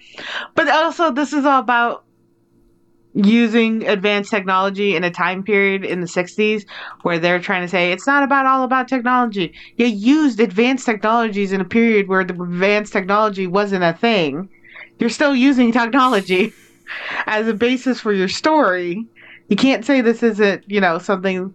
[0.56, 2.04] But also, this is all about
[3.26, 6.64] using advanced technology in a time period in the 60s
[7.02, 9.54] where they're trying to say it's not about all about technology.
[9.78, 14.50] You used advanced technologies in a period where the advanced technology wasn't a thing.
[15.00, 16.54] You're still using technology
[17.26, 19.06] as a basis for your story.
[19.50, 21.54] You can't say this isn't, you know, something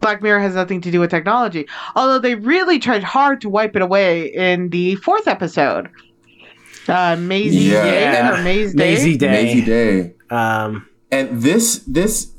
[0.00, 1.66] Black Mirror has nothing to do with technology.
[1.96, 5.88] Although they really tried hard to wipe it away in the fourth episode.
[6.88, 7.82] Uh Mazey Yeah.
[7.82, 8.94] Day or Maze Day.
[8.94, 9.30] Mazey Day.
[9.30, 10.14] Mazey Day.
[10.30, 12.32] Um, And this, this,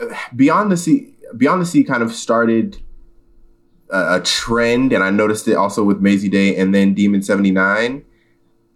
[0.00, 2.78] uh, Beyond the Sea, Beyond the Sea kind of started
[3.90, 8.04] a, a trend, and I noticed it also with Mazey Day and then Demon 79,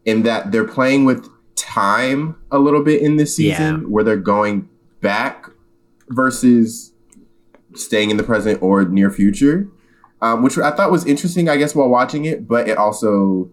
[0.04, 3.88] in that they're playing with time a little bit in this season, Yeah.
[3.88, 4.68] where they're going
[5.00, 5.50] back
[6.08, 6.92] versus
[7.74, 9.68] staying in the present or near future,
[10.22, 13.50] um, which I thought was interesting, I guess, while watching it, but it also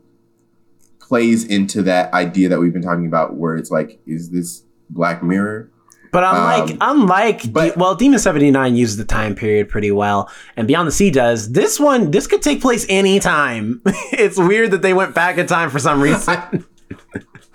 [1.00, 4.64] plays into that idea that we've been talking about where it's like, is this
[4.94, 5.70] Black Mirror?
[6.11, 10.30] But unlike Um, unlike but- well, Demon seventy nine uses the time period pretty well,
[10.56, 11.52] and Beyond the Sea does.
[11.53, 13.82] This one, this could take place anytime.
[14.11, 16.38] it's weird that they went back in time for some reason.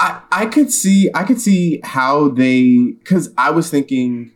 [0.01, 4.32] I, I could see I could see how they because I was thinking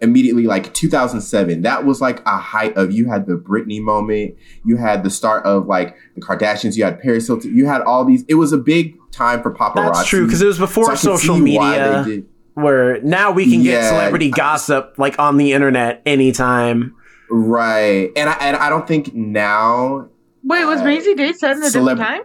[0.00, 4.34] immediately like 2007 that was like a height of you had the Britney moment
[4.64, 8.04] you had the start of like the Kardashians you had Paris Hilton you had all
[8.04, 10.94] these it was a big time for paparazzi That's true because it was before I
[10.94, 12.22] could social media,
[12.54, 13.88] where now we can get Yeah.
[13.88, 16.94] celebrity gossip like on the internet anytime.
[17.30, 20.08] right and I, and I don't think now
[20.44, 22.20] Wait, was Uh, Mazey Day set in a celeb- different time?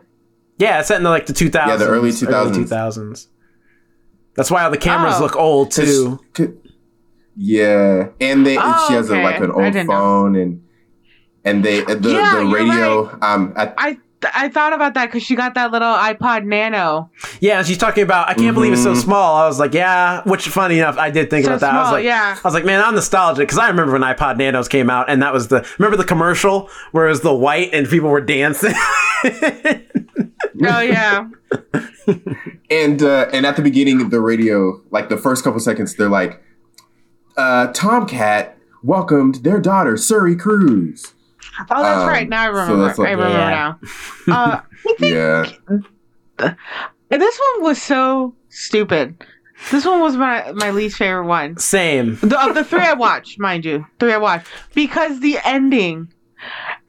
[0.58, 2.56] Yeah, it's set in the, like the two thousands, Yeah, the early 2000s.
[2.56, 3.28] two thousands.
[4.36, 5.22] That's why all the cameras Oh.
[5.22, 6.20] look old 'cause- too.
[6.34, 6.48] 'cause-
[7.36, 9.94] yeah and they Oh, she has a, like an old didn't know.
[9.94, 10.62] phone and
[11.46, 13.98] and they the, Yeah, the you're radio um at, I
[14.34, 17.12] I thought about that because she got that little iPod Nano.
[17.40, 19.04] Yeah, she's talking about I can't believe it's so Mhm.
[19.04, 19.36] small.
[19.36, 21.74] I was like, yeah, which funny enough, I did think So about that.
[21.76, 22.36] I was like, yeah.
[22.36, 25.22] I was like, man, I'm nostalgic because I remember when iPod Nanos came out, and
[25.22, 28.74] that was the remember the commercial where it was the white and people were dancing.
[30.64, 31.28] Oh yeah.
[32.70, 36.10] And uh, and at the beginning of the radio, like the first couple seconds, they're
[36.10, 36.42] like,
[37.38, 38.54] uh, "TomKat
[38.84, 41.14] welcomed their daughter Suri Cruise."
[41.70, 42.30] Oh, that's Um, right.
[42.30, 42.86] Now I so remember.
[42.88, 43.50] that's like- I remember Yeah.
[43.50, 43.80] now.
[44.34, 45.14] Uh, I think
[46.40, 46.54] Yeah,
[47.10, 49.24] this one was so stupid.
[49.72, 51.58] This one was my my least favorite one.
[51.58, 52.16] Same.
[52.22, 56.14] The, of the three I watched, mind you, three I watched because the ending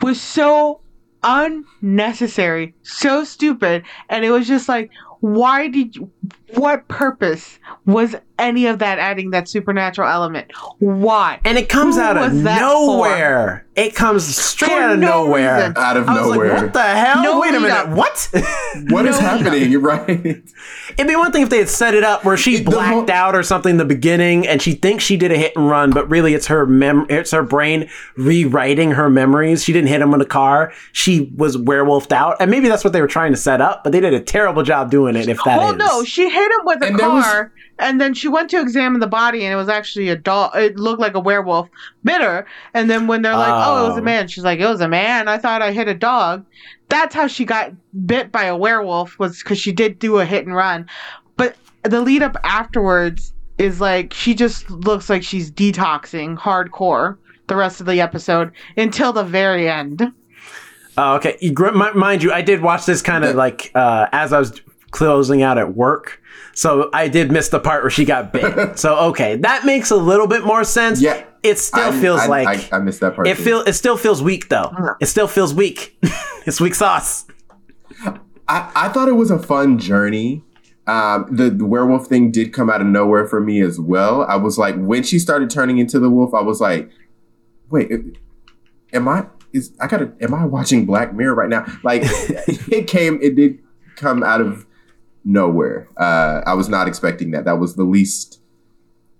[0.02, 0.80] was so
[1.22, 4.90] unnecessary, so stupid, and it was just like,
[5.20, 6.10] why did you?
[6.54, 10.50] What purpose was any of that adding that supernatural element?
[10.78, 11.40] Why?
[11.44, 13.66] And it comes Who out of was that nowhere.
[13.76, 15.56] It comes straight For out of no nowhere.
[15.56, 15.74] reason.
[15.76, 16.52] Out of I was nowhere.
[16.54, 17.22] like, what the hell?
[17.22, 17.70] No Wait a minute.
[17.70, 17.88] up.
[17.90, 18.28] What?
[18.88, 19.70] what is No, happening?
[19.70, 20.08] You're right.
[20.08, 23.10] It'd be one thing if they had set it up where she It- blacked whole-
[23.10, 25.90] out or something in the beginning and she thinks she did a hit and run,
[25.90, 29.62] but really it's her mem it's her brain rewriting her memories.
[29.62, 30.72] She didn't hit him in a car.
[30.92, 32.36] She was werewolfed out.
[32.40, 34.62] And maybe that's what they were trying to set up, but they did a terrible
[34.62, 35.76] job doing it if that well, is.
[35.78, 38.60] no, she hit him with a And there was- car, and then she went to
[38.60, 40.54] examine the body, and it was actually a dog.
[40.56, 41.68] It looked like a werewolf
[42.04, 44.00] bit her, and then when they're like, "Oh, it was Oh.
[44.00, 46.44] a man," she's like, "It was a man." I thought I hit a dog.
[46.88, 47.72] That's how she got
[48.06, 50.86] bit by a werewolf was because she did do a hit and run,
[51.36, 51.54] but
[51.84, 57.16] the lead up afterwards is like she just looks like she's detoxing hardcore
[57.48, 60.12] the rest of the episode until the very end.
[60.96, 61.36] Oh, okay.
[61.40, 64.38] You gr- mi- Mind you, I did watch this kind of like uh, as I
[64.40, 66.22] was closing out at work.
[66.54, 68.78] So I did miss the part where she got bit.
[68.78, 71.00] so okay, that makes a little bit more sense.
[71.00, 71.24] Yeah.
[71.42, 73.28] It still I- feels I, like I, I missed that part.
[73.28, 73.42] it too.
[73.42, 74.96] feel it still feels weak though.
[75.00, 75.96] It still feels weak.
[76.46, 77.26] it's weak sauce.
[78.48, 80.42] I, I thought it was a fun journey.
[80.86, 84.22] Um, the, the werewolf thing did come out of nowhere for me as well.
[84.22, 86.90] I was like, when she started turning into the wolf, I was like,
[87.68, 87.92] wait,
[88.94, 89.26] am I?
[89.52, 90.12] Is I gotta?
[90.20, 91.66] Am I watching Black Mirror right now?
[91.84, 93.18] Like, it came.
[93.20, 93.58] It did
[93.96, 94.64] come out of
[95.28, 95.88] nowhere.
[95.96, 97.44] Uh, I was not expecting that.
[97.44, 98.40] That was the least.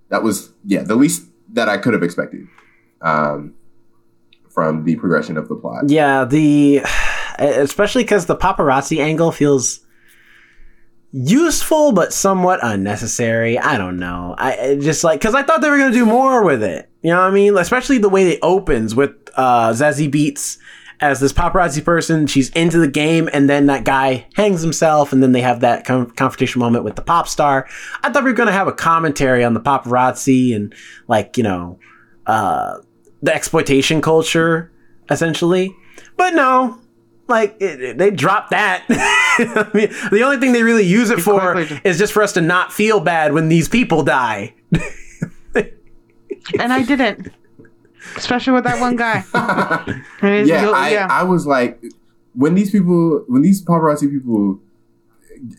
[0.09, 2.47] That was yeah, the least that I could have expected.
[3.01, 3.53] Um,
[4.49, 5.85] from the progression of the plot.
[5.87, 6.81] Yeah, the
[7.37, 9.79] especially because the paparazzi angle feels
[11.11, 13.57] useful but somewhat unnecessary.
[13.57, 14.35] I don't know.
[14.37, 16.89] I just like because I thought they were gonna do more with it.
[17.03, 17.55] You know what I mean?
[17.55, 20.57] Especially the way it opens with uh, Zazie Beetz
[21.01, 22.27] as this paparazzi person.
[22.27, 25.85] She's into the game, and then that guy hangs himself, and then they have that
[25.85, 27.67] con- confrontation moment with the pop star.
[28.03, 30.73] I thought we were gonna have a commentary on the paparazzi and
[31.07, 31.79] like you know
[32.25, 32.77] uh,
[33.21, 34.71] the exploitation culture
[35.09, 35.75] essentially.
[36.17, 36.79] But no,
[37.27, 38.83] like it, it- they dropped that.
[38.89, 42.33] I mean, the only thing they really use it for quickly- is just for us
[42.33, 44.53] to not feel bad when these people die.
[46.59, 47.31] And I didn't,
[48.15, 49.23] especially with that one guy.
[50.21, 51.81] Yeah, I, I was like,
[52.33, 54.59] when these people, when these paparazzi people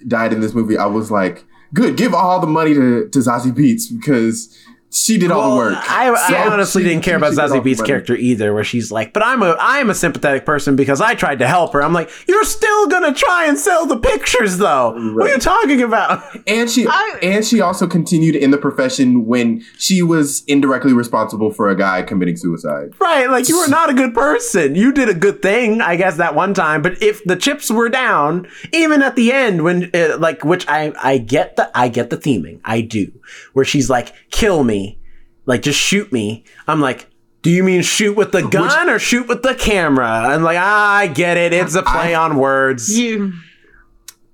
[0.07, 1.45] died in this movie, I was like,
[1.75, 4.57] good, give all the money to, to Zazie Beetz because
[4.93, 5.75] she did all the work.
[5.79, 8.65] I, I honestly she- didn't care she- about she Zazie the Beetz' character either, where
[8.65, 11.83] she's like, "But I'm a I'm a sympathetic person because I tried to help her."
[11.83, 14.93] I'm like, "You're still gonna try and sell the pictures, though.
[15.15, 19.27] What are you talking about?" And she I- and she also continued in the profession
[19.27, 22.93] when she was indirectly responsible for a guy committing suicide.
[23.01, 24.75] Right, like you were not a good person.
[24.75, 26.83] You did a good thing, I guess, that one time.
[26.83, 30.93] But if the chips were down, even at the end, when uh, like, which I
[31.01, 33.13] I get the I get the theming, I do,
[33.53, 34.80] where she's like, "Kill me,
[35.51, 37.09] like just shoot me." I'm like.
[37.43, 40.29] Do you mean shoot with the gun or shoot with the camera?
[40.31, 41.55] And like, ah, I get it.
[41.55, 42.99] It's a play on words.
[42.99, 43.33] you.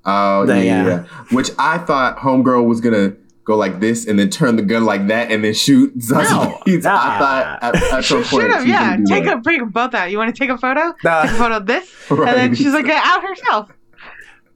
[0.04, 0.88] Oh The- yeah, yeah, yeah.
[1.04, 1.24] yeah.
[1.30, 3.12] Which I thought Homegirl was gonna
[3.44, 6.60] go like this and then turn the gun like that and then shoot Zazie No,
[6.66, 6.78] Beetz.
[6.84, 8.96] I thought at, at some She point should have, yeah.
[9.06, 9.38] Take that.
[9.38, 10.10] a take both out.
[10.10, 10.92] You want to take a photo?
[11.04, 11.22] Nah.
[11.22, 13.70] Take a photo of this, and then she's like out herself.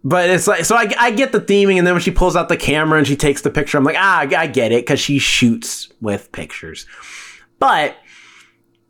[0.02, 2.48] But it's like, so I, I get the theming, and then when she pulls out
[2.48, 5.18] the camera and she takes the picture, I'm like, ah, I get it, because she
[5.18, 6.86] shoots with pictures.
[7.58, 7.96] But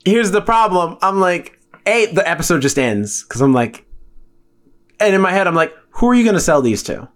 [0.04, 0.98] here's the problem.
[1.02, 3.84] I'm like, A, the episode just ends, because I'm like,
[5.00, 7.08] and in my head, I'm like, who are you going to sell these to?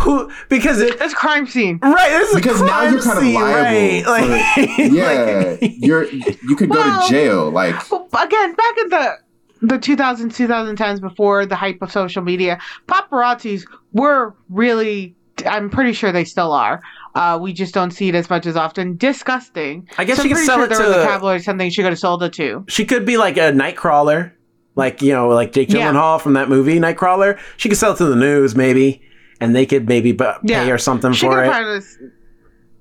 [0.00, 1.78] Who, because it, It's a crime scene.
[1.82, 3.62] right, this is a because now you're kind of liable.
[3.62, 4.04] right?
[4.04, 4.10] for-
[4.68, 7.50] Like- yeah, like- you're you could go to jail.
[7.50, 9.14] Like again, back in the
[9.60, 15.14] the 2000s, 2010s, before the hype of social media, paparazzis were really.
[15.46, 16.82] I'm pretty sure they still are.
[17.14, 18.96] Uh, we just don't see it as much as often.
[18.96, 19.88] Disgusting.
[19.96, 21.70] I guess so I'm could sell sure it there was a to- tabloid or something
[21.70, 22.64] she could have sold it to.
[22.68, 24.32] She could be like a Nightcrawler,
[24.74, 25.92] like you know, like Jake Yeah.
[25.92, 27.38] Gyllenhaal from that movie Nightcrawler.
[27.56, 29.00] She could sell it to the news, maybe,
[29.40, 30.64] and they could maybe bu- Yeah.
[30.64, 31.16] pay or something for it.
[31.18, 31.84] She for could it.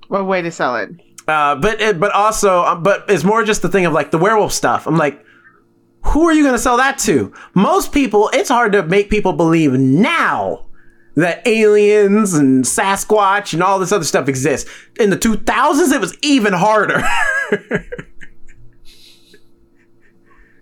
[0.10, 0.90] find a, way to sell it.
[1.28, 4.18] Uh, but it, but also, uh, but it's more just the thing of like the
[4.18, 4.88] werewolf stuff.
[4.88, 5.24] I'm like,
[6.03, 7.34] who are you going to sell that to?
[7.53, 10.65] Most people, it's hard to make people believe now
[11.15, 14.69] that aliens and Sasquatch and all this other stuff exists.
[14.99, 17.02] In the 2000s, it was even harder.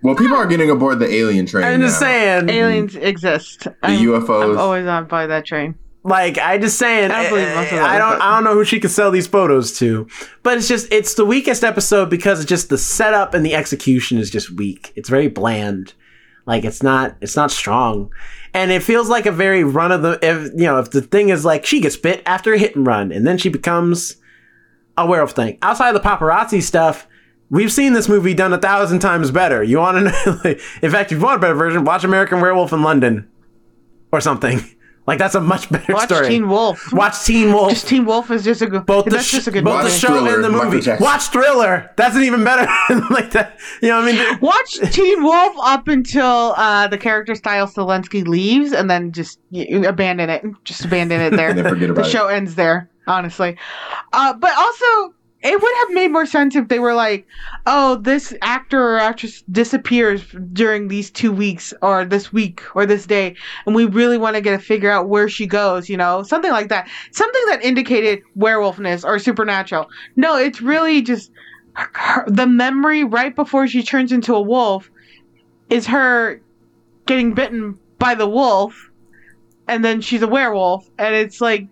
[0.02, 1.66] well, people are getting aboard the alien train.
[1.66, 2.08] I'm just now.
[2.08, 2.50] saying.
[2.50, 3.64] Aliens exist.
[3.64, 4.54] The UFOs.
[4.54, 5.76] I'm always on by that train.
[6.06, 8.22] Like I just saying, I don't eh, of eh, I, don't.
[8.22, 10.08] I don't know who she could sell these photos to,
[10.44, 14.20] but it's just it's the weakest episode because it's just the setup and the execution
[14.20, 14.94] is just weak.
[14.96, 15.96] It's very bland.
[16.46, 18.12] Like it's not it's not strong,
[18.54, 20.20] and it feels like a very run of the.
[20.22, 22.86] If you know, if the thing is like she gets bit after a hit and
[22.86, 24.18] run, and then she becomes
[24.96, 25.58] a werewolf thing.
[25.64, 27.08] Outside of the paparazzi stuff,
[27.50, 29.64] we've seen this movie done a thousand times better.
[29.64, 30.40] You want to know?
[30.44, 33.28] Like, in fact, if you want a better version, watch American Werewolf in London
[34.12, 34.64] or something.
[35.08, 36.28] Like that's a much better Watch story.
[36.28, 36.92] Teen Wolf.
[36.92, 37.70] Watch Teen Wolf.
[37.70, 38.86] Just Teen Wolf is just a good.
[38.86, 39.92] both the, that's sh- just a good both the movie.
[39.92, 41.04] Watch show Thriller, and the movie.
[41.04, 41.92] Watch Thriller.
[41.96, 42.64] That's an even better.
[43.12, 43.60] like that.
[43.82, 44.40] You know what I mean?
[44.42, 49.88] Watch Teen Wolf up until uh, the character Stiles Stilinski leaves, and then just you
[49.88, 50.44] abandon it.
[50.64, 51.50] Just abandon it there.
[51.50, 52.10] And then forget the about it.
[52.12, 53.58] show ends there, honestly.
[54.12, 55.14] Uh, but also,
[55.46, 57.28] it would have made more sense if they were like,
[57.68, 60.24] "Oh, this actor or actress disappears
[60.54, 63.36] during these two weeks, or this week, or this day,
[63.66, 66.52] and we really want to get to figure out where she goes." You know, something
[66.52, 66.90] like that.
[67.12, 69.88] Something that indicated werewolfness or supernatural.
[70.16, 71.32] No, it's really just
[71.76, 74.90] her, the memory right before she turns into a wolf
[75.70, 76.42] is her
[77.06, 78.90] getting bitten by the wolf
[79.68, 81.68] and then she's a werewolf and it's like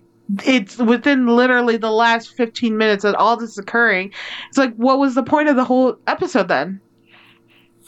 [0.46, 4.12] it's within literally the last 15 minutes that all this is occurring
[4.48, 6.80] it's like what was the point of the whole episode then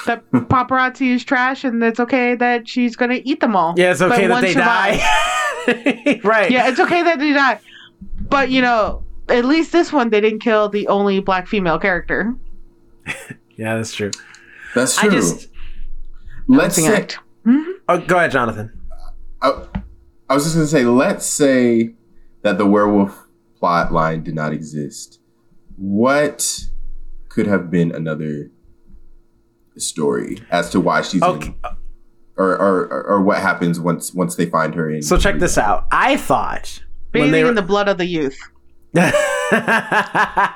[0.06, 0.40] that hmm.
[0.40, 4.28] paparazzi is trash and it's okay that she's gonna eat them all Yeah, it's okay
[4.28, 5.00] that they survived.
[5.00, 6.20] die.
[6.24, 6.52] right.
[6.52, 7.60] yeah it's okay that they die
[8.30, 12.36] but you know at least this one they didn't kill the only black female character
[13.58, 14.12] Yeah, that's true.
[14.74, 15.12] That's I true.
[15.12, 15.48] just.
[16.48, 17.20] Let's Balancing say, act.
[17.44, 17.64] Hmm?
[17.90, 18.72] Oh, go ahead, Jonathan.
[19.42, 19.66] I,
[20.30, 21.95] I was just gonna say, let's say
[22.46, 23.26] that the werewolf
[23.58, 25.20] plot line did not exist.
[25.78, 26.66] What
[27.28, 28.52] could have been another
[29.78, 31.48] story as to why she's Okay.
[31.48, 31.56] in,
[32.38, 35.02] or, or or or what happens once once they find her in?
[35.02, 35.88] So check this out.
[35.92, 38.38] I thought when bathing they were, in the blood of the youth
[38.96, 40.54] I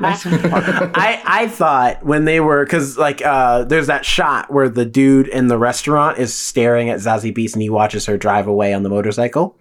[1.25, 5.47] I thought when they were because like uh there's that shot where the dude in
[5.47, 8.89] the restaurant is staring at Zazie Beetz and he watches her drive away on the
[8.89, 9.57] motorcycle.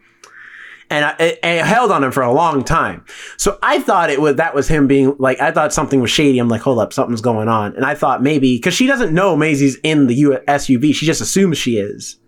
[0.91, 3.05] And I, it, it held on him for a long time.
[3.37, 6.39] So I thought it was that was him being like I thought something was shady.
[6.39, 7.77] I'm like, hold up, something's going on.
[7.77, 10.17] And I thought maybe because she doesn't know Mazey's in the
[10.49, 12.19] SUV, she just assumes she is,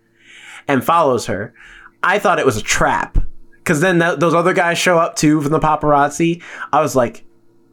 [0.69, 1.55] and follows her.
[2.03, 3.19] I thought it was a trap
[3.59, 6.43] because then th- those other guys show up too from the paparazzi.
[6.73, 7.25] I was like,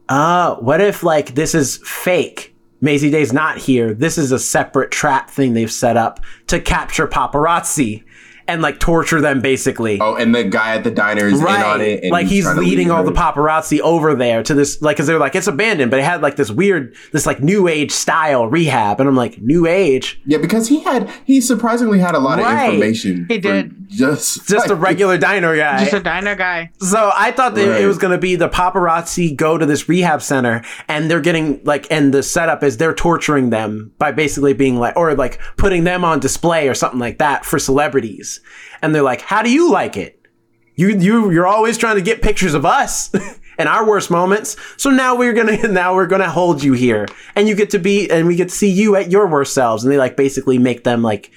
[0.08, 2.54] uh, what if like this is fake?
[2.80, 3.92] Mazey Day's not here.
[3.92, 8.04] This is a separate trap thing they've set up to capture paparazzi
[8.48, 10.00] and like torture them basically.
[10.00, 12.02] Oh, and the guy at the diner is in on it.
[12.02, 13.10] And like he's trying to leading all her.
[13.10, 16.22] the paparazzi over there to this, like, cause they're like, it's abandoned, but it had
[16.22, 18.98] like this weird, this like new age style rehab.
[19.00, 20.20] And I'm like, new age?
[20.26, 22.68] Yeah, because he had he surprisingly had a lot Right.
[22.68, 23.26] of information.
[23.28, 23.74] He did.
[23.88, 25.80] just Just a regular diner guy.
[25.80, 27.82] just a diner guy So I thought that Right.
[27.82, 31.60] it was going to be the paparazzi go to this rehab center and they're getting
[31.64, 35.84] like, and the setup is they're torturing them by basically being like, or like putting
[35.84, 38.37] them on display or something like that for celebrities.
[38.82, 40.20] And they're like, how do you like it?
[40.76, 43.10] You, you, you're always trying to get pictures of us
[43.58, 44.56] and our worst moments.
[44.76, 47.70] So now we're going to, now we're going to hold you here and you get
[47.70, 49.82] to be, and we get to see you at your worst selves.
[49.82, 51.30] And they like basically make them like,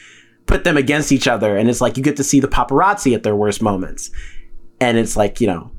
[0.45, 1.55] put them against each other.
[1.55, 4.11] And it's like, you get to see the paparazzi at their worst moments.
[4.79, 5.71] And it's like, you know,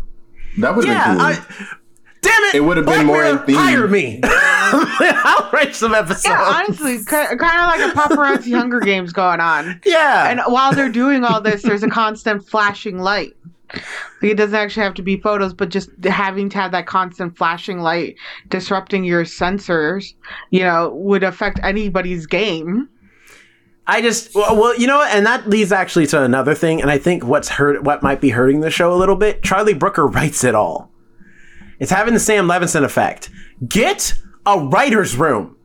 [0.59, 1.20] that would yeah, cool.
[1.20, 1.77] I,
[2.23, 2.55] damn it!
[2.55, 3.57] It would've been more Mirror, in theme.
[3.57, 4.20] Hire me.
[4.74, 6.24] I'll write some episodes.
[6.24, 10.31] yeah honestly kind of like a paparazzi hunger games going on Yeah.
[10.31, 13.36] And while they're doing all this, there's a constant flashing light.
[13.74, 17.36] Like it doesn't actually have to be photos, but just having to have that constant
[17.36, 18.16] flashing light
[18.49, 20.15] disrupting your sensors,
[20.51, 22.89] you know, would affect anybody's game.
[23.86, 26.99] I just well, well, you know and that leads actually to another thing, and I
[26.99, 29.43] think what's hurt, what might be hurting the show a little bit.
[29.43, 30.91] Charlie Brooker writes it all.
[31.83, 33.29] It's having the Sam Levinson effect.
[33.69, 34.15] Get
[34.47, 35.57] a writer's room.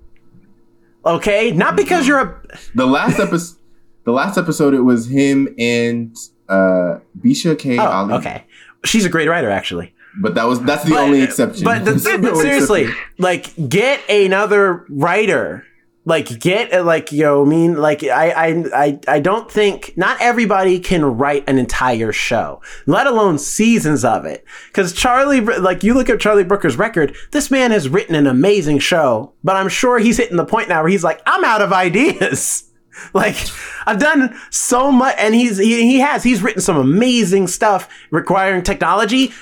[1.06, 2.42] Okay, not because you're a
[2.74, 3.60] the last episode,
[4.04, 6.16] the last episode, it was him and
[6.50, 7.78] uh Bisha K.
[7.78, 8.16] oh, Ali.
[8.16, 8.44] okay.
[8.84, 9.94] She's a great writer, actually.
[10.20, 11.64] But that was that's the only exception.
[11.64, 12.90] But, the, but seriously,
[13.20, 15.68] like get another writer.
[16.08, 20.16] Like get uh, like yo, I mean like I I I I don't think not
[20.22, 24.46] everybody can write an entire show, let alone seasons of it.
[24.70, 28.80] Because Charlie, like you look at Charlie Brooker's record, this man has written an amazing
[28.80, 31.74] show, but I'm sure he's hitting the point now where he's like, I'm out of
[31.74, 32.64] ideas.
[33.14, 33.38] Like
[33.86, 38.64] I've done so much, and he's he, he has he's written some amazing stuff requiring
[38.64, 39.34] technology.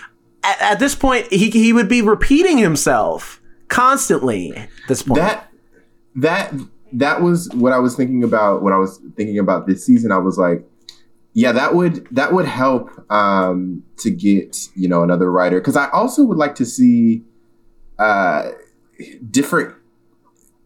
[0.44, 4.54] At, at this point, he he would be repeating himself constantly.
[4.54, 5.50] At this point, that
[6.16, 6.54] that
[6.94, 10.12] that was what I was thinking about when I was thinking about this season.
[10.12, 10.64] I was like,
[11.34, 15.90] yeah, that would that would help um, to get you know another writer because I
[15.90, 17.24] also would like to see
[18.00, 18.52] uh,
[19.30, 19.76] different.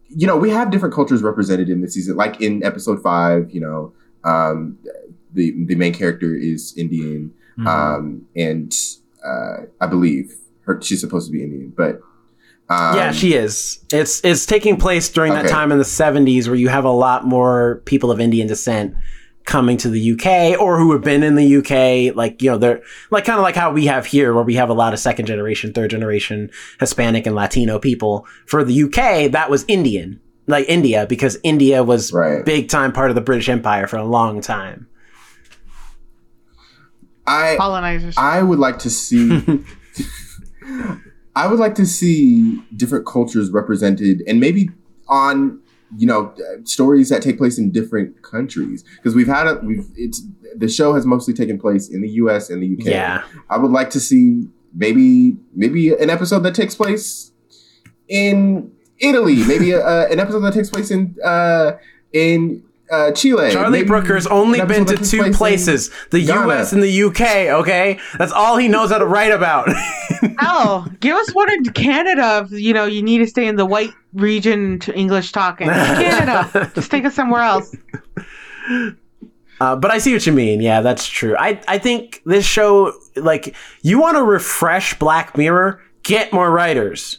[0.08, 2.16] You know, we have different cultures represented in the season.
[2.16, 3.92] Like in episode five, you know,
[4.24, 4.78] um,
[5.32, 7.66] the the main character is Indian, Mhm.
[7.66, 8.72] um, and
[9.24, 12.00] uh, I believe her she's supposed to be Indian, but
[12.70, 13.84] um, yeah, she is.
[13.92, 17.26] It's it's taking place during that time in the '70s where you have a lot
[17.26, 18.94] more people of Indian descent
[19.44, 22.14] coming to the UK or who have been in the UK.
[22.14, 22.80] Like you know, they're
[23.10, 25.26] like kind of like how we have here, where we have a lot of second
[25.26, 26.48] generation, third generation
[26.78, 28.24] Hispanic and Latino people.
[28.46, 32.44] For the UK, that was Indian, like India, because India was Right.
[32.44, 34.86] big time part of the British Empire for a long time.
[37.26, 38.14] I Colonizers.
[38.16, 39.42] I would like to see.
[41.40, 44.68] I would like to see different cultures represented, and maybe
[45.08, 45.58] on
[45.96, 46.34] you know
[46.64, 50.22] stories that take place in different countries because we've had a we've it's
[50.54, 52.50] the show has mostly taken place in the U.S.
[52.50, 52.90] and the U.K.
[52.90, 53.24] Yeah.
[53.48, 57.32] I would like to see maybe maybe an episode that takes place
[58.08, 61.72] in Italy, maybe a, uh, an episode that takes place in uh,
[62.12, 63.50] in uh, Chile.
[63.50, 66.46] Charlie maybe Brooker's only been to two place places: the Ghana.
[66.46, 66.72] U.S.
[66.72, 67.52] and the U.K.
[67.52, 69.68] Okay, that's all he knows how to write about.
[70.42, 72.46] Oh, give us one in Canada.
[72.46, 75.66] If, you know, you need to stay in the white region to English talking.
[75.66, 76.70] Canada.
[76.74, 77.74] Just take us somewhere else.
[79.60, 80.60] Uh, but I see what you mean.
[80.60, 81.36] Yeah, that's true.
[81.38, 87.18] I, I think this show, like, you want to refresh Black Mirror, get more writers.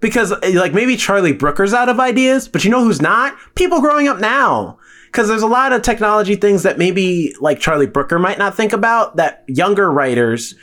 [0.00, 3.36] Because, like, maybe Charlie Brooker's out of ideas, but you know who's not?
[3.54, 4.78] People growing up now.
[5.16, 8.74] Because there's a lot of technology things that maybe, like, Charlie Brooker might not think
[8.74, 10.54] about that younger writers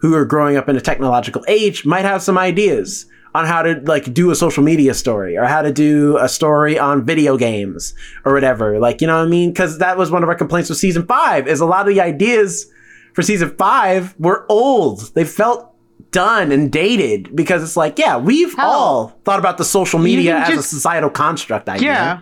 [0.00, 3.80] who are growing up in a technological age might have some ideas on how to
[3.86, 7.94] like do a social media story or how to do a story on video games
[8.26, 8.78] or whatever.
[8.78, 9.54] Like, you know what I mean?
[9.54, 12.02] Cause that was one of our complaints with season five is a lot of the
[12.02, 12.66] ideas
[13.14, 15.14] for season five were old.
[15.14, 15.74] They felt
[16.10, 18.70] done and dated because it's like, yeah, we've Hell.
[18.70, 21.88] all thought about the social media as a societal construct idea.
[21.88, 22.20] Yeah.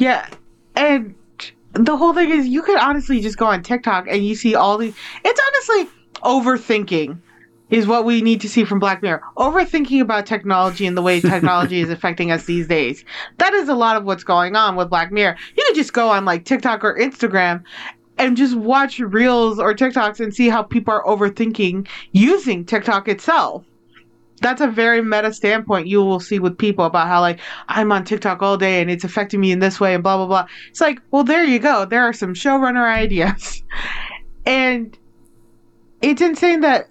[0.00, 0.26] Yeah.
[0.76, 1.14] And
[1.74, 4.78] the whole thing is you could honestly just go on TikTok and you see all
[4.78, 7.20] these it's honestly overthinking
[7.68, 9.22] is what we need to see from Black Mirror.
[9.36, 13.04] Overthinking about technology and the way technology is affecting us these days.
[13.36, 15.36] That is a lot of what's going on with Black Mirror.
[15.56, 17.62] You could just go on like TikTok or Instagram
[18.18, 23.64] and just watch reels or TikToks and see how people are overthinking using TikTok itself
[24.40, 28.04] that's a very meta standpoint you will see with people about how like I'm on
[28.04, 30.46] TikTok all day and it's affecting me in this way and blah blah blah.
[30.68, 31.84] It's like, well, there you go.
[31.84, 33.62] There are some showrunner ideas,
[34.46, 34.96] and
[36.02, 36.88] it's insane that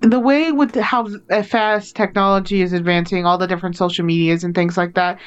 [0.00, 1.08] the way with how
[1.44, 5.20] fast technology is advancing, all the different social medias and things like that,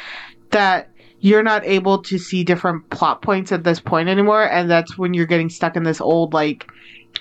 [0.52, 0.90] that
[1.20, 5.14] you're not able to see different plot points at this point anymore, and that's when
[5.14, 6.72] you're getting stuck in this old like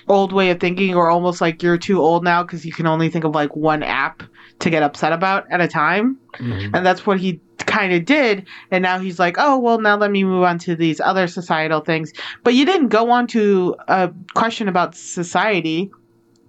[0.07, 3.09] old way of thinking or almost like you're too old now because you can only
[3.09, 4.23] think of like one app
[4.59, 6.17] to get upset about at a time.
[6.39, 6.71] Mhm.
[6.73, 8.47] and that's what he kind of did.
[8.71, 11.81] And now he's like oh well now let me move on to these other societal
[11.81, 12.13] things.
[12.43, 15.91] But you didn't go on to a question about society.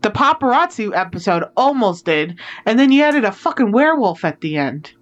[0.02, 2.38] The paparazzi episode almost did.
[2.66, 4.92] And then you added a fucking werewolf at the end.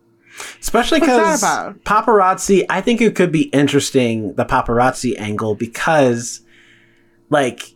[0.61, 6.43] Especially because paparazzi, I think it could be interesting, the paparazzi angle, because,
[7.31, 7.75] like,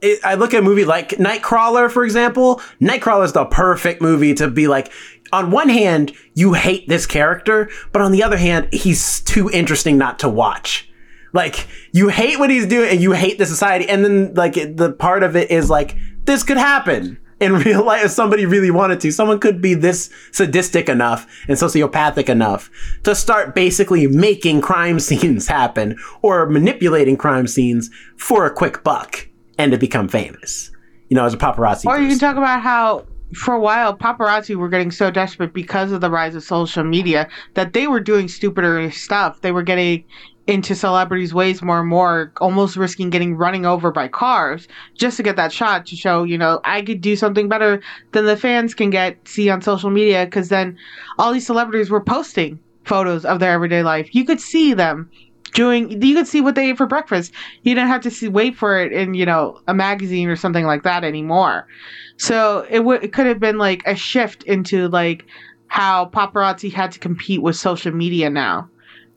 [0.00, 2.60] it, I look at a movie like Nightcrawler, for example.
[2.80, 4.92] Nightcrawler is the perfect movie to be like,
[5.32, 9.96] on one hand, you hate this character, but on the other hand, he's too interesting
[9.96, 10.90] not to watch.
[11.32, 13.88] Like, you hate what he's doing and you hate the society.
[13.88, 18.04] And then, like, the part of it is like, this could happen in real life
[18.04, 19.10] if somebody really wanted to.
[19.10, 22.70] Someone could be this sadistic enough and sociopathic enough
[23.02, 29.26] to start basically making crime scenes happen or manipulating crime scenes for a quick buck
[29.58, 30.70] and to become famous.
[31.08, 31.84] You know, as a paparazzi.
[31.84, 35.92] Or you can talk about how for a while paparazzi were getting so desperate because
[35.92, 39.40] of the rise of social media that they were doing stupider stuff.
[39.40, 40.04] They were getting
[40.46, 45.22] into celebrities' ways more and more, almost risking getting running over by cars just to
[45.22, 47.80] get that shot to show, you know, I could do something better
[48.12, 50.76] than the fans can get see on social media because then
[51.18, 54.14] all these celebrities were posting photos of their everyday life.
[54.14, 55.10] You could see them
[55.54, 57.32] doing you could see what they ate for breakfast.
[57.62, 60.64] You didn't have to see wait for it in, you know, a magazine or something
[60.64, 61.68] like that anymore.
[62.16, 65.24] So it it could have been like a shift into like
[65.68, 68.68] how paparazzi had to compete with social media now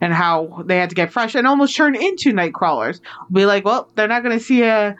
[0.01, 3.01] and how they had to get fresh and almost turn into night crawlers.
[3.31, 4.95] Be like, well, they're not going to see a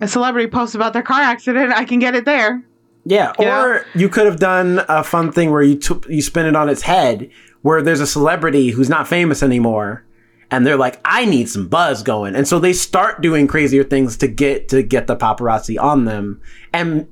[0.00, 1.72] a celebrity post about their car accident.
[1.72, 2.62] I can get it there.
[3.04, 6.44] Yeah, You or you could have done a fun thing where you t- you spin
[6.46, 7.30] it on its head,
[7.62, 10.04] where there's a celebrity who's not famous anymore,
[10.50, 12.34] and they're like, I need some buzz going.
[12.34, 16.40] And so they start doing crazier things to get to get the paparazzi on them
[16.72, 17.06] and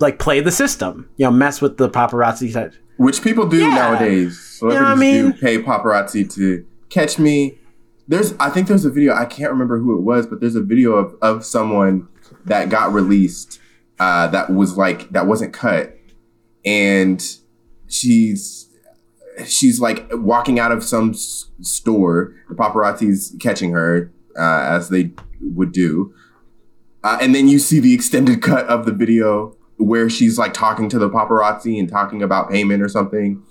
[0.00, 2.76] like play the system, you know, mess with the paparazzi side.
[2.96, 3.68] Which people do Yeah.
[3.74, 4.38] nowadays.
[4.40, 7.58] Celebrities I mean- do pay paparazzi to catch me.
[8.08, 9.12] There's, I think there's a video.
[9.14, 12.06] I can't remember who it was, but there's a video of of someone
[12.44, 13.58] that got released
[13.98, 15.98] uh, that was like that wasn't cut,
[16.64, 17.20] and
[17.88, 18.68] she's
[19.44, 22.32] she's like walking out of some s- store.
[22.48, 25.10] The paparazzi's catching her uh, as they
[25.40, 26.14] would do,
[27.02, 30.88] uh, and then you see the extended cut of the video where she's like talking
[30.88, 33.42] to the paparazzi and talking about payment or something.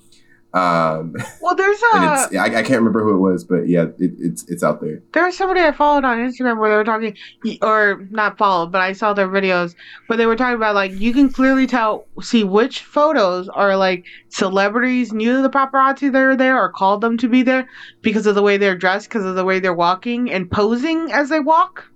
[0.55, 3.87] Um, Well, there's and a it's I, I can't remember who it was, but yeah,
[3.99, 5.03] it, it's it's out there.
[5.11, 7.15] there was somebody I followed on Instagram where they were talking,
[7.61, 9.75] or not followed, but I saw their videos
[10.07, 14.05] where they were talking about like you can clearly tell, see which photos are like
[14.29, 17.67] celebrities knew the paparazzi they were there or called them to be there
[18.01, 21.27] because of the way they're dressed, because of the way they're walking and posing as
[21.27, 21.91] they walk.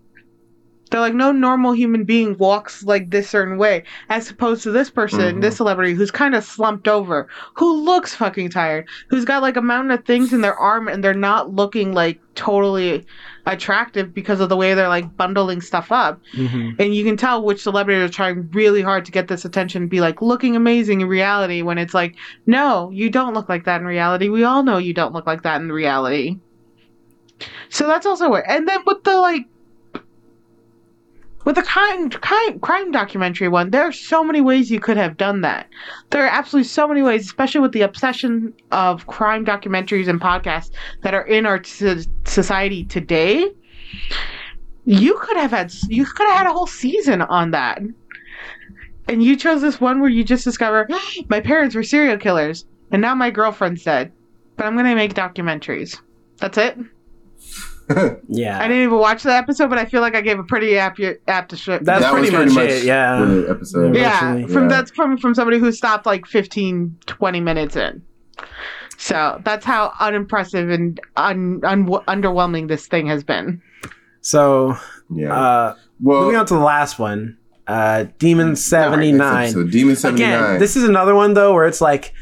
[0.89, 4.89] They're like no normal human being walks like this certain way, as opposed to this
[4.89, 5.41] person, Mhm.
[5.41, 9.61] this celebrity who's kind of slumped over, who looks fucking tired, who's got like a
[9.61, 13.05] mountain of things in their arm, and they're not looking like totally
[13.45, 16.19] attractive because of the way they're like bundling stuff up.
[16.79, 19.89] And you can tell which celebrities are trying really hard to get this attention, and
[19.91, 21.61] be like looking amazing in reality.
[21.61, 22.15] When it's like,
[22.47, 24.29] no, you don't look like that in reality.
[24.29, 26.37] We all know you don't look like that in reality.
[27.69, 28.45] So that's also it.
[28.47, 29.45] And then with the like
[31.49, 35.17] with the crime, crime, crime documentary one, there are so many ways you could have
[35.17, 35.67] done that.
[36.11, 40.69] There are absolutely so many ways, especially with the obsession of crime documentaries and podcasts
[41.01, 43.49] that are in our t- society today.
[44.85, 47.81] You could have had you could have had a whole season on that.
[49.07, 50.87] And you chose this one where you just discover
[51.29, 54.11] my parents were serial killers and now my girlfriend's dead.
[54.55, 55.99] But I'm going to make documentaries.
[56.37, 56.77] That's it.
[58.27, 58.59] Yeah.
[58.59, 60.99] I didn't even watch the episode, but I feel like I gave a pretty apt
[61.27, 61.85] apt description.
[61.85, 63.19] That's That pretty was much it, yeah.
[63.25, 63.95] The episode.
[63.95, 64.53] yeah, Virtually.
[64.53, 64.69] from Yeah.
[64.69, 68.01] that's from from somebody who stopped like 15 20 minutes in.
[68.97, 73.61] So, that's how unimpressive and un, un, underwhelming this thing has been.
[74.21, 74.75] So,
[75.09, 75.33] Yeah.
[75.33, 77.37] uh, well, moving on to the last one,
[77.67, 79.43] uh, Demon all right, next 79.
[79.45, 80.33] episode, Demon seventy nine.
[80.43, 82.13] Again, this is another one though where it's like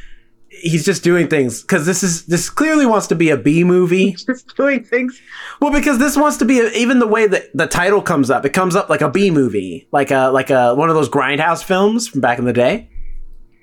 [0.61, 4.11] he's just doing things because this is this clearly wants to be a B movie.
[4.13, 5.19] Just doing things.
[5.61, 8.45] Well, because this wants to be a, even the way that the title comes up,
[8.45, 11.63] it comes up like a B movie, like a like a one of those grindhouse
[11.63, 12.89] films from back in the day.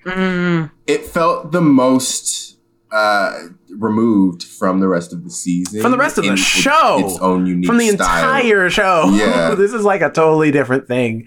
[0.05, 2.59] Mm, it felt the most
[2.93, 3.33] uh,
[3.71, 6.99] removed from the rest of the season, From the rest of the in show.
[7.01, 8.19] its own unique from the style.
[8.37, 9.11] entire show.
[9.15, 9.55] Yeah.
[9.59, 11.27] this is like a totally different thing.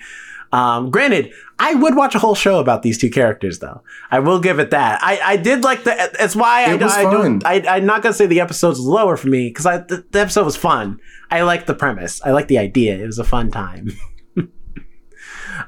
[0.51, 3.81] Um, granted, I would watch a whole show about these two characters, though.
[4.11, 4.99] I will give it that.
[5.03, 6.11] I, I did like the.
[6.17, 7.45] That's why I, It was I don't.
[7.45, 10.45] I, I'm not gonna say the episode's lower for me because I the, the episode
[10.45, 10.99] was fun.
[11.29, 12.21] I like the premise.
[12.23, 12.95] I like the idea.
[12.95, 13.89] It was a fun time.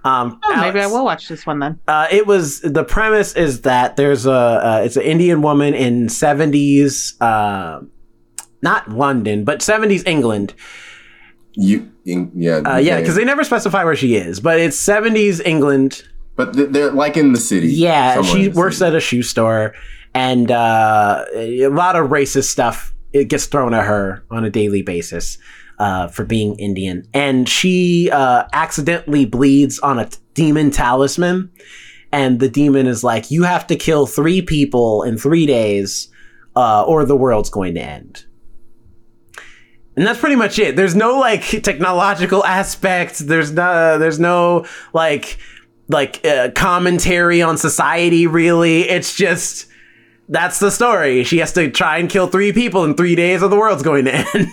[0.04, 1.80] um, oh, maybe I will watch this one then.
[1.88, 6.08] Uh, it was the premise is that there's a uh, it's an Indian woman in
[6.08, 7.82] 70s, uh,
[8.62, 10.54] not London, but 70s England.
[11.54, 15.42] You, in, yeah, Uh, yeah, because they never specify where she is, but it's 70s
[15.46, 16.04] England.
[16.36, 17.68] but they're like in the city.
[17.68, 18.88] Yeah, she works city.
[18.90, 19.74] at a shoe store,
[20.14, 24.82] and uh, a lot of racist stuff it gets thrown at her on a daily
[24.82, 25.38] basis
[25.80, 31.52] uh, for being Indian, and she uh, accidentally bleeds on a t- demon talisman,
[32.12, 36.08] and the demon is like, "You have to kill three people in three days,
[36.56, 38.26] uh, or the world's going to end."
[40.00, 40.78] And that's pretty much it.
[40.78, 43.20] There's no like technological aspect.
[43.20, 43.98] There's no.
[44.00, 45.38] There's no like
[45.90, 49.66] like uh, commentary on society really it's just
[50.30, 53.50] that's the story she has to try and kill three people in three days or
[53.50, 54.48] the world's going to end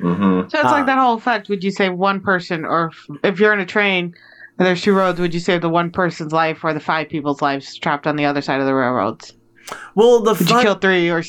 [0.00, 0.50] Mhm.
[0.50, 1.48] So it's Uh, like that whole effect.
[1.48, 4.14] Would you save one person, or if, if you're in a train
[4.58, 7.40] and there's two roads, would you save the one person's life or the five people's
[7.42, 9.32] lives trapped on the other side of the railroads?
[9.94, 11.22] well the Would you kill three or?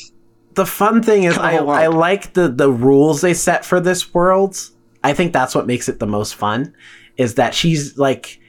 [0.56, 1.56] The fun thing is I.
[1.56, 4.58] I like the the rules they set for this world.
[5.04, 6.74] I think that's what makes it the most fun
[7.18, 8.40] is that she's like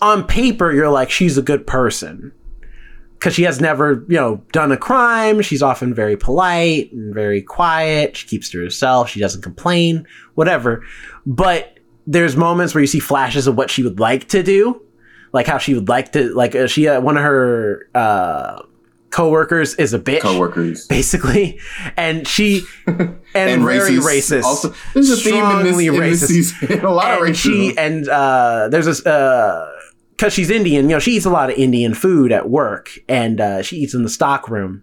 [0.00, 2.32] on paper you're like she's a good person.
[3.14, 5.42] Because she has never you know done a crime.
[5.42, 8.16] She's often very polite and very quiet.
[8.16, 9.08] She keeps to herself.
[9.08, 10.06] She doesn't complain.
[10.34, 10.84] Whatever.
[11.26, 14.82] But there's moments where you see flashes of what she would like to do.
[15.32, 18.62] Like how she would like to like uh, she uh, one of her uh
[19.10, 20.86] co-workers is a bitch Coworkers.
[20.86, 21.58] basically.
[21.96, 26.82] And she and, very racist, Also, there's a theme in this, Strongly in this racist.
[26.82, 27.34] a lot of racism.
[27.36, 29.72] she and uh there's this uh
[30.10, 33.40] because she's indian you know she eats a lot of indian food at work and
[33.40, 34.82] uh she eats in the stock room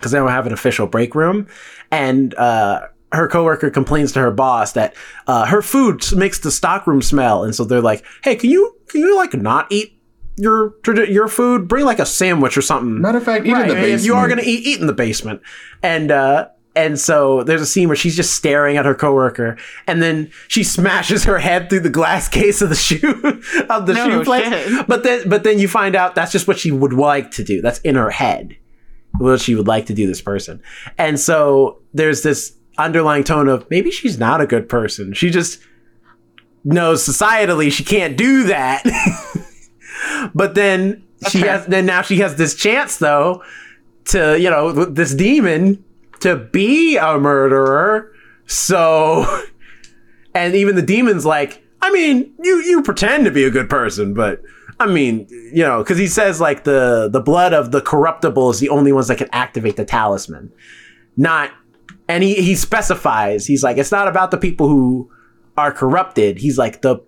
[0.00, 1.46] because they don't have an official break room,
[1.90, 4.94] and uh, her coworker complains to her boss that
[5.26, 9.02] uh, her food makes the stockroom smell, and so they're like, "Hey, can you can
[9.02, 9.99] you like not eat
[10.40, 10.74] your
[11.06, 11.68] your food?
[11.68, 14.00] Bring like a sandwich or something." Matter of fact, even Right, the basement.
[14.00, 15.40] if you are gonna eat, eat in the basement,
[15.82, 19.56] and uh, and so there's a scene where she's just staring at her coworker,
[19.86, 23.10] and then she smashes her head through the glass case of the shoe
[23.68, 24.46] of the No shoe place.
[24.48, 24.86] shit.
[24.86, 27.60] But then, but then you find out that's just what she would like to do.
[27.60, 28.56] That's in her head,
[29.18, 30.62] what she would like to do this person,
[30.96, 35.12] and so there's this underlying tone of maybe she's not a good person.
[35.12, 35.60] She just
[36.64, 38.82] knows societally she can't do that.
[40.34, 43.42] but then she has then now she has this chance though
[44.06, 45.84] to you know this demon
[46.20, 48.12] to be a murderer.
[48.46, 49.44] So
[50.34, 54.14] and even the demon's like i mean you you pretend to be a good person
[54.14, 54.42] but
[54.78, 58.60] i mean you know because he says like the the blood of the corruptible is
[58.60, 60.52] the only ones that can activate the talisman.
[61.16, 61.50] Not
[62.08, 65.10] and he he specifies he's like it's not about the people who
[65.56, 66.38] are corrupted.
[66.38, 66.98] He's like the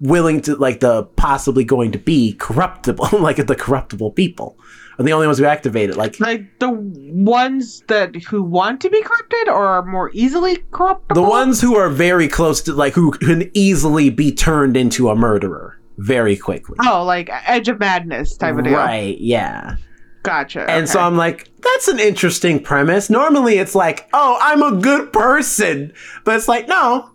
[0.00, 4.56] willing to like the possibly going to be corruptible like the corruptible people
[4.98, 8.90] are the only ones who activate it like Like the ones that who want to
[8.90, 11.14] be corrupted or are more easily corruptible.
[11.14, 15.16] the ones who are very close to like who can easily be turned into a
[15.16, 18.74] murderer very quickly Oh, like Edge of Madness type of deal.
[18.74, 19.76] right yeah
[20.24, 20.68] Gotcha.
[20.70, 25.12] and so i'm like that's an interesting premise normally it's like oh i'm a good
[25.12, 25.92] person
[26.24, 27.10] but it's like no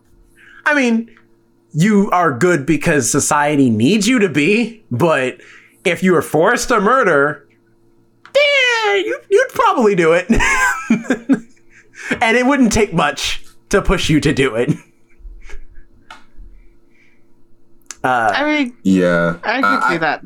[0.66, 1.14] i mean
[1.74, 5.40] you are good because society needs you to be but
[5.84, 7.48] if you were forced to murder
[8.36, 10.28] yeah, you, you'd probably do it
[12.22, 14.70] and it wouldn't take much to push you to do it
[18.06, 19.38] I mean, Yeah.
[19.44, 20.22] I can Uh, see that.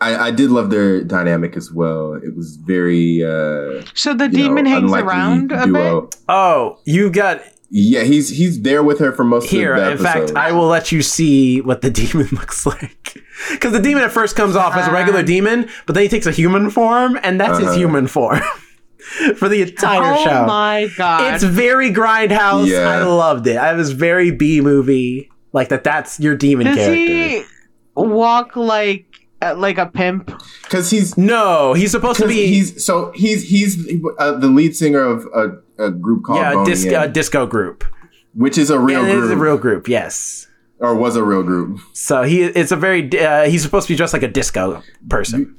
[0.00, 2.14] I, I did love their dynamic as well.
[2.14, 6.16] It was very uh So the demon know, hangs unlikely around a bit.
[6.28, 10.20] oh you got Yeah, he's he's there with her for most Here, of the episode.
[10.20, 10.36] in fact.
[10.38, 13.18] I will let you see what the demon looks like.
[13.50, 15.24] Because the demon at first comes off as a regular Um.
[15.26, 17.76] demon, but then he takes a human form, and that's his Uh-huh.
[17.76, 18.40] human form
[19.36, 20.46] for the entire oh show.
[20.46, 21.34] my god!
[21.34, 22.66] It's very grindhouse.
[22.68, 22.88] Yeah.
[22.88, 23.56] I loved it.
[23.58, 25.84] I was very B movie, like that.
[25.84, 26.96] That's your demon Does character.
[26.96, 27.44] he
[27.94, 29.07] walk like
[29.56, 30.30] like a pimp?
[30.64, 32.46] because he's No, he's supposed to be.
[32.46, 33.76] he's so he's he's
[34.18, 37.08] uh, the lead singer of a, a group called yeah, a Boney dis- M, a
[37.08, 37.84] disco group.
[38.34, 39.88] which is a real it group is a real group.
[39.88, 40.46] Yes.
[40.80, 41.80] or was a real group.
[41.92, 45.56] So he it's a very uh, he's supposed to be dressed like a disco person.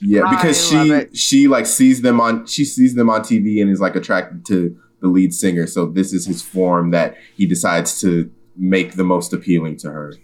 [0.00, 3.70] Yeah, because I she she like sees them on she sees them on TV and
[3.70, 5.66] is like attracted to the lead singer.
[5.66, 10.14] So this is his form that he decides to make the most appealing to her.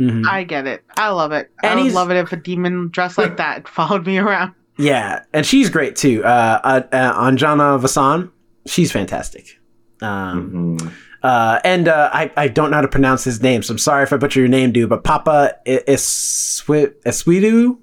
[0.00, 0.26] Mhm.
[0.26, 0.82] I get it.
[0.96, 1.50] I love it.
[1.62, 4.54] And I would love it if a demon dressed like that followed me around.
[4.78, 6.24] Yeah, and she's great too.
[6.24, 8.30] Uh, uh, uh, Anjana Vasan,
[8.66, 9.58] she's fantastic.
[10.00, 10.92] Um, Mhm.
[11.22, 14.02] uh, and uh, I, I don't know how to pronounce his name, so I'm sorry
[14.02, 14.88] if I butcher your name, dude.
[14.88, 17.76] But Paapa Eswidu, Eswidu,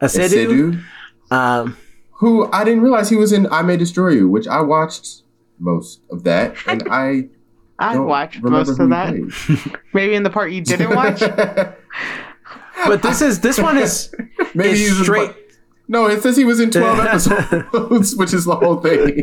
[0.00, 0.82] Sedu,
[1.34, 1.76] Um,
[2.20, 5.22] who I didn't realize he was in I May Destroy You, which I watched
[5.58, 7.28] most of that, and I
[7.78, 9.80] I don't watched most of that.
[9.92, 11.20] Maybe in the part you didn't watch.
[12.86, 14.12] but this is this one is
[14.54, 15.34] Maybe is he's in- straight.
[15.90, 19.22] No, it says he was in twelve episodes, which is the whole thing.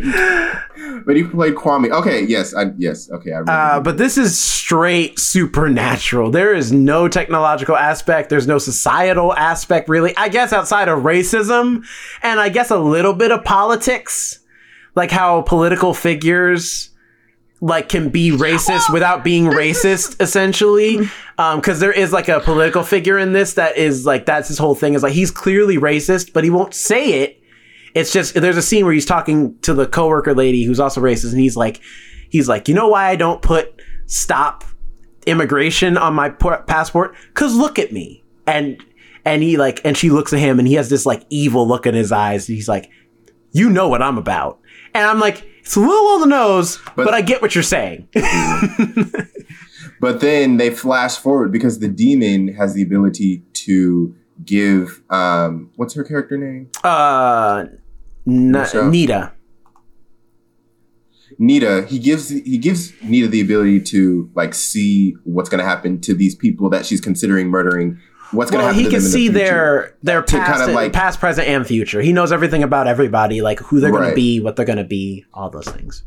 [1.06, 1.92] But he played Kwame.
[1.92, 3.52] Okay, yes, I yes, okay, I remember.
[3.52, 6.32] Uh, but this is straight supernatural.
[6.32, 8.32] There is no technological aspect.
[8.32, 10.18] There's no societal aspect, really.
[10.18, 11.86] I guess outside of racism,
[12.24, 14.40] and I guess a little bit of politics,
[14.96, 16.90] like how political figures
[17.62, 21.00] like can be racist without being racist, essentially.
[21.38, 24.58] Um, because there is like a political figure in this that is like that's his
[24.58, 24.94] whole thing.
[24.94, 27.42] Is like he's clearly racist, but he won't say it.
[27.94, 31.32] It's just there's a scene where he's talking to the coworker lady who's also racist,
[31.32, 31.82] and he's like,
[32.30, 34.64] he's like, you know why I don't put stop
[35.26, 37.16] immigration on my por- passport?
[37.34, 38.84] Cause look at me, and
[39.24, 41.86] and he like, and she looks at him, and he has this like evil look
[41.86, 42.46] in his eyes.
[42.46, 42.90] He's like,
[43.52, 44.60] you know what I'm about,
[44.94, 47.64] and I'm like, it's a little on the nose, but, But- I get what you're
[47.64, 48.08] saying.
[50.02, 54.14] But then they flash forward because the demon has the ability to
[54.44, 56.70] give um what's her character name?
[56.84, 57.66] uh,
[58.28, 59.32] N- Nida.
[61.40, 61.88] Nida.
[61.88, 66.36] He gives he gives Nida the ability to like see what's gonna happen to these
[66.36, 67.98] people that she's considering murdering.
[68.32, 70.94] What's gonna Well, happen he to can see the their their past, kind of, like-
[70.94, 72.02] past, present, and future.
[72.02, 74.10] He knows everything about everybody, like who they're going Right.
[74.12, 76.04] to be, what they're going to be, all those things.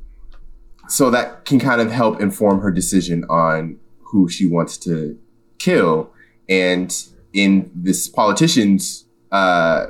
[0.91, 3.77] so that can kind of help inform her decision on
[4.11, 5.19] who she wants to
[5.59, 6.11] kill.
[6.49, 6.91] And
[7.35, 9.89] in this politician's uh,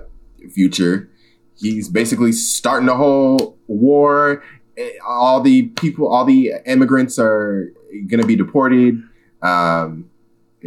[0.53, 1.09] future,
[1.57, 4.43] he's basically starting a whole war.
[4.77, 7.73] Eh, All the people, all the immigrants are
[8.09, 9.01] going to be deported.
[9.41, 10.11] Um,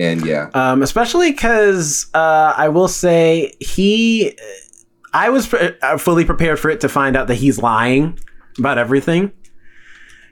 [0.02, 4.38] and yeah, Um, especially because uh, I will say he,
[5.14, 8.18] I was uh, fully prepared for it to find out that he's lying
[8.58, 9.32] about everything.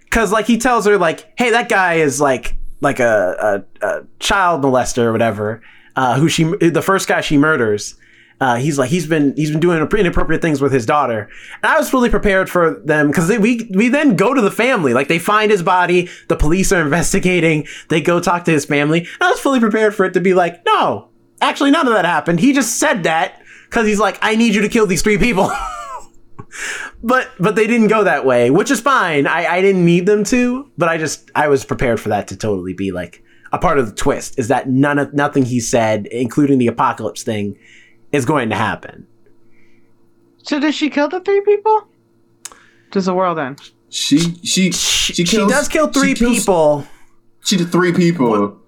[0.05, 4.03] Because like he tells her like, hey, that guy is like like a, a, a
[4.19, 5.61] child molester or whatever.
[5.95, 7.95] Uh, who she the first guy she murders.
[8.41, 11.29] Uh, he's like he's been he's been doing inappropriate things with his daughter,
[11.61, 14.93] and I was fully prepared for them because we we then go to the family
[14.93, 18.99] like they find his body, the police are investigating, they go talk to his family,
[18.99, 21.09] and I was fully prepared for it to be like no,
[21.41, 22.39] actually none of that happened.
[22.39, 25.51] He just said that because he's like I need you to kill these three people,
[27.03, 29.27] but but they didn't go that way, which is fine.
[29.27, 32.37] I I didn't need them to, but I just I was prepared for that to
[32.37, 33.21] totally be like
[33.51, 37.23] a part of the twist is that none of nothing he said, including the apocalypse
[37.23, 37.57] thing,
[38.11, 39.07] is going to happen.
[40.43, 41.87] So does she kill the three people?
[42.91, 43.59] Does the world end?
[43.91, 46.87] she she She, she, kills, does kill three she kills- people.
[47.43, 48.59] She did three people,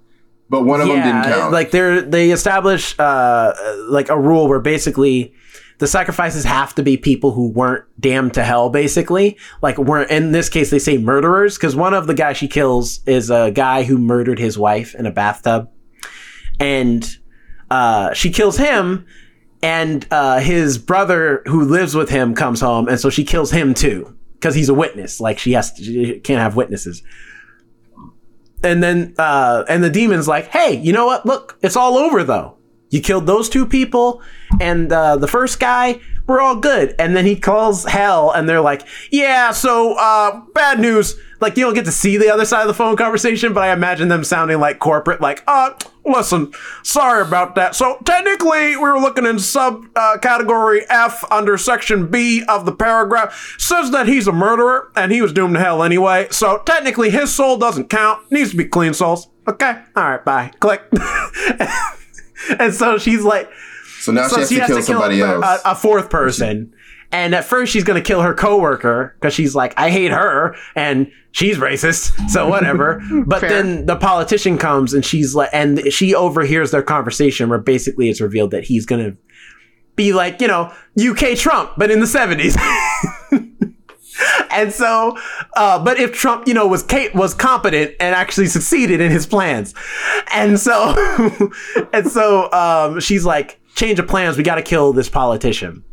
[0.50, 1.52] but one of them didn't count.
[1.54, 3.54] like they're they establish uh
[3.90, 5.34] like a rule where basically
[5.80, 10.32] the sacrifices have to be people who weren't damned to hell basically like weren't in
[10.32, 13.84] this case they say murderers because one of the guys she kills is a guy
[13.84, 15.70] who murdered his wife in a bathtub
[16.60, 17.18] and
[17.70, 19.06] uh she kills him
[19.64, 23.74] and uh his brother who lives with him comes home and so she kills him
[23.74, 27.04] too because he's a witness like she has to she can't have witnesses.
[28.64, 31.26] And then uh and the demon's like hey you know what?
[31.26, 32.58] Look it's all over though.
[32.90, 34.22] You killed those two people
[34.60, 36.96] and uh the first guy we're all good.
[37.00, 41.16] And then he calls hell and they're like yeah so uh bad news.
[41.40, 43.72] Like you don't get to see the other side of the phone conversation but i
[43.74, 45.74] imagine them sounding like corporate like uh
[46.06, 46.52] listen
[46.84, 47.76] sorry about that.
[47.76, 52.74] So technically we were looking in sub uh, category f under section b of the
[52.74, 53.56] paragraph.
[53.58, 56.28] Says that he's a murderer and he was doomed to hell anyway.
[56.32, 58.32] So technically his soul doesn't count.
[58.32, 59.28] Needs to be clean souls.
[59.48, 59.82] Okay.
[59.96, 60.24] All right.
[60.24, 60.52] Bye.
[60.60, 60.84] Click.
[62.60, 63.50] And so she's like
[64.02, 65.62] so now so she has to kill somebody a, else.
[65.64, 66.74] a fourth person.
[67.14, 71.12] And at first she's gonna kill her coworker because she's like, I hate her and
[71.32, 73.02] she's racist, so whatever.
[73.26, 73.50] but Fair.
[73.50, 78.22] then the politician comes and she's like, and she overhears their conversation where basically it's
[78.22, 79.16] revealed that he's gonna
[79.96, 82.58] be like, you know, UK Trump, but in the seventies.
[84.52, 85.18] and so,
[85.56, 89.26] uh, but if Trump, you know, was Kate was competent and actually succeeded in his
[89.26, 89.74] plans,
[90.34, 90.96] and so,
[91.94, 94.38] and so, um, she's like, change of plans.
[94.38, 95.84] We got to kill this politician.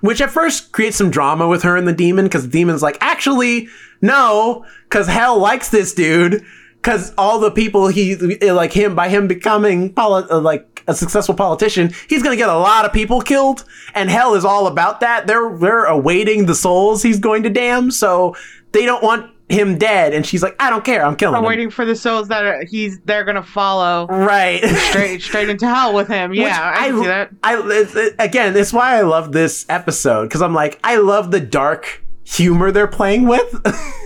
[0.00, 2.96] Which at first creates some drama with her and the demon because the demon's like,
[3.00, 3.68] actually,
[4.00, 6.42] no, because hell likes this dude.
[6.76, 11.34] Because all the people he like him by him becoming poli- uh, like a successful
[11.34, 13.64] politician, he's gonna get a lot of people killed,
[13.94, 15.26] and hell is all about that.
[15.26, 18.34] They're they're awaiting the souls he's going to damn, so
[18.72, 20.14] they don't want him dead.
[20.14, 21.38] And she's like, I don't care, I'm killing him.
[21.38, 21.48] I'm him.
[21.48, 24.62] waiting for the souls that are, he's they're gonna follow Right.
[24.90, 26.32] straight straight into hell with him.
[26.34, 27.30] Yeah, I, can see that.
[27.42, 31.30] I it's, it- again, it's why I love this episode because I'm like, I love
[31.30, 33.60] the dark humor they're playing with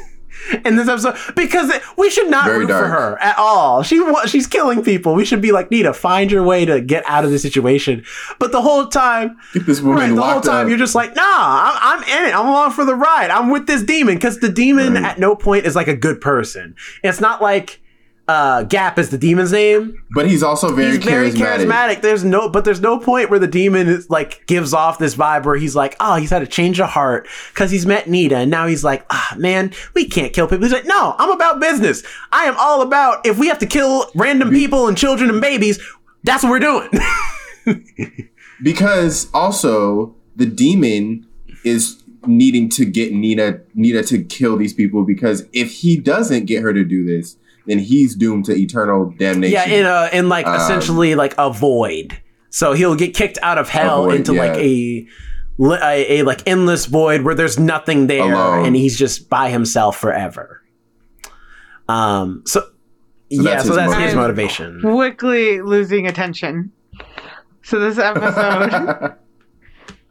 [0.65, 3.83] in this episode because we should not Very root for her at all.
[3.83, 5.15] She she's killing people.
[5.15, 8.05] We should be like, Nida, find your way to get out of this situation.
[8.39, 10.69] But the whole time, this woman right, the whole time up.
[10.69, 12.35] you're just like, nah, I'm, I'm in it.
[12.35, 13.31] I'm along for the ride.
[13.31, 15.05] I'm with this demon because the demon Right.
[15.05, 16.75] at no point is like a good person.
[17.03, 17.81] It's not like.
[18.27, 21.67] Uh, Gaap is the demon's name but he's also very, he's very charismatic.
[21.67, 22.01] charismatic.
[22.03, 25.45] There's no, but there's no point where the demon is like gives off this vibe
[25.45, 28.51] where he's like, oh, he's had a change of heart because he's met Nida, and
[28.51, 30.63] now he's like, ah, man, we can't kill people.
[30.63, 32.05] He's like, no, I'm about business.
[32.31, 35.81] I am all about if we have to kill random people and children and babies,
[36.23, 36.91] that's what we're doing.
[38.63, 41.27] because also the demon
[41.65, 46.63] is needing to get Nina Nina to kill these people because if he doesn't get
[46.63, 49.53] her to do this, then he's doomed to eternal damnation.
[49.53, 52.21] yeah, in a in like Um, essentially like a void.
[52.51, 55.07] So he'll get kicked out of hell void, into like a,
[55.59, 58.67] li- a a like endless void where there's nothing there, Alone.
[58.67, 60.63] and he's just by himself forever.
[61.89, 62.43] Um.
[62.47, 62.63] So.
[63.29, 64.75] yeah, that's so his that's his motivation.
[64.81, 64.95] motivation.
[64.97, 66.71] Quickly losing attention.
[67.63, 69.15] So this episode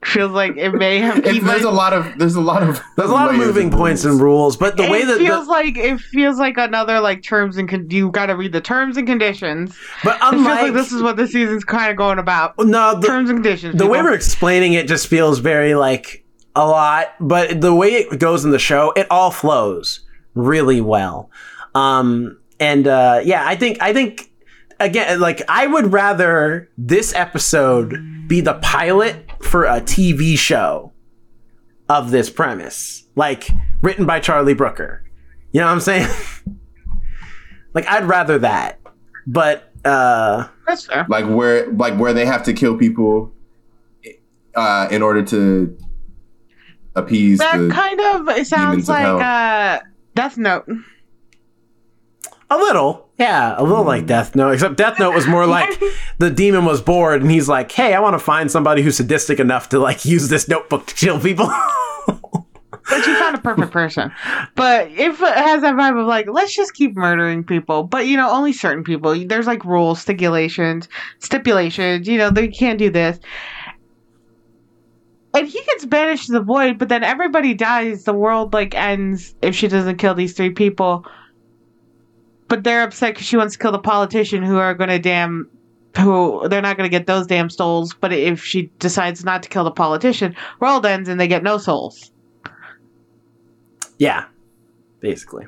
[0.06, 1.20] feels like it may have.
[1.26, 3.48] If he there's a lot of there's a lot of There's a lot of layers
[3.48, 6.58] moving points and rules, but the it way that feels the, like it feels like
[6.58, 9.76] another like terms and con- you got to read the terms and conditions.
[10.04, 12.58] but It feels like this is what the season's kind of going about.
[12.60, 13.78] no the, terms and conditions.
[13.78, 16.24] the way we're explaining it just feels very like
[16.56, 20.02] a lot, but the way it goes in the show, it all flows
[20.36, 21.30] really well.
[21.76, 24.30] Um, and uh, yeah, I think I think
[24.80, 30.92] again, like I would rather this episode be the pilot for a TV show
[31.90, 33.50] of this premise, like
[33.82, 35.04] written by Charlie Brooker.
[35.52, 36.08] You know what I'm saying?
[37.74, 38.80] like I'd rather that.
[39.28, 41.06] But uh That's fair.
[41.10, 43.34] like where like where they have to kill people
[44.56, 45.78] uh in order to
[46.96, 49.20] appease That the kind of it sounds demons of like hell.
[49.20, 49.80] uh
[50.16, 50.70] Death Note.
[52.54, 53.10] A little.
[53.20, 54.08] Yeah, a little like hmm.
[54.08, 55.82] Death Note, except Death Note was more like
[56.18, 59.40] the demon was bored and he's like, "Hey, I want to find somebody who's sadistic
[59.40, 61.52] enough to like use this notebook to kill people."
[62.90, 64.12] But you found a perfect person.
[64.56, 68.18] But if it has that vibe of like, let's just keep murdering people, but you
[68.18, 69.16] know, only certain people.
[69.26, 70.90] There's like rules, stipulations,
[71.20, 72.08] stipulations.
[72.08, 73.20] You know, they can't do this.
[75.34, 78.04] And he gets banished to the void, but then everybody dies.
[78.04, 81.06] The world like ends if she doesn't kill these three people.
[82.48, 85.50] But they're upset because she wants to kill the politician who are going to damn.
[86.00, 89.50] Who they're not going to get those damn souls, but if she decides not to
[89.50, 92.12] kill the politician, world ends and they get no souls.
[94.00, 94.26] Yeah,
[95.02, 95.46] basically.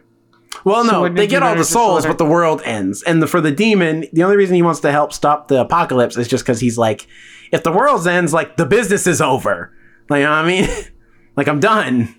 [0.64, 3.04] Well, So no, they get all the souls, but the world ends.
[3.04, 6.16] And the, for the demon, the only reason he wants to help stop the apocalypse
[6.16, 7.08] is just because he's like,
[7.52, 9.72] if the world ends, like the business is over.
[10.10, 10.70] Like, you know what I mean?
[11.36, 12.16] like I'm done.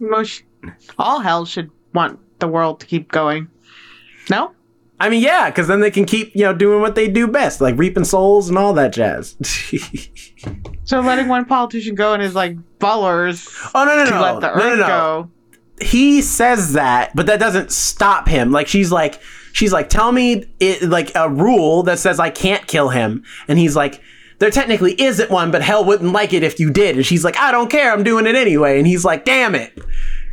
[0.00, 0.42] Most
[0.98, 3.48] all hell should want the world to keep going.
[4.30, 4.52] No,
[4.98, 7.60] I mean, yeah, because then they can keep you know doing what they do best,
[7.60, 9.36] like reaping souls and all that jazz.
[10.84, 14.40] so letting one politician go and his like followers oh no no to no let
[14.40, 14.86] the no no earth no.
[14.86, 15.30] go.
[15.86, 18.52] he says that, but that doesn't stop him.
[18.52, 19.20] Like she's like,
[19.52, 23.58] she's like, tell me it, like a rule that says I can't kill him, and
[23.58, 24.00] he's like,
[24.38, 26.96] there technically isn't one, but hell wouldn't like it if you did.
[26.96, 28.78] And she's like, I don't care, I'm doing it anyway.
[28.78, 29.78] And he's like, damn it,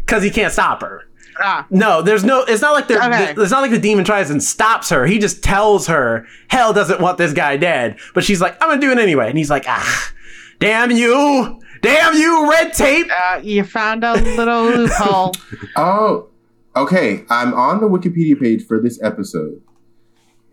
[0.06, 1.04] because he can't stop her.
[1.40, 2.42] Ah, No, there's no.
[2.44, 2.98] It's not like the.
[3.04, 3.34] Okay.
[3.38, 5.06] It's not like the demon tries and stops her.
[5.06, 8.82] He just tells her hell doesn't want this guy dead, but she's like, I'm gonna
[8.82, 9.30] do it anyway.
[9.30, 10.12] And he's like, ah,
[10.60, 13.08] damn you, damn you, red tape.
[13.12, 15.34] uh, you found a little loophole.
[15.76, 16.30] Oh,
[16.76, 17.26] okay.
[17.30, 19.62] I'm on the Wikipedia page for this episode,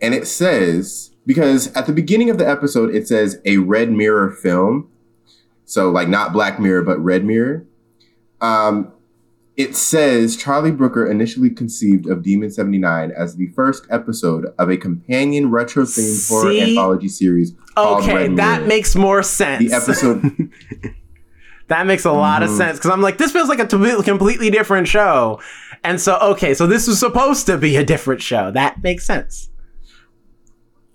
[0.01, 4.31] and it says because at the beginning of the episode it says a Red Mirror
[4.31, 4.89] film,
[5.65, 7.65] so like not Black Mirror but Red Mirror.
[8.41, 8.91] Um,
[9.61, 14.77] it says Charlie Brooker initially conceived of Demon 79 as the first episode of a
[14.77, 18.67] companion retro themed horror anthology series Okay, that Mirror.
[18.67, 19.63] makes more sense.
[19.69, 20.49] the episode.
[21.67, 22.57] That makes a lot of Mhm.
[22.57, 25.39] sense because I'm like, this feels like a completely different show.
[25.85, 28.51] And so, okay, so this was supposed to be a different show.
[28.51, 29.49] That makes sense.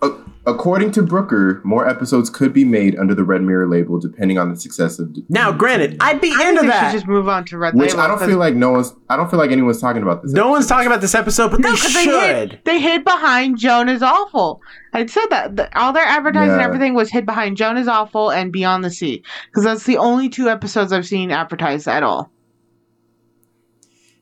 [0.02, 0.12] A-
[0.48, 4.48] According to Brooker, more episodes could be made under the Red Mirror label depending on
[4.48, 5.08] the success of.
[5.28, 7.90] Now, granted, I'd be I into think they should just move on to Red Which
[7.90, 8.02] Label.
[8.02, 8.94] I don't 'cause- feel like no one's.
[9.10, 10.32] I don't feel like anyone's talking about this.
[10.32, 12.04] no one's talking about this episode, but No, they 'cause should.
[12.12, 14.60] they hid, they hid behind Joan is awful.
[14.94, 18.30] I said that The- all their advertising and everything was hid behind Joan is awful
[18.30, 22.30] and Beyond the Sea because that's the only two episodes I've seen advertised at all.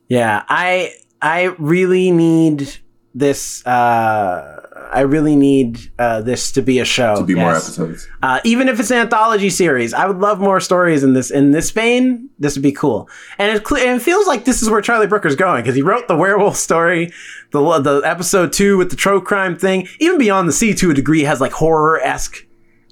[0.08, 2.68] Yeah, I I really need
[3.14, 3.64] this.
[3.66, 4.60] Uh,
[4.94, 7.16] I really need uh, this to be a show.
[7.16, 8.08] to be more episodes.
[8.22, 11.50] Uh, even if it's an anthology series, I would love more stories in this in
[11.50, 12.30] this vein.
[12.38, 13.08] This would be cool,
[13.38, 15.82] and it, cle- and it feels like this is where Charlie Brooker's going because he
[15.82, 17.12] wrote the werewolf story,
[17.50, 19.88] the the episode two with the true crime thing.
[19.98, 22.46] Even Beyond the Sea, to a degree, has like horror esque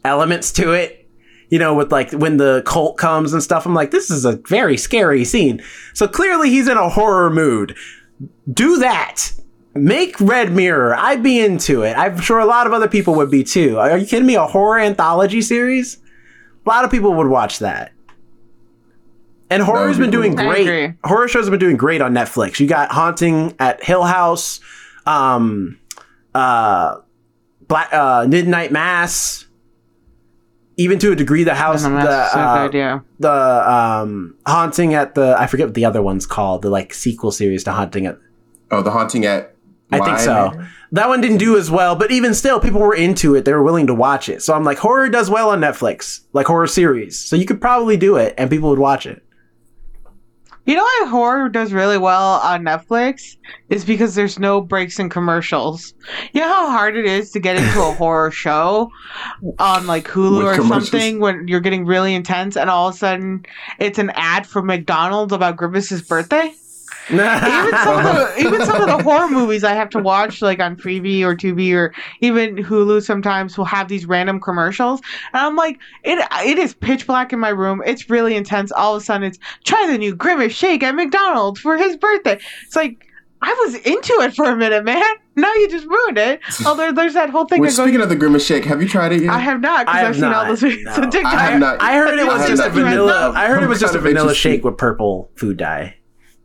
[0.04, 0.98] elements to it.
[1.50, 3.66] You know, with like when the cult comes and stuff.
[3.66, 5.62] I'm like, this is a very scary scene.
[5.92, 7.76] So clearly, he's in a horror mood.
[8.50, 9.32] Do that.
[9.74, 10.94] Make Red Mirror.
[10.96, 11.94] I'd be into it.
[11.96, 13.78] I'm sure a lot of other people would be too.
[13.78, 14.34] Are you kidding me?
[14.34, 15.98] A horror anthology series?
[16.64, 17.92] A lot of people would watch that.
[19.50, 20.94] And horror's be been doing great.
[21.04, 22.58] Horror shows have been doing great on Netflix.
[22.58, 24.60] You got Haunting at Hill House,
[25.04, 25.78] um,
[26.34, 26.96] uh,
[27.68, 29.46] Black uh, Midnight Mass.
[30.78, 33.00] Even to a degree, the house, And the, that's so uh, good, yeah.
[33.18, 36.62] the um, Haunting at the I forget what the other one's called.
[36.62, 38.18] The like sequel series to Haunting at
[38.70, 39.54] Oh, the haunting at.
[39.92, 40.52] I think so.
[40.92, 43.44] That one didn't do as well, but even still, people were into it.
[43.44, 44.42] They were willing to watch it.
[44.42, 47.18] So I'm like, horror does well on Netflix, like horror series.
[47.18, 49.22] So you could probably do it, and people would watch it.
[50.64, 53.36] You know why horror does really well on Netflix?
[53.68, 55.92] Is because there's no breaks in commercials.
[56.32, 58.88] You know how hard it is to get into a horror show
[59.58, 62.98] on like Hulu With or something when you're getting really intense and all of a
[62.98, 63.44] sudden
[63.80, 66.54] it's an ad for McDonald's about Grimace's birthday?
[67.10, 70.60] Even some of the even some of the horror movies I have to watch like
[70.60, 75.00] on Freevee or Tubi or even Hulu sometimes will have these random commercials
[75.32, 78.94] and I'm like it it is pitch black in my room it's really intense all
[78.94, 82.76] of a sudden it's try the new Grimace shake at McDonald's for his birthday it's
[82.76, 83.08] like
[83.42, 85.02] I was into it for a minute, man.
[85.34, 86.40] Now you just ruined it.
[86.66, 87.88] Although there's that whole thing Which, of going.
[87.88, 89.30] speaking of the Grimace Shake, have you tried it yet?
[89.30, 90.92] I have not because I've seen all not, those videos no.
[91.02, 91.34] on TikTok.
[91.34, 91.82] I have not.
[91.82, 93.32] I heard it was just a vanilla.
[93.34, 95.96] I heard it was just a vanilla shake with purple food dye.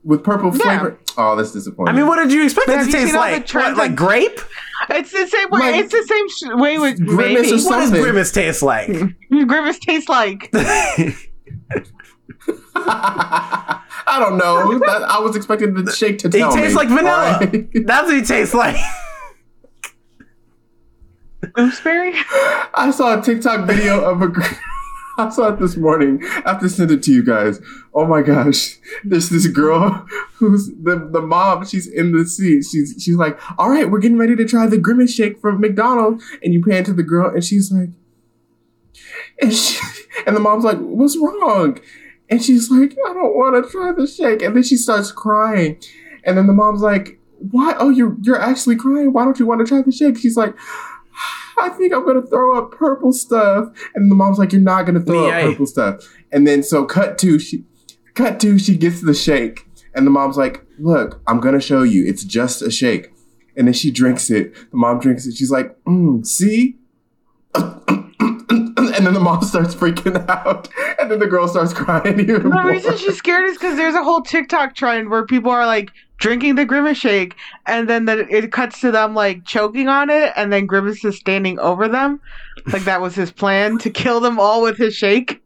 [0.04, 0.64] With purple Yeah.
[0.80, 1.00] flavor.
[1.18, 1.94] Oh, that's disappointing.
[1.94, 3.48] I mean, what did you expect it Have to taste seen all the like?
[3.48, 4.40] trends What, like grape?
[4.90, 5.60] It's the same way.
[5.60, 7.38] Like, it's the same sh- way with Grimace maybe.
[7.38, 8.02] or What does Something.
[8.04, 8.88] grimace taste like?
[9.48, 10.50] Grimace tastes like.
[12.76, 14.80] I don't know.
[14.80, 16.76] That, I was expecting the shake to He tell tastes me.
[16.76, 17.40] like vanilla.
[17.42, 17.70] Alright.
[17.86, 18.76] That's what it tastes like.
[21.54, 22.14] Gooseberry?
[22.74, 24.32] I saw a TikTok video of a.
[25.20, 26.24] I saw it this morning.
[26.24, 27.60] I have to send it to you guys.
[27.94, 28.78] Oh my gosh!
[29.04, 31.66] There's this girl who's the the mom.
[31.66, 32.66] She's in the seat.
[32.72, 36.24] She's she's like, "All right, we're getting ready to try the grimace shake from McDonald's."
[36.44, 37.90] And you pan to the girl, and she's like,
[39.42, 39.80] and she,
[40.28, 41.80] and the mom's like, "What's wrong?"
[42.30, 45.82] And she's like, "I don't want to try the shake." And then she starts crying,
[46.26, 47.74] and then the mom's like, "Why?
[47.80, 49.14] Oh, you're you're actually crying.
[49.14, 50.54] Why don't you want to try the shake?" She's like.
[51.60, 55.00] I think I'm gonna throw up purple stuff, and the mom's like, "You're not gonna
[55.02, 55.44] throw Yay.
[55.44, 57.64] up purple stuff." And then so cut to she,
[58.14, 62.06] cut to she gets the shake, and the mom's like, "Look, I'm gonna show you.
[62.06, 63.12] It's just a shake."
[63.56, 64.54] And then she drinks it.
[64.72, 65.36] The mom drinks it.
[65.36, 66.78] She's like, mm, "See."
[67.56, 70.70] and then the mom starts freaking out,
[71.00, 72.68] and then the girl starts crying even The more.
[72.68, 76.56] reason she's scared is because there's a whole TikTok trend where people are like drinking
[76.56, 77.36] the Grimace shake,
[77.66, 81.18] and then the, it cuts to them like choking on it, and then Grimace is
[81.18, 82.20] standing over them.
[82.68, 85.42] Like that was his plan to kill them all with his shake.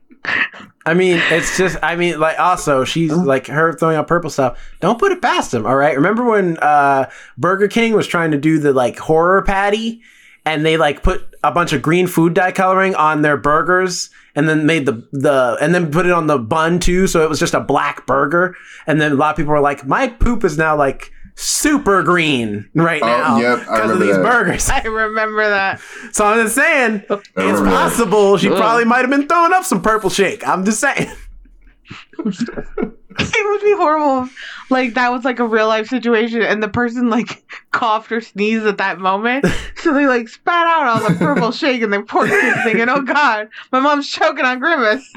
[0.85, 1.77] I mean, it's just.
[1.83, 4.59] I mean, like, also, she's like her throwing out purple stuff.
[4.79, 5.65] Don't put it past him.
[5.65, 5.95] All right.
[5.95, 10.01] Remember when uh, Burger King was trying to do the like horror patty,
[10.45, 14.47] and they like put a bunch of green food dye coloring on their burgers, and
[14.49, 17.39] then made the the and then put it on the bun too, so it was
[17.39, 18.55] just a black burger.
[18.87, 22.69] And then a lot of people were like, "My poop is now like." Super green
[22.75, 24.23] right Oh, now yep, I because of remember these that.
[24.23, 24.69] burgers.
[24.69, 25.81] I remember that.
[26.11, 27.71] So I'm just saying, it's remember that.
[27.71, 28.57] possible she Ugh.
[28.57, 30.45] probably might have been throwing up some purple shake.
[30.45, 31.09] I'm just saying.
[33.19, 34.23] It would be horrible.
[34.23, 38.21] if, Like that was like a real life situation, and the person like coughed or
[38.21, 39.45] sneezed at that moment,
[39.75, 43.01] so they like spat out all the purple shake, and the poor kid thinking, "Oh
[43.01, 45.07] God, my mom's choking on grimace."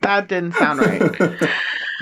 [0.00, 1.50] That didn't sound right.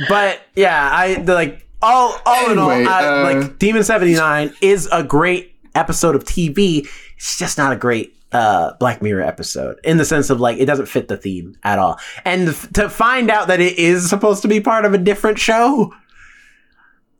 [0.08, 4.54] But yeah, I the, like all all in all, I, uh, like Demon Seventy Nine
[4.60, 6.88] is a great episode of TV.
[7.16, 10.66] It's just not a great uh, Black Mirror episode in the sense of like it
[10.66, 11.98] doesn't fit the theme at all.
[12.24, 15.38] And f- to find out that it is supposed to be part of a different
[15.38, 15.92] show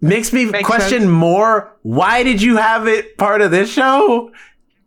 [0.01, 1.11] makes me Makes question sense.
[1.11, 1.77] more.
[1.83, 4.33] Why did you have it part of this show?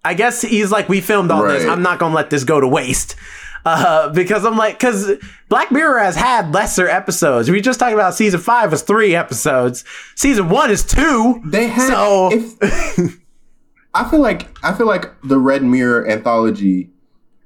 [0.05, 1.65] I guess he's like, we filmed all this.
[1.65, 3.15] I'm not gonna let this go to waste.
[3.65, 5.09] Uh, because I'm like, because
[5.47, 7.49] Black Mirror has had lesser episodes.
[7.49, 9.85] We just talked about season five was three episodes.
[10.15, 11.41] Season one is two.
[11.45, 11.87] They had.
[11.87, 13.19] So- if,
[13.93, 16.89] I feel like I feel like the Red Mirror anthology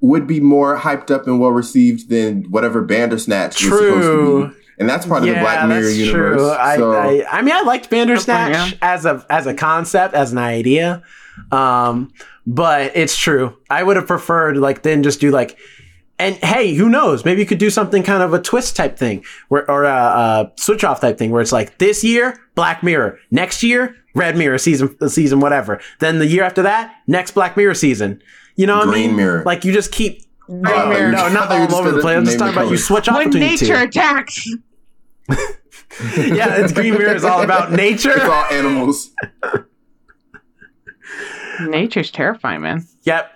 [0.02, 4.42] would be more hyped up and well received than whatever Bandersnatch was supposed True.
[4.44, 6.38] to be, and that's part of the Black Mirror that's universe.
[6.40, 6.52] true.
[6.52, 8.78] I, so, I, I mean, I liked Bandersnatch Yeah.
[8.82, 11.02] as a as a concept, as an idea.
[11.52, 12.12] Um,
[12.46, 13.58] but it's true.
[13.70, 15.58] I would have preferred like then just do like,
[16.20, 17.26] and hey, who knows?
[17.26, 20.52] Maybe you could do something kind of a twist type thing, where or a, a
[20.56, 24.58] switch off type thing, where it's like this year Black Mirror, next year Red Mirror
[24.58, 25.80] season season whatever.
[26.00, 28.22] Then the year after that, next Black Mirror season.
[28.56, 29.16] You know what I mean?
[29.16, 29.44] Mirror.
[29.46, 30.24] Like you just keep.
[30.50, 31.12] Uh, Mirror.
[31.12, 32.18] No, not thought you all just over the said place.
[32.18, 33.84] I'm just talking about you switch off when between the nature two.
[33.84, 34.48] attacks.
[36.18, 38.12] yeah, it's Green Mirror is all about nature.
[38.12, 39.12] It's all animals.
[41.62, 42.88] Nature's terrifying, man.
[43.04, 43.32] Yep.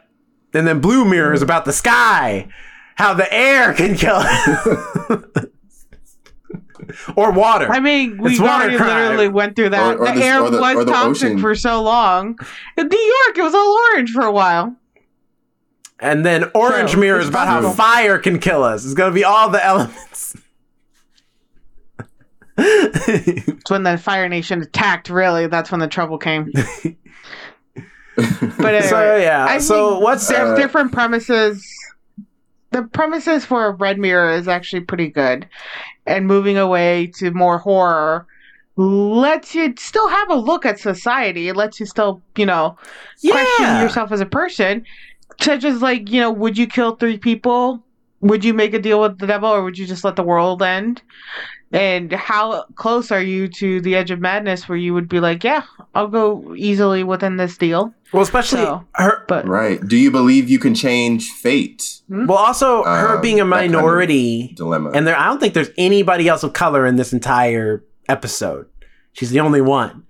[0.53, 2.47] And then Blue Mirror is about the sky,
[2.95, 4.21] how the air can kill.
[7.15, 7.67] or water.
[7.71, 9.03] I mean, we already crime.
[9.03, 9.95] literally went through that.
[9.97, 11.39] Or- or the, the- air or the- was or the toxic ocean.
[11.39, 12.37] for so long.
[12.77, 14.75] In New York, it was all orange for a while.
[15.99, 18.85] and then Orange So, Mirror is about how fire can kill us.
[18.85, 20.35] It's going to be all the elements.
[22.57, 25.09] It's when the Fire Nation attacked.
[25.09, 26.51] Really, that's when the trouble came.
[28.17, 29.45] But anyway, so, yeah.
[29.45, 30.29] I so, think what's.
[30.29, 31.65] Uh, different premises.
[32.71, 35.47] The premises for Red Mirror is actually pretty good,
[36.05, 38.25] and moving away to more horror
[38.77, 41.49] lets you still have a look at society.
[41.49, 42.77] It lets you still, you know,
[43.29, 44.85] question yourself as a person,
[45.41, 47.83] such as like, you know, would you kill three people?
[48.21, 50.63] Would you make a deal with the devil, or would you just let the world
[50.63, 51.01] end?
[51.73, 55.43] And how close are you to the edge of madness, where you would be like,
[55.43, 55.63] yeah,
[55.95, 57.93] I'll go easily within this deal.
[58.11, 59.23] Well, especially So, her.
[59.27, 59.79] But right.
[59.87, 62.01] Do you believe you can change fate?
[62.09, 64.53] Well, also her Um, being a that kind of minority.
[64.57, 64.91] Dilemma.
[64.93, 68.65] And there, I don't think there's anybody else of color in this entire episode.
[69.13, 70.03] She's the only one.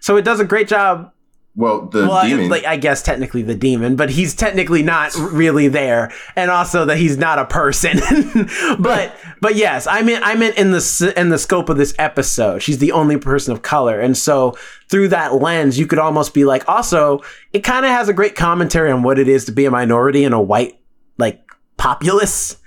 [0.00, 1.12] So it does a great job
[1.58, 2.50] Well, the well, demon.
[2.50, 6.98] like I guess technically the demon, but he's technically not really there, and also that
[6.98, 7.98] he's not a person.
[8.78, 12.62] but but yes, I mean I meant in the in the scope of this episode,
[12.62, 14.54] she's the only person of color, and so
[14.90, 17.22] through that lens, you could almost be like, also,
[17.54, 20.24] it kind of has a great commentary on what it is to be a minority
[20.24, 20.78] in a white
[21.16, 21.42] like
[21.78, 22.58] populace.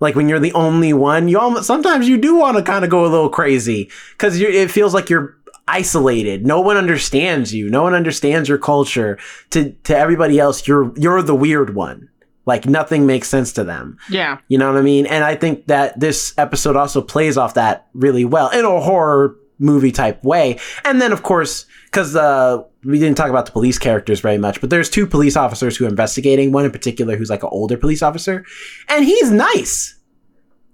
[0.00, 2.90] Like when you're the only one, you almost sometimes you do want to kind of
[2.90, 5.36] go a little crazy because it feels like you're
[5.68, 6.46] isolated.
[6.46, 7.70] No one understands you.
[7.70, 9.18] No one understands your culture.
[9.50, 12.08] To to everybody else, you're you're the weird one.
[12.46, 13.98] Like nothing makes sense to them.
[14.08, 14.38] Yeah.
[14.48, 15.04] You know what I mean?
[15.06, 19.36] And I think that this episode also plays off that really well in a horror
[19.58, 20.58] movie type way.
[20.84, 24.60] And then of course, because uh, we didn't talk about the police characters very much,
[24.60, 26.52] but there's two police officers who are investigating.
[26.52, 28.44] One in particular who's like an older police officer,
[28.88, 29.97] and he's nice.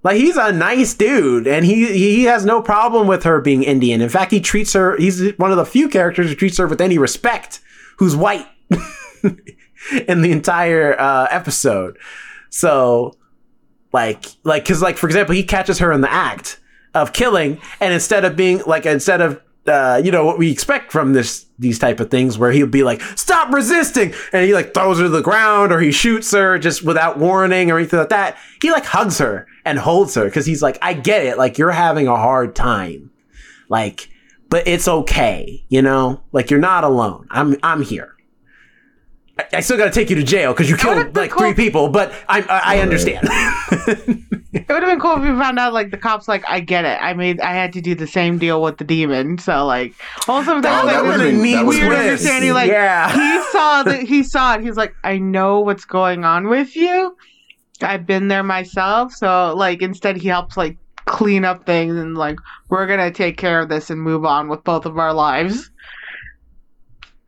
[0.04, 4.02] Like he's a nice dude, and he he has no problem with her being Indian.
[4.02, 4.96] In fact, he treats her.
[4.98, 7.60] He's one of the few characters who treats her with any respect.
[7.98, 8.46] Who's white
[10.06, 11.96] in the entire uh, episode.
[12.50, 13.14] So,
[13.92, 16.60] like, like, cause like for example, he catches her in the act
[16.92, 20.92] of killing, and instead of being like, instead of uh, you know what we expect
[20.92, 24.74] from this these type of things where he'll be like stop resisting and he like
[24.74, 28.10] throws her to the ground or he shoots her just without warning or anything like
[28.10, 31.58] that he like hugs her and holds her because he's like i get it like
[31.58, 33.10] you're having a hard time
[33.68, 34.08] like
[34.50, 38.10] but it's okay you know like you're not alone i'm i'm here
[39.36, 41.40] I, I still got to take you to jail because you killed like cool.
[41.40, 43.28] three people, but I I, I understand.
[44.56, 46.84] It would have been cool if we found out like the cops like I get
[46.84, 46.96] it.
[47.02, 49.36] I made I had to do the same deal with the demon.
[49.38, 49.94] So like
[50.28, 52.52] also Oh, that, that like, would've was been- that would've weird been understanding.
[52.52, 53.10] Like Yeah.
[53.12, 54.60] he saw that he saw it.
[54.60, 57.16] He's like I know what's going on with you.
[57.82, 59.12] I've been there myself.
[59.12, 60.76] So like instead he helps like
[61.06, 62.38] clean up things and like
[62.68, 65.70] we're gonna take care of this and move on with both of our lives.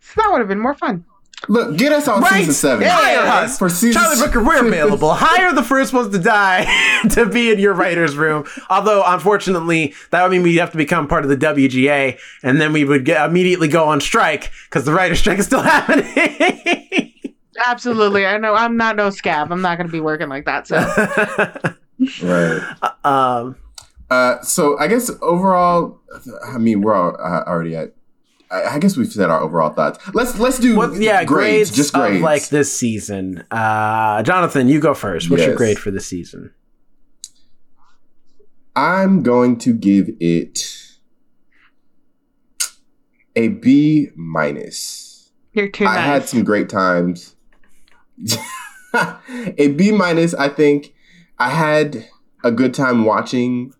[0.00, 1.04] So that would have been more fun.
[1.48, 2.38] Look, get us on Right?
[2.38, 2.88] season seven.
[2.90, 3.58] Hire us.
[3.58, 5.12] for season Charlie Brooker, we're available.
[5.12, 6.64] Hire the first ones to die
[7.10, 8.46] to be in your writer's room.
[8.70, 12.72] Although, unfortunately, that would mean we'd have to become part of the WGA, and then
[12.72, 17.05] we would get, immediately go on strike because the writer's strike is still happening.
[17.64, 18.26] Absolutely.
[18.26, 19.50] I know I'm not no scab.
[19.52, 20.66] I'm not gonna be working like that.
[20.66, 20.76] So
[22.22, 22.60] Right.
[23.04, 23.56] um,
[24.10, 26.00] Uh, so I guess overall,
[26.46, 27.92] I mean, we're all, uh, already at.
[28.50, 29.98] I, I guess we've said our overall thoughts.
[30.14, 32.16] Let's let's do what, yeah, grades, grades, just grades.
[32.16, 33.44] of like this season.
[33.50, 35.30] Uh, Jonathan, you go first.
[35.30, 36.52] What's your grade for this season?
[38.76, 40.82] I'm going to give it
[43.34, 45.30] a B minus.
[45.52, 46.04] you're too I nice.
[46.04, 47.35] had some great times.
[48.94, 50.94] a B minus, I think.
[51.38, 52.08] I had
[52.44, 53.72] a good time watching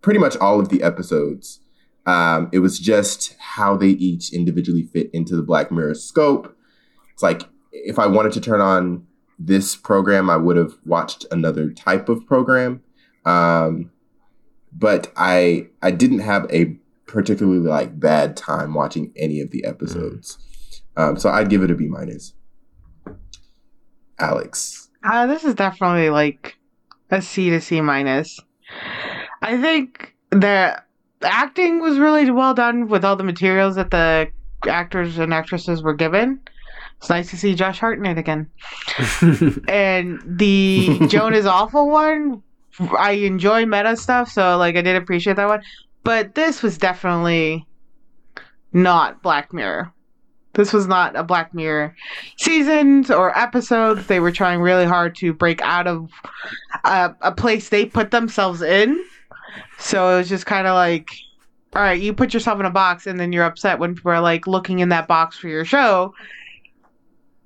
[0.00, 1.60] pretty much all of the episodes.
[2.06, 6.56] Um, it was just how they each individually fit into the Black Mirror scope.
[7.12, 7.42] It's like
[7.72, 9.06] if I wanted to turn on
[9.38, 12.82] this program, I would have watched another type of program.
[13.24, 13.90] Um,
[14.72, 16.76] but I I didn't have a
[17.06, 20.38] particularly like bad time watching any of the episodes.
[20.96, 22.34] Um, so I'd give it a B minus.
[24.18, 24.88] Alex.
[25.04, 26.56] Uh, this is definitely like
[27.10, 28.40] a C to C minus.
[29.42, 30.82] I think the
[31.22, 34.30] acting was really well done with all the materials that the
[34.68, 36.40] actors and actresses were given.
[36.98, 38.50] It's nice to see Josh Hartnett again.
[39.68, 42.42] And the Joan is awful one,
[42.96, 45.62] I enjoy meta stuff, so like I did appreciate that one.
[46.04, 47.66] But this was definitely
[48.72, 49.92] not Black Mirror.
[50.54, 51.94] This was not a Black Mirror
[52.36, 54.06] seasons or episodes.
[54.06, 56.10] They were trying really hard to break out of
[56.84, 59.04] a, a place they put themselves in.
[59.78, 61.10] So it was just kind of like,
[61.74, 64.20] all right, you put yourself in a box, and then you're upset when people are
[64.20, 66.14] like looking in that box for your show,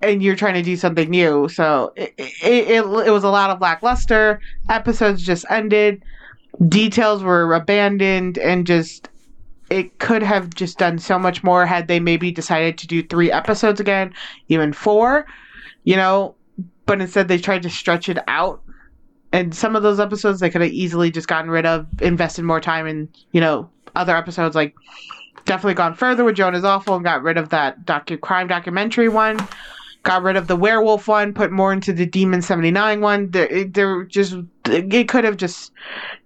[0.01, 1.49] and you're trying to do something new.
[1.49, 4.41] So it it, it, it was a lot of lackluster.
[4.71, 6.03] Episodes just ended.
[6.69, 9.09] Details were abandoned, and just
[9.73, 13.33] it could have just done so much more had they maybe decided to do three
[13.33, 14.13] episodes again,
[14.49, 15.27] even four,
[15.85, 16.35] you know.
[16.85, 18.61] But instead, they tried to stretch it out.
[19.33, 22.61] And some of those episodes they could have easily just gotten rid of, invested more
[22.61, 24.55] time in, you know, other episodes.
[24.55, 24.75] Like,
[25.47, 29.09] definitely gone further with Joan Is Awful and got rid of that docu- crime documentary
[29.09, 29.39] one.
[30.03, 33.31] Got rid of the werewolf one, put more into the Demon 79 one.
[33.31, 34.35] They're, they're just,
[34.67, 35.73] it could have just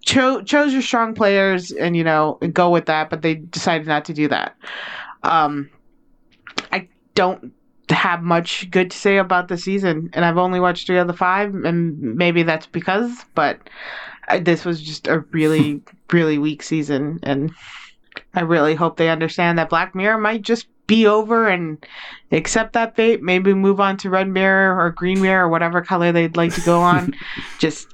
[0.07, 4.05] cho- chose your strong players and you know go with that but they decided not
[4.07, 4.57] to do that
[5.25, 5.69] um
[6.73, 7.53] i don't
[7.91, 11.13] have much good to say about the season and i've only watched three of the
[11.13, 13.59] five and maybe that's because but
[14.29, 15.83] I, this was just a really
[16.13, 17.53] really weak season and
[18.33, 21.85] I really hope they understand that Black Mirror might just be over and
[22.33, 23.23] accept that fate.
[23.23, 26.61] Maybe move on to Red Mirror or Green Mirror or whatever color they'd like to
[26.63, 27.15] go on.
[27.59, 27.89] just,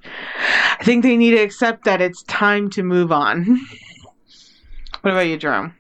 [0.79, 3.45] I think they need to accept that it's time to move on.
[5.03, 5.75] what about you, Jerome?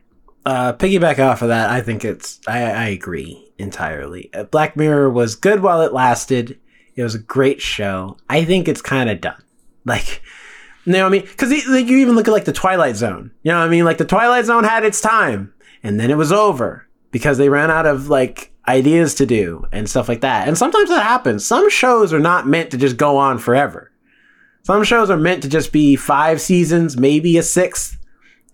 [0.45, 4.29] uh, piggyback off of that, I think it's I, I agree entirely.
[4.35, 6.59] Uh, Black Mirror was good while it lasted.
[6.97, 8.17] It was a great show.
[8.29, 9.37] I think it's kind of done.
[9.85, 10.23] Like,
[10.85, 11.23] you know what I mean?
[11.23, 13.33] Because like, you even look at like the Twilight Zone.
[13.43, 13.85] You know what I mean?
[13.85, 15.53] Like the Twilight Zone had its time,
[15.83, 19.89] and then it was over because they ran out of like ideas to do and
[19.89, 20.49] stuff like that.
[20.49, 21.47] And sometimes that happens.
[21.47, 23.93] Some shows are not meant to just go on forever.
[24.65, 27.99] Some shows are meant to just be five seasons, maybe a sixth,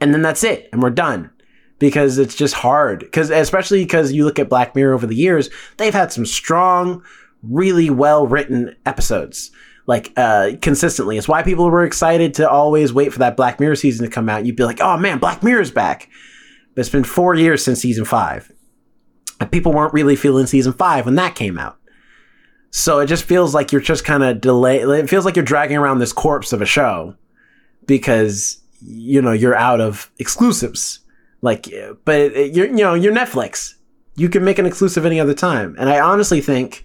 [0.01, 1.31] and then that's it, and we're done
[1.79, 3.01] because it's just hard.
[3.01, 7.03] Because especially because you look at Black Mirror over the years, they've had some strong,
[7.43, 9.51] really well written episodes.
[9.87, 13.77] Like uh, consistently, it's why people were excited to always wait for that Black Mirror
[13.77, 14.47] season to come out.
[14.47, 16.09] You'd be like, "Oh man, Black Mirror's back!"
[16.79, 18.53] But it's been four years since season five,
[19.41, 21.77] and people weren't really feeling season five when that came out.
[22.71, 24.79] So it just feels like you're just kind of delay.
[24.79, 27.17] It feels like you're dragging around this corpse of a show
[27.87, 31.01] because you know you're out of exclusives.
[31.43, 31.67] Like,
[32.05, 33.75] but you're you know you're Netflix.
[34.15, 36.85] You can make an exclusive any other time, and I honestly think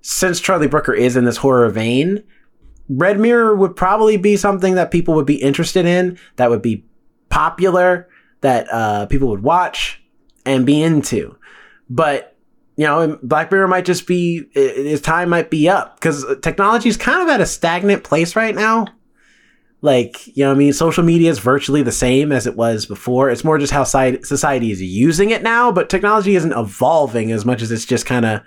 [0.00, 2.22] since Charlie Brooker is in this horror vein,
[2.88, 6.20] Red Mirror would probably be something that people would be interested in.
[6.36, 6.84] That would be
[7.30, 8.08] popular.
[8.40, 10.02] That uh, people would watch
[10.46, 11.36] and be into.
[11.90, 12.36] But
[12.76, 16.88] you know, Black Mirror might just be i- his time might be up because technology
[16.88, 18.86] is kind of at a stagnant place right now.
[19.80, 23.30] Like, you know, I mean, social media is virtually the same as it was before.
[23.30, 27.62] It's more just how society is using it now, but technology isn't evolving as much
[27.62, 28.40] as it's just kind of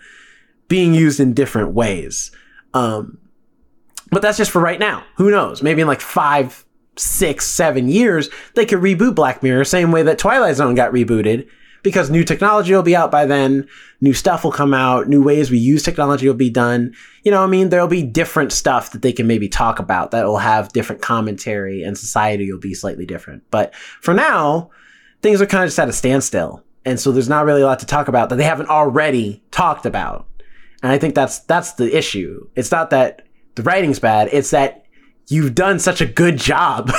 [0.68, 2.32] being used in different ways.
[2.74, 3.18] Um,
[4.12, 5.04] but that's just for right now.
[5.16, 5.62] Who knows?
[5.64, 6.66] Maybe in like five,
[7.02, 11.48] six, seven years, they could reboot Black Mirror, same way that Twilight Zone got rebooted,
[11.84, 13.68] because new technology will be out by then,
[14.02, 16.94] new stuff will come out, new ways we use technology will be done.
[17.24, 20.26] You know, I mean, there'll be different stuff that they can maybe talk about that
[20.26, 23.44] will have different commentary, and society will be slightly different.
[23.50, 24.70] But for now,
[25.22, 27.80] things are kind of just at a standstill, and so there's not really a lot
[27.80, 30.28] to talk about that they haven't already talked about.
[30.84, 32.48] And I think that's that's the issue.
[32.56, 34.81] It's not that the writing's bad; it's that
[35.32, 36.92] you've done such a good job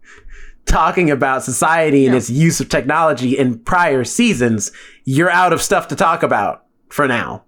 [0.66, 2.18] talking about society and Yeah.
[2.18, 4.72] its use of technology in prior seasons.
[5.04, 7.44] You're out of stuff to talk about for now.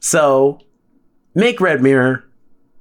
[0.00, 0.60] So
[1.34, 2.24] make Red Mirror.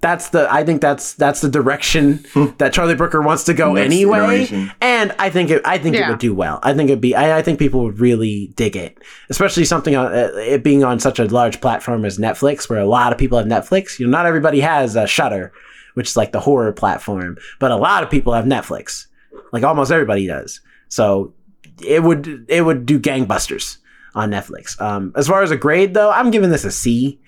[0.01, 2.23] That's the I think that's that's the direction
[2.57, 4.19] that Charlie Brooker wants to go Next anyway.
[4.19, 4.71] iteration.
[4.79, 6.59] And I think it I think it would do well.
[6.63, 8.97] I think it'd be I, I think people would really dig it,
[9.29, 12.85] especially something on uh, it being on such a large platform as Netflix, where a
[12.85, 13.99] lot of people have Netflix.
[13.99, 15.51] You know, not everybody has a Shudder,
[15.93, 19.07] which is like the horror platform, but a lot of people have Netflix.
[19.51, 20.61] Like almost everybody does.
[20.87, 21.33] So
[21.85, 23.77] it would it would do gangbusters
[24.15, 24.79] on Netflix.
[24.81, 27.19] Um, as far as a grade though, I'm giving this a C.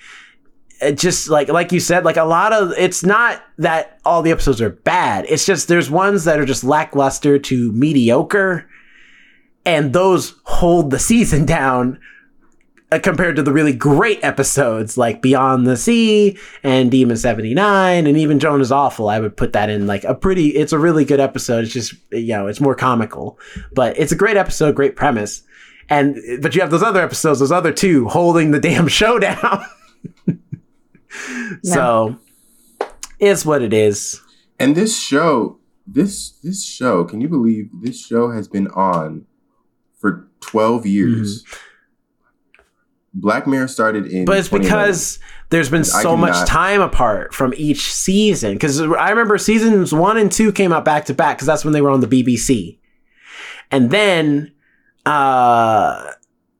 [0.81, 4.31] It just like like you said, like a lot of it's not that all the
[4.31, 5.25] episodes are bad.
[5.29, 8.67] It's just there's ones that are just lackluster to mediocre,
[9.63, 11.99] and those hold the season down
[12.91, 18.17] Uh, compared to the really great episodes like Beyond the Sea and Demon 79 and
[18.17, 19.07] even Joan is Awful.
[19.07, 21.63] I would put that in like a pretty, it's a really good episode.
[21.63, 23.39] It's just, you know, it's more comical,
[23.73, 25.43] but it's a great episode, great premise.
[25.89, 29.65] And, but you have those other episodes, those other two holding the damn show down.
[31.63, 32.17] So
[33.19, 34.21] it's what it is.
[34.59, 39.25] And this show, this this show, can you believe this show has been on
[39.97, 41.43] for 12 years?
[41.43, 41.57] Mm-hmm.
[43.13, 44.25] Black Mirror started in.
[44.25, 45.19] But it's because
[45.49, 48.53] there's been so much time apart from each season.
[48.53, 51.73] Because I remember seasons one and two came out back to back because that's when
[51.73, 52.79] they were on the BBC,
[53.69, 54.53] and then
[55.05, 56.11] uh,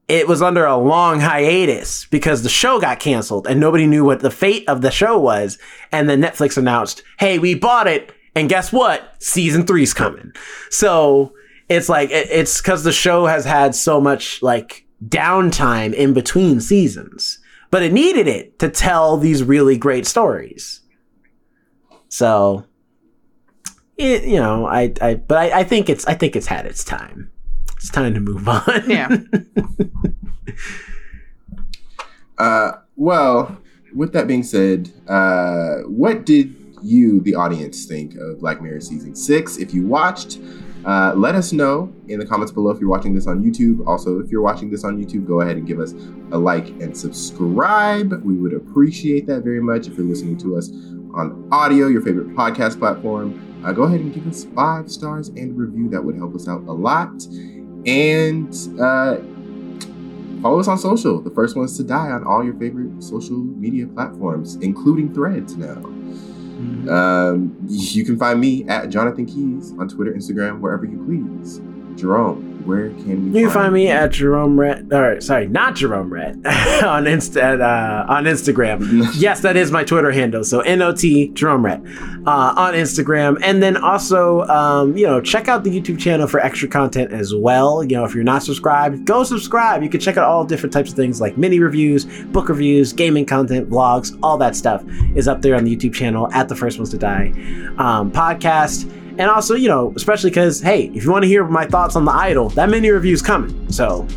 [0.09, 4.19] it was under a long hiatus because the show got canceled and nobody knew what
[4.19, 5.57] the fate of the show was.
[5.91, 9.15] And then Netflix announced, "Hey, we bought it, and guess what?
[9.19, 10.33] Season three's coming."
[10.69, 11.33] So
[11.69, 16.59] it's like it, it's because the show has had so much like downtime in between
[16.59, 20.81] seasons, but it needed it to tell these really great stories.
[22.09, 22.65] So,
[23.97, 26.83] it, you know, I, I, but I, I think it's, I think it's had its
[26.83, 27.31] time.
[27.77, 28.89] It's time to move on.
[28.89, 29.09] Yeah.
[32.41, 33.55] Uh, well,
[33.93, 39.15] with that being said, uh, what did you, the audience, think of Black Mirror season
[39.15, 39.57] six?
[39.57, 40.39] If you watched,
[40.85, 43.85] uh, let us know in the comments below if you're watching this on YouTube.
[43.85, 45.93] Also, if you're watching this on YouTube, go ahead and give us
[46.31, 48.23] a like and subscribe.
[48.23, 49.87] We would appreciate that very much.
[49.87, 50.69] If you're listening to us
[51.13, 55.55] on audio, your favorite podcast platform, uh, go ahead and give us five stars and
[55.55, 55.87] review.
[55.89, 57.23] That would help us out a lot.
[57.85, 59.17] And uh,
[60.41, 61.21] follow us on social.
[61.21, 65.81] The first ones to die on all your favorite social media platforms, including Threads now.
[66.89, 71.61] Um, you can find me at Jonathan Keys on Twitter, Instagram, wherever you please.
[71.99, 73.33] Jerome, where can?
[73.33, 74.83] You can find me at Jerome Rat.
[74.91, 76.35] Or sorry, not Jerome Rat
[76.83, 79.09] on Insta uh, on Instagram.
[79.15, 80.43] yes, that is my Twitter handle.
[80.43, 81.81] So not Jerome Rat
[82.25, 86.39] uh, on Instagram, and then also um, you know check out the YouTube channel for
[86.39, 87.83] extra content as well.
[87.83, 89.83] You know if you're not subscribed, go subscribe.
[89.83, 93.25] You can check out all different types of things like mini reviews, book reviews, gaming
[93.25, 94.83] content, vlogs, all that stuff
[95.15, 97.27] is up there on the YouTube channel at the First Ones to Die
[97.77, 99.00] um, podcast.
[99.21, 102.05] And also, you know, especially because, hey, if you want to hear my thoughts on
[102.05, 103.71] the idol, that mini review is coming.
[103.71, 104.07] So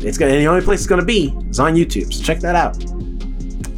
[0.00, 0.32] it's gonna.
[0.32, 2.12] The only place it's gonna be is on YouTube.
[2.12, 2.76] So check that out.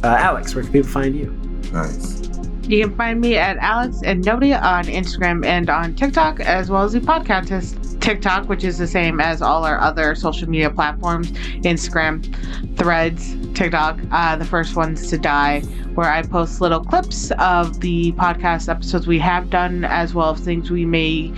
[0.03, 1.31] Uh, Alex, where can people find you?
[1.71, 2.27] Nice.
[2.67, 6.83] You can find me at Alex and Nobody on Instagram and on TikTok, as well
[6.83, 10.69] as the podcast is TikTok, which is the same as all our other social media
[10.69, 11.31] platforms
[11.63, 12.23] Instagram,
[12.77, 15.61] Threads, TikTok, uh, the first ones to die,
[15.95, 20.41] where I post little clips of the podcast episodes we have done, as well as
[20.41, 21.33] things we may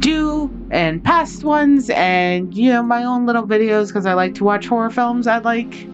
[0.00, 4.42] do and past ones, and you know, my own little videos because I like to
[4.42, 5.28] watch horror films.
[5.28, 5.86] I like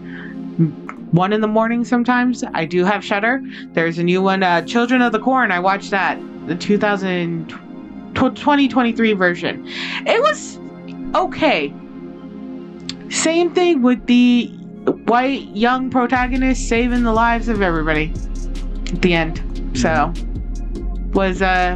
[1.11, 2.43] one in the morning sometimes.
[2.55, 3.43] I do have Shudder.
[3.73, 5.51] There's a new one, uh, Children of the Corn.
[5.51, 7.53] I watched that, the 2000,
[8.17, 9.63] 2023 version.
[10.05, 10.59] It was
[11.15, 11.73] okay.
[13.09, 14.47] Same thing with the
[15.05, 18.11] white young protagonist saving the lives of everybody
[18.91, 19.41] at the end.
[19.75, 20.11] So
[21.13, 21.75] was uh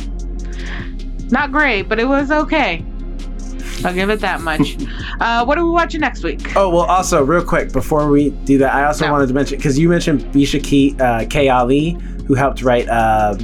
[1.29, 2.83] not great, but it was okay.
[3.85, 4.77] I'll give it that much.
[5.19, 6.55] uh, what are we watching next week?
[6.55, 9.11] Oh well, also real quick before we do that, I also No.
[9.13, 11.49] wanted to mention because you mentioned Bisha K, uh, K.
[11.49, 11.91] Ali,
[12.27, 13.37] who helped write um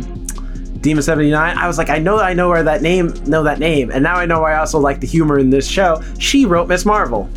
[0.81, 1.57] Demon seventy nine.
[1.57, 4.15] I was like, I know, I know where that name, know that name, and now
[4.15, 6.01] I know why I also like the humor in this show.
[6.19, 6.85] She wrote Ms.
[6.85, 7.29] Marvel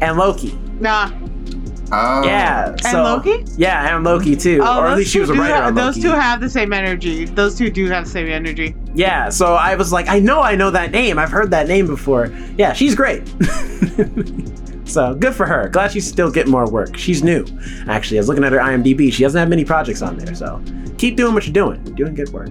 [0.00, 0.56] and Loki.
[0.80, 1.10] Nah.
[1.90, 2.22] Oh.
[2.22, 3.44] Yeah, And Loki?
[3.56, 5.74] Yeah, and Loki too, Oh, or at those least she was a writer have- on
[5.74, 7.24] Those two have the same energy.
[7.24, 8.74] Those two do have the same energy.
[8.94, 11.18] Yeah, so I was like, I know I know that name.
[11.18, 12.30] I've heard that name before.
[12.58, 13.22] Yeah, she's great.
[14.88, 15.68] so good for her.
[15.68, 16.96] Glad she's still getting more work.
[16.96, 17.44] She's new.
[17.88, 19.12] Actually, I was looking at her IMDb.
[19.12, 20.34] She doesn't have many projects on there.
[20.34, 20.62] So
[20.98, 21.84] keep doing what you're doing.
[21.86, 22.50] You're doing good work.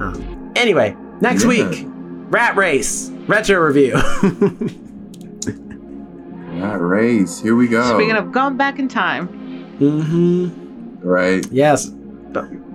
[0.00, 1.48] Um, anyway, next Yeah.
[1.68, 1.86] week,
[2.28, 3.94] Rat Race retro review.
[6.60, 7.40] Rat race.
[7.40, 7.94] Here we go.
[7.96, 9.28] Speaking of going back in time,
[9.78, 11.00] Mm-hmm.
[11.06, 11.86] right Yes.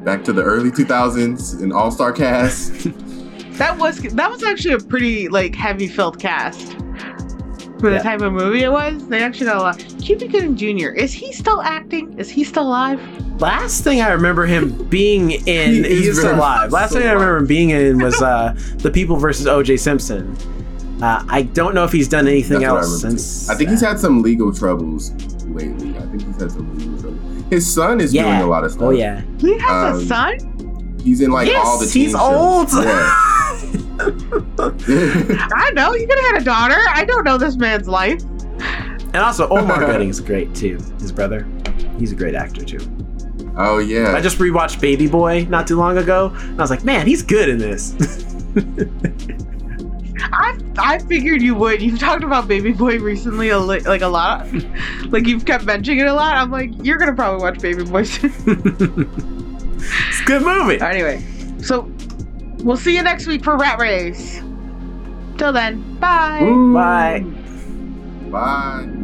[0.05, 2.73] back to the early 2000s, an all-star cast.
[3.57, 6.77] that was that was actually a pretty like heavy filled cast
[7.81, 8.03] for the Yeah.
[8.03, 9.05] type of movie it was.
[9.07, 9.85] They actually got a lot.
[10.01, 10.89] Cuba Gooding Jr.
[10.91, 12.17] Is he still acting?
[12.17, 13.01] Is he still alive?
[13.41, 16.71] Last thing I remember him being in, He is he's still alive.
[16.71, 19.75] Last still thing I remember him being in was uh, The People versus O.J.
[19.77, 20.37] Simpson.
[21.01, 23.49] Uh, I don't know if he's done anything That's what I else since.
[23.49, 25.11] I think he's had some legal troubles
[25.45, 25.97] lately.
[25.97, 27.43] I think he's had some legal troubles.
[27.49, 28.23] His son is yeah.
[28.23, 28.83] doing a lot of stuff.
[28.83, 29.23] Oh yeah.
[29.39, 30.97] He has Um, a son.
[31.03, 32.21] He's in like yes, all the teen he's shows.
[32.21, 32.85] old.
[32.85, 33.13] Yeah.
[33.99, 36.77] I know you could have had a daughter.
[36.89, 38.21] I don't know this man's life.
[38.23, 40.77] and also Omar Gooding's great too.
[40.99, 41.47] His brother,
[41.99, 42.79] he's a great actor too.
[43.57, 44.13] oh yeah.
[44.15, 47.21] I just rewatched Baby Boy not too long ago, and I was like, man, he's
[47.21, 47.95] good in this.
[50.33, 51.81] I I figured you would.
[51.81, 54.47] You've talked about Baby Boy recently, a li- like a lot.
[55.09, 56.35] like you've kept mentioning it a lot.
[56.37, 58.31] I'm like, you're gonna probably watch Baby Boy soon.
[58.45, 60.79] it's a good movie.
[60.79, 61.23] anyway,
[61.61, 61.91] so
[62.63, 64.39] we'll see you next week for Rat Race.
[65.37, 66.41] Till then, bye.
[66.43, 66.73] Ooh.
[66.73, 67.25] Bye.
[68.29, 69.01] Bye.